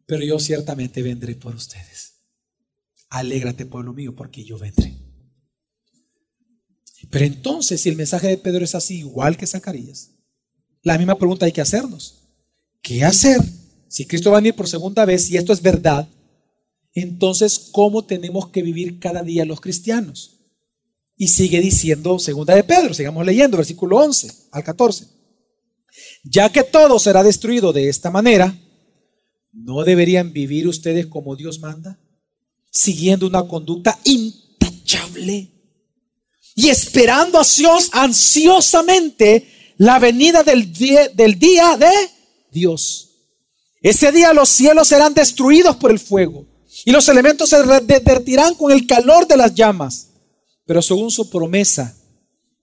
Pero 0.06 0.24
yo 0.24 0.38
ciertamente 0.38 1.02
vendré 1.02 1.34
por 1.34 1.56
ustedes. 1.56 2.20
Alégrate, 3.10 3.66
pueblo 3.66 3.94
mío, 3.94 4.16
porque 4.16 4.44
yo 4.44 4.60
vendré. 4.60 5.11
Pero 7.12 7.26
entonces, 7.26 7.82
si 7.82 7.90
el 7.90 7.98
mensaje 7.98 8.30
de 8.30 8.38
Pedro 8.38 8.64
es 8.64 8.74
así, 8.74 9.00
igual 9.00 9.36
que 9.36 9.46
Zacarías, 9.46 10.12
la 10.82 10.98
misma 10.98 11.18
pregunta 11.18 11.46
hay 11.46 11.52
que 11.52 11.62
hacernos. 11.62 12.30
¿Qué 12.82 13.04
hacer? 13.04 13.40
Si 13.90 14.06
Cristo 14.06 14.32
va 14.32 14.38
a 14.38 14.42
venir 14.42 14.56
por 14.56 14.68
segunda 14.68 15.06
vez 15.06 15.30
y 15.30 15.36
esto 15.36 15.52
es 15.52 15.62
verdad, 15.62 16.08
entonces, 16.94 17.70
¿cómo 17.72 18.06
tenemos 18.06 18.50
que 18.50 18.64
vivir 18.64 19.00
cada 19.00 19.24
día 19.24 19.46
los 19.46 19.60
cristianos? 19.60 20.40
Y 21.18 21.28
sigue 21.28 21.60
diciendo 21.60 22.18
segunda 22.18 22.56
de 22.56 22.64
Pedro, 22.64 22.94
sigamos 22.94 23.26
leyendo, 23.26 23.58
versículo 23.58 23.98
11 23.98 24.32
al 24.52 24.64
14. 24.64 25.08
Ya 26.24 26.50
que 26.50 26.64
todo 26.64 26.98
será 26.98 27.24
destruido 27.24 27.74
de 27.74 27.90
esta 27.90 28.10
manera, 28.10 28.58
¿no 29.52 29.84
deberían 29.84 30.32
vivir 30.32 30.68
ustedes 30.68 31.08
como 31.08 31.36
Dios 31.36 31.60
manda? 31.60 32.00
Siguiendo 32.72 33.28
una 33.28 33.46
conducta 33.48 34.00
intachable 34.06 35.61
y 36.62 36.70
esperando 36.70 37.42
ansiosamente 37.92 39.74
la 39.78 39.98
venida 39.98 40.44
del 40.44 40.72
día, 40.72 41.10
del 41.10 41.40
día 41.40 41.76
de 41.76 41.92
Dios. 42.52 43.10
Ese 43.82 44.12
día 44.12 44.32
los 44.32 44.50
cielos 44.50 44.88
serán 44.88 45.16
destruidos 45.16 45.76
por 45.78 45.90
el 45.90 45.98
fuego 45.98 46.46
y 46.86 46.92
los 46.92 47.10
elementos 47.10 47.50
se 47.50 47.64
derretirán 47.64 48.54
con 48.54 48.72
el 48.72 48.86
calor 48.86 49.28
de 49.28 49.38
las 49.38 49.56
llamas. 49.56 50.10
Pero 50.68 50.84
según 50.84 51.10
su 51.10 51.32
promesa, 51.32 51.96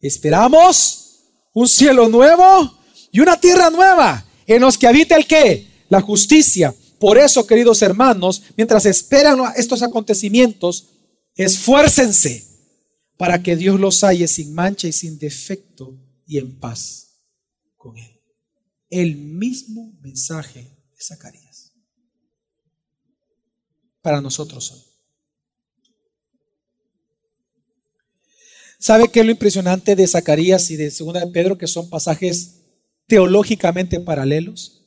esperamos 0.00 1.16
un 1.52 1.66
cielo 1.66 2.08
nuevo 2.08 2.78
y 3.10 3.18
una 3.18 3.40
tierra 3.40 3.68
nueva 3.68 4.24
en 4.46 4.60
los 4.60 4.78
que 4.78 4.86
habita 4.86 5.16
el 5.16 5.26
qué? 5.26 5.66
La 5.88 6.00
justicia. 6.00 6.72
Por 7.00 7.18
eso, 7.18 7.44
queridos 7.44 7.82
hermanos, 7.82 8.42
mientras 8.56 8.86
esperan 8.86 9.40
estos 9.56 9.82
acontecimientos, 9.82 10.86
esfuércense 11.34 12.47
para 13.18 13.42
que 13.42 13.56
Dios 13.56 13.78
los 13.78 14.02
halle 14.04 14.28
sin 14.28 14.54
mancha 14.54 14.86
y 14.88 14.92
sin 14.92 15.18
defecto 15.18 16.00
y 16.24 16.38
en 16.38 16.58
paz 16.58 17.20
con 17.76 17.98
Él. 17.98 18.20
El 18.88 19.16
mismo 19.16 19.92
mensaje 20.00 20.60
de 20.62 21.02
Zacarías. 21.02 21.72
Para 24.00 24.20
nosotros 24.20 24.70
hoy. 24.72 24.80
¿Sabe 28.78 29.08
qué 29.08 29.20
es 29.20 29.26
lo 29.26 29.32
impresionante 29.32 29.96
de 29.96 30.06
Zacarías 30.06 30.70
y 30.70 30.76
de 30.76 30.92
Segunda 30.92 31.18
de 31.18 31.26
Pedro? 31.32 31.58
Que 31.58 31.66
son 31.66 31.90
pasajes 31.90 32.60
teológicamente 33.08 33.98
paralelos. 33.98 34.77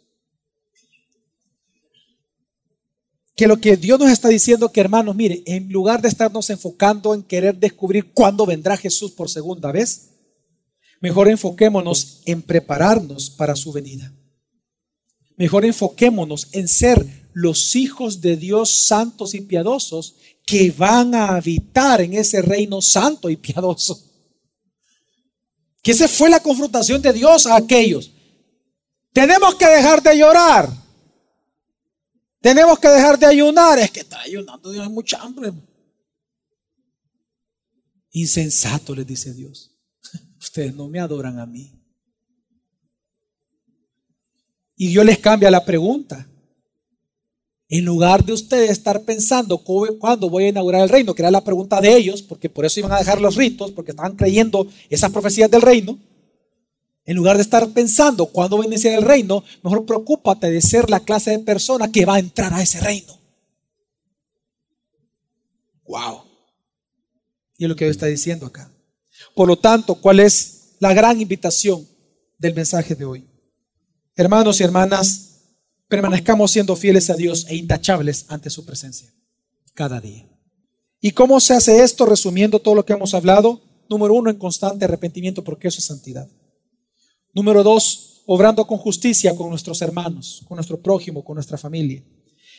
Que 3.42 3.48
lo 3.48 3.60
que 3.60 3.76
Dios 3.76 4.00
nos 4.00 4.12
está 4.12 4.30
diciendo 4.30 4.72
que 4.72 4.82
hermanos, 4.82 5.16
mire, 5.16 5.42
en 5.48 5.68
lugar 5.72 6.00
de 6.00 6.10
estarnos 6.10 6.52
enfocando 6.52 7.16
en 7.16 7.24
querer 7.24 7.56
descubrir 7.56 8.12
cuándo 8.14 8.46
vendrá 8.46 8.78
Jesús 8.78 9.14
por 9.14 9.32
segunda 9.32 9.72
vez, 9.72 10.10
mejor 11.00 11.28
enfoquémonos 11.28 12.22
en 12.26 12.44
prepararnos 12.44 13.32
para 13.32 13.56
su 13.56 13.72
venida. 13.72 14.14
Mejor 15.38 15.66
enfoquémonos 15.66 16.50
en 16.52 16.68
ser 16.68 17.04
los 17.34 17.76
hijos 17.76 18.22
de 18.22 18.38
Dios 18.38 18.70
santos 18.70 19.34
y 19.34 19.42
piadosos 19.42 20.14
que 20.46 20.70
van 20.70 21.16
a 21.16 21.30
habitar 21.30 22.00
en 22.00 22.14
ese 22.14 22.44
reino 22.44 22.80
santo 22.80 23.28
y 23.28 23.38
piadoso. 23.38 24.04
Que 25.82 25.94
esa 25.94 26.08
fue 26.08 26.30
la 26.30 26.44
confrontación 26.44 27.02
de 27.02 27.12
Dios 27.12 27.48
a 27.48 27.56
aquellos. 27.56 28.12
Tenemos 29.12 29.56
que 29.56 29.66
dejar 29.66 30.04
de 30.04 30.16
llorar. 30.16 30.70
Tenemos 32.42 32.80
que 32.80 32.88
dejar 32.88 33.18
de 33.18 33.28
ayunar. 33.28 33.78
Es 33.80 33.92
que 33.92 34.02
está 34.02 34.20
ayunando, 34.20 34.72
Dios, 34.72 34.86
hay 34.86 34.92
mucha 34.92 35.22
hambre. 35.22 35.54
Insensato, 38.12 38.96
les 38.96 39.06
dice 39.06 39.34
Dios. 39.34 39.72
Ustedes 40.40 40.76
no 40.76 40.88
me 40.90 41.00
adoran 41.00 41.40
a 41.40 41.46
mí. 41.46 41.78
Y 44.76 44.88
Dios 44.88 45.06
les 45.06 45.20
cambia 45.20 45.52
la 45.52 45.64
pregunta. 45.64 46.28
En 47.70 47.86
lugar 47.86 48.26
de 48.26 48.34
ustedes 48.34 48.72
estar 48.72 49.02
pensando 49.04 49.60
cuándo 49.60 50.30
voy 50.30 50.46
a 50.46 50.50
inaugurar 50.50 50.82
el 50.82 50.90
reino, 50.90 51.14
que 51.14 51.22
era 51.22 51.32
la 51.32 51.44
pregunta 51.44 51.80
de 51.80 51.96
ellos, 51.96 52.22
porque 52.22 52.50
por 52.50 52.66
eso 52.66 52.82
iban 52.82 52.92
a 52.92 52.98
dejar 52.98 53.22
los 53.22 53.36
ritos, 53.36 53.72
porque 53.72 53.92
estaban 53.92 54.18
creyendo 54.18 54.68
esas 54.90 55.12
profecías 55.12 55.50
del 55.50 55.62
reino. 55.62 55.98
En 57.06 57.18
lugar 57.18 57.38
de 57.38 57.42
estar 57.42 57.68
pensando 57.70 58.28
cuándo 58.28 58.58
va 58.58 58.64
a 58.64 58.68
iniciar 58.68 58.94
el 58.94 59.04
reino, 59.04 59.44
mejor 59.64 59.86
preocúpate 59.86 60.52
de 60.52 60.62
ser 60.62 60.90
la 60.90 61.00
clase 61.00 61.32
de 61.32 61.40
persona 61.40 61.92
que 61.92 62.06
va 62.06 62.16
a 62.16 62.20
entrar 62.20 62.54
a 62.54 62.62
ese 62.62 62.80
reino. 62.80 63.20
Wow. 65.88 66.24
Y 67.58 67.66
es 67.66 67.70
lo 67.70 67.76
que 67.76 67.86
Dios 67.86 67.98
está 67.98 68.06
diciendo 68.06 68.46
acá. 68.46 68.72
Por 69.36 69.48
lo 69.48 69.58
tanto, 69.58 69.96
¿cuál 69.96 70.20
es 70.20 70.76
la 70.80 70.94
gran 70.94 71.20
invitación 71.20 71.88
del 72.38 72.54
mensaje 72.54 72.96
de 72.96 73.06
hoy? 73.06 73.28
Hermanos 74.16 74.60
y 74.60 74.64
hermanas, 74.64 75.32
permanezcamos 75.88 76.52
siendo 76.52 76.76
fieles 76.76 77.10
a 77.10 77.16
Dios 77.16 77.46
e 77.50 77.56
intachables 77.56 78.26
ante 78.30 78.50
su 78.50 78.66
presencia 78.66 79.14
cada 79.74 80.00
día. 80.00 80.28
¿Y 81.00 81.12
cómo 81.12 81.40
se 81.40 81.56
hace 81.56 81.84
esto? 81.84 82.06
Resumiendo 82.06 82.60
todo 82.60 82.76
lo 82.76 82.86
que 82.86 82.94
hemos 82.94 83.14
hablado. 83.14 83.62
Número 83.90 84.14
uno, 84.14 84.30
en 84.30 84.38
constante 84.38 84.86
arrepentimiento, 84.86 85.44
porque 85.44 85.68
eso 85.68 85.80
es 85.80 85.86
santidad. 85.86 86.30
Número 87.34 87.64
dos, 87.64 88.22
obrando 88.26 88.66
con 88.68 88.78
justicia 88.78 89.36
con 89.36 89.50
nuestros 89.50 89.82
hermanos, 89.82 90.44
con 90.48 90.56
nuestro 90.56 90.82
prójimo, 90.82 91.24
con 91.24 91.36
nuestra 91.36 91.58
familia. 91.58 92.04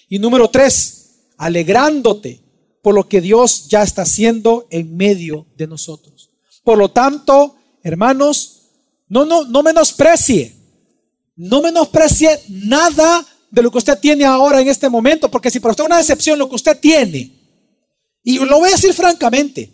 Y 0.09 0.19
número 0.19 0.49
tres, 0.49 1.21
alegrándote 1.37 2.41
por 2.83 2.95
lo 2.95 3.09
que 3.09 3.21
Dios 3.21 3.69
ya 3.69 3.83
está 3.83 4.03
haciendo 4.03 4.67
en 4.71 4.97
medio 4.97 5.47
de 5.57 5.67
nosotros. 5.67 6.31
Por 6.65 6.79
lo 6.79 6.91
tanto, 6.91 7.57
hermanos, 7.83 8.63
no, 9.09 9.25
no, 9.25 9.45
no 9.45 9.63
menosprecie, 9.63 10.55
no 11.37 11.63
menosprecie 11.63 12.41
nada 12.49 13.27
de 13.51 13.63
lo 13.63 13.71
que 13.71 13.79
usted 13.79 13.99
tiene 13.99 14.25
ahora 14.25 14.61
en 14.61 14.69
este 14.69 14.89
momento, 14.89 15.31
porque 15.31 15.51
si 15.51 15.61
para 15.61 15.73
usted 15.73 15.85
es 15.85 15.89
una 15.89 15.99
decepción 15.99 16.39
lo 16.39 16.49
que 16.49 16.57
usted 16.57 16.79
tiene, 16.81 17.31
y 18.25 18.39
lo 18.39 18.59
voy 18.59 18.69
a 18.69 18.73
decir 18.73 18.95
francamente, 18.95 19.71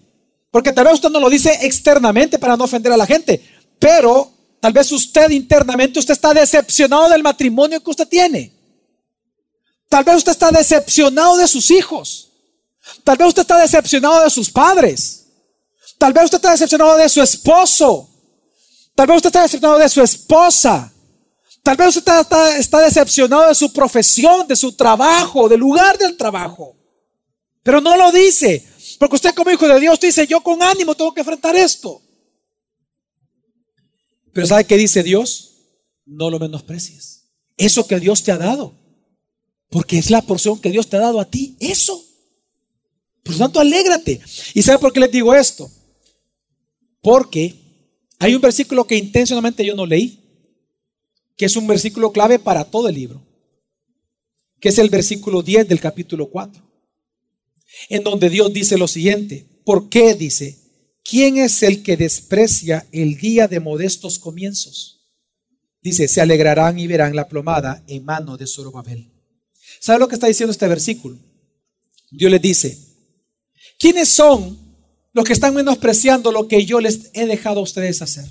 porque 0.51 0.73
tal 0.73 0.87
vez 0.87 0.95
usted 0.95 1.11
no 1.11 1.21
lo 1.21 1.31
dice 1.31 1.57
externamente 1.63 2.39
para 2.39 2.57
no 2.57 2.65
ofender 2.65 2.93
a 2.93 2.97
la 2.97 3.07
gente, 3.07 3.41
pero 3.79 4.33
Tal 4.61 4.73
vez 4.73 4.91
usted 4.91 5.31
internamente, 5.31 5.99
usted 5.99 6.13
está 6.13 6.35
decepcionado 6.35 7.09
del 7.09 7.23
matrimonio 7.23 7.83
que 7.83 7.91
usted 7.91 8.09
tiene. 8.09 8.53
Tal 9.89 10.05
vez 10.05 10.17
usted 10.17 10.33
está 10.33 10.51
decepcionado 10.51 11.37
de 11.37 11.47
sus 11.47 11.71
hijos. 11.71 12.31
Tal 13.05 13.17
vez 13.17 13.29
usted 13.29 13.43
está 13.43 13.59
decepcionado 13.59 14.23
de 14.23 14.31
sus 14.31 14.51
padres. 14.51 15.27
Tal 15.97 16.13
vez 16.13 16.25
usted 16.25 16.39
está 16.39 16.51
decepcionado 16.51 16.97
de 16.97 17.09
su 17.09 17.23
esposo. 17.23 18.09
Tal 18.95 19.07
vez 19.07 19.17
usted 19.17 19.29
está 19.29 19.43
decepcionado 19.43 19.79
de 19.79 19.89
su 19.89 20.03
esposa. 20.03 20.93
Tal 21.63 21.77
vez 21.77 21.97
usted 21.97 22.21
está, 22.21 22.57
está, 22.57 22.81
decepcionado 22.81 23.49
de 23.49 23.55
su 23.55 23.73
profesión, 23.73 24.47
de 24.49 24.57
su 24.57 24.73
trabajo, 24.73 25.49
del 25.49 25.61
lugar 25.61 25.99
del 25.99 26.17
trabajo. 26.17 26.75
Pero 27.63 27.81
no 27.81 27.97
lo 27.97 28.11
dice. 28.11 28.67
Porque 28.99 29.17
usted 29.17 29.35
como 29.35 29.51
hijo 29.51 29.69
de 29.69 29.79
Dios 29.79 30.01
dice, 30.01 30.27
yo 30.27 30.41
con 30.41 30.63
ánimo 30.63 30.95
tengo 30.95 31.13
que 31.13 31.21
enfrentar 31.21 31.55
esto. 31.55 32.01
Pero 34.39 34.47
¿sabe 34.47 34.67
qué 34.67 34.77
dice 34.77 35.03
Dios? 35.03 35.57
No 36.07 36.31
lo 36.31 36.39
menosprecies. 36.39 37.25
Eso 37.57 37.89
que 37.89 37.99
Dios 37.99 38.23
te 38.23 38.31
ha 38.31 38.39
dado. 38.39 38.73
Porque 39.69 39.99
es 39.99 40.13
la 40.13 40.23
porción 40.23 40.61
que 40.61 40.71
Dios 40.71 40.89
te 40.89 40.97
ha 40.97 41.01
dado 41.01 41.19
a 41.19 41.29
ti. 41.29 41.57
Eso. 41.59 42.01
Por 43.25 43.33
lo 43.33 43.39
tanto, 43.41 43.59
alégrate. 43.59 44.21
¿Y 44.55 44.63
sabe 44.63 44.79
por 44.79 44.93
qué 44.93 45.01
les 45.01 45.11
digo 45.11 45.35
esto? 45.35 45.69
Porque 47.03 47.57
hay 48.21 48.37
un 48.37 48.41
versículo 48.41 48.87
que 48.87 48.95
intencionalmente 48.95 49.67
yo 49.67 49.75
no 49.75 49.85
leí. 49.85 50.23
que 51.37 51.47
es 51.47 51.57
un 51.57 51.67
versículo 51.67 52.13
clave 52.13 52.39
para 52.39 52.63
todo 52.63 52.89
el 52.89 52.95
libro, 52.95 53.27
que 54.61 54.69
es 54.69 54.79
el 54.79 54.89
versículo 54.89 55.43
10 55.43 55.67
del 55.67 55.81
capítulo 55.81 56.31
4, 56.31 56.63
en 57.89 58.05
donde 58.05 58.31
Dios 58.31 58.53
dice 58.53 58.79
lo 58.79 58.87
siguiente, 58.87 59.49
¿por 59.65 59.89
qué 59.89 60.15
dice? 60.15 60.68
¿Quién 61.09 61.39
es 61.39 61.63
el 61.63 61.83
que 61.83 61.97
desprecia 61.97 62.87
el 62.93 63.17
día 63.17 63.49
de 63.49 63.61
modestos 63.61 64.19
comienzos? 64.19 65.09
Dice, 65.81 66.07
se 66.07 66.21
alegrarán 66.21 66.79
y 66.79 66.87
verán 66.87 67.17
la 67.17 67.29
plomada 67.29 67.83
en 67.87 68.05
mano 68.05 68.37
de 68.37 68.47
Zorobabel. 68.47 69.11
¿Sabe 69.81 70.01
lo 70.01 70.09
que 70.09 70.17
está 70.17 70.27
diciendo 70.27 70.51
este 70.51 70.69
versículo? 70.69 71.17
Dios 72.11 72.31
les 72.31 72.43
dice, 72.43 72.79
¿quiénes 73.79 74.11
son 74.11 74.59
los 75.15 75.25
que 75.25 75.33
están 75.33 75.55
menospreciando 75.55 76.31
lo 76.31 76.47
que 76.47 76.67
yo 76.67 76.79
les 76.79 77.09
he 77.15 77.25
dejado 77.25 77.61
a 77.61 77.63
ustedes 77.63 78.03
hacer? 78.03 78.27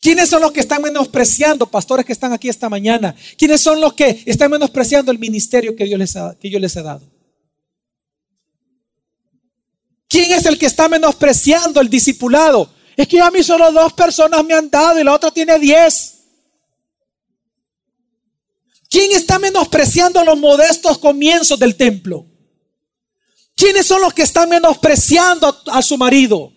¿Quiénes 0.00 0.28
son 0.28 0.42
los 0.42 0.50
que 0.50 0.60
están 0.60 0.82
menospreciando, 0.82 1.70
pastores 1.70 2.04
que 2.04 2.12
están 2.12 2.32
aquí 2.32 2.48
esta 2.48 2.68
mañana? 2.68 3.14
¿Quiénes 3.38 3.60
son 3.60 3.80
los 3.80 3.94
que 3.94 4.20
están 4.26 4.50
menospreciando 4.50 5.12
el 5.12 5.20
ministerio 5.20 5.76
que, 5.76 5.84
Dios 5.84 5.98
les 5.98 6.14
que 6.40 6.50
yo 6.50 6.58
les 6.58 6.74
he 6.74 6.82
dado? 6.82 7.15
¿Quién 10.08 10.32
es 10.32 10.46
el 10.46 10.58
que 10.58 10.66
está 10.66 10.88
menospreciando 10.88 11.80
el 11.80 11.90
discipulado? 11.90 12.70
Es 12.96 13.08
que 13.08 13.20
a 13.20 13.30
mí 13.30 13.42
solo 13.42 13.70
dos 13.72 13.92
personas 13.92 14.44
me 14.44 14.54
han 14.54 14.70
dado 14.70 14.98
y 14.98 15.04
la 15.04 15.14
otra 15.14 15.30
tiene 15.30 15.58
diez. 15.58 16.14
¿Quién 18.88 19.12
está 19.12 19.38
menospreciando 19.38 20.24
los 20.24 20.38
modestos 20.38 20.98
comienzos 20.98 21.58
del 21.58 21.76
templo? 21.76 22.24
¿Quiénes 23.56 23.86
son 23.86 24.00
los 24.00 24.14
que 24.14 24.22
están 24.22 24.48
menospreciando 24.48 25.62
a, 25.66 25.82
su 25.82 25.96
marido? 25.96 26.52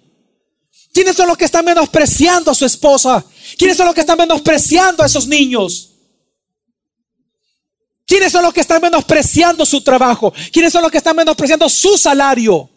¿Quiénes 0.94 1.16
son 1.16 1.28
los 1.28 1.38
que 1.38 1.46
están 1.46 1.66
menospreciando 1.66 2.52
a 2.52 2.56
su 2.56 2.66
esposa? 2.66 3.26
¿Quiénes 3.58 3.78
son 3.78 3.88
los 3.88 3.96
que 3.96 4.02
están 4.02 4.18
menospreciando 4.18 5.02
a 5.02 5.06
esos 5.06 5.28
niños? 5.28 5.92
¿Quiénes 8.06 8.32
son 8.32 8.44
los 8.44 8.54
que 8.54 8.62
están 8.62 8.82
menospreciando 8.82 9.66
su 9.66 9.82
trabajo? 9.82 10.34
¿Quiénes 10.52 10.74
son 10.74 10.82
los 10.82 10.92
que 10.92 10.98
están 10.98 11.16
menospreciando 11.16 11.70
su 11.70 11.98
salario? 11.98 12.70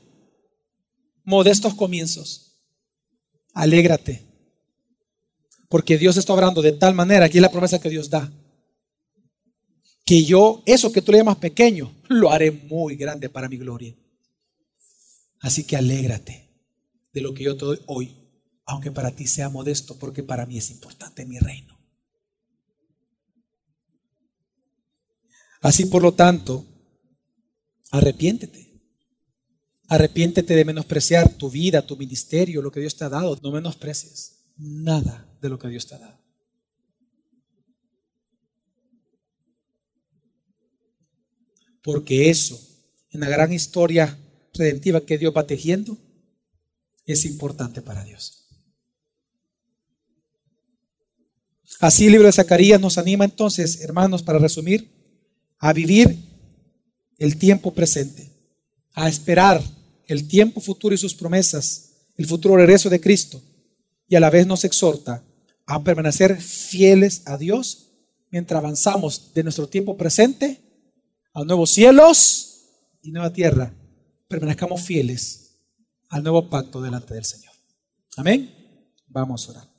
Modestos 1.25 1.75
comienzos. 1.75 2.59
Alégrate. 3.55 4.27
Porque 5.69 5.99
Dios 5.99 6.17
está 6.17 6.33
obrando 6.33 6.63
de 6.63 6.73
tal 6.73 6.95
manera, 6.95 7.27
aquí 7.27 7.39
es 7.39 7.43
la 7.43 7.51
promesa 7.51 7.81
que 7.81 7.89
Dios 7.89 8.11
da, 8.11 8.31
que 10.05 10.25
yo, 10.25 10.63
eso 10.67 10.93
que 10.93 11.01
tú 11.01 11.13
le 11.13 11.19
llamas 11.19 11.39
pequeño, 11.39 11.95
lo 12.09 12.31
haré 12.31 12.51
muy 12.51 12.97
grande 12.97 13.31
para 13.31 13.49
mi 13.49 13.57
gloria. 13.57 13.97
Así 15.41 15.65
que 15.65 15.77
alégrate 15.77 16.51
de 17.13 17.21
lo 17.21 17.33
que 17.35 17.45
yo 17.45 17.57
te 17.57 17.65
doy 17.65 17.81
hoy, 17.87 18.17
aunque 18.67 18.91
para 18.91 19.11
ti 19.11 19.27
sea 19.27 19.49
modesto, 19.49 19.99
porque 19.99 20.23
para 20.23 20.47
mí 20.47 20.59
es 20.59 20.71
importante 20.71 21.25
mi 21.25 21.39
reino. 21.39 21.79
Así 25.63 25.87
por 25.87 26.03
lo 26.03 26.13
tanto, 26.13 26.67
arrepiéntete. 27.91 28.72
Arrepiéntete 29.93 30.57
de 30.57 30.65
menospreciar 30.65 31.29
tu 31.35 31.51
vida, 31.51 31.87
tu 31.87 31.99
ministerio, 31.99 32.63
lo 32.63 32.73
que 32.73 32.81
Dios 32.81 32.97
te 32.97 33.05
ha 33.05 33.11
dado. 33.11 33.39
No 33.43 33.51
menosprecies 33.53 34.47
nada 34.57 35.29
de 35.43 35.51
lo 35.51 35.59
que 35.59 35.69
Dios 35.69 35.87
te 35.87 35.95
ha 35.95 35.99
dado. 35.99 36.19
Porque 41.83 42.31
eso, 42.31 42.59
en 43.11 43.21
la 43.21 43.29
gran 43.29 43.53
historia 43.53 44.19
redentiva 44.55 45.05
que 45.05 45.19
Dios 45.19 45.35
va 45.37 45.47
tejiendo, 45.47 45.99
es 47.05 47.27
importante 47.27 47.83
para 47.83 48.03
Dios. 48.03 48.47
Así 51.81 52.07
el 52.07 52.13
libro 52.13 52.29
de 52.29 52.33
Zacarías 52.33 52.81
nos 52.81 52.97
anima 52.97 53.27
entonces, 53.27 53.83
hermanos, 53.83 54.23
para 54.23 54.39
resumir, 54.39 54.91
a 55.59 55.75
vivir 55.75 56.17
el 57.19 57.37
tiempo 57.37 57.75
presente, 57.75 58.33
a 58.95 59.07
esperar 59.11 59.63
el 60.13 60.29
tiempo 60.29 60.61
futuro 60.61 60.95
y 60.95 60.99
sus 60.99 61.15
promesas, 61.15 61.93
el 62.17 62.27
futuro 62.27 62.57
regreso 62.57 62.91
de 62.91 63.01
Cristo, 63.01 63.43
y 64.09 64.17
a 64.17 64.21
la 64.21 64.31
vez 64.31 64.47
nos 64.47 64.65
exhorta 64.65 65.25
a 65.67 65.83
permanecer 65.83 66.41
fieles 66.41 67.23
a 67.27 67.39
Dios 67.39 67.91
mientras 68.31 68.59
avanzamos 68.59 69.33
de 69.35 69.43
nuestro 69.43 69.69
tiempo 69.69 69.97
presente 69.97 70.61
a 71.33 71.45
nuevos 71.45 71.71
cielos 71.71 72.65
y 73.03 73.11
nueva 73.11 73.33
tierra. 73.33 73.73
Permanezcamos 74.29 74.83
fieles 74.83 75.57
al 76.09 76.23
nuevo 76.23 76.49
pacto 76.49 76.81
delante 76.81 77.15
del 77.15 77.25
Señor. 77.25 77.55
Amén. 78.17 78.55
Vamos 79.07 79.49
a 79.49 79.53
orar. 79.53 79.72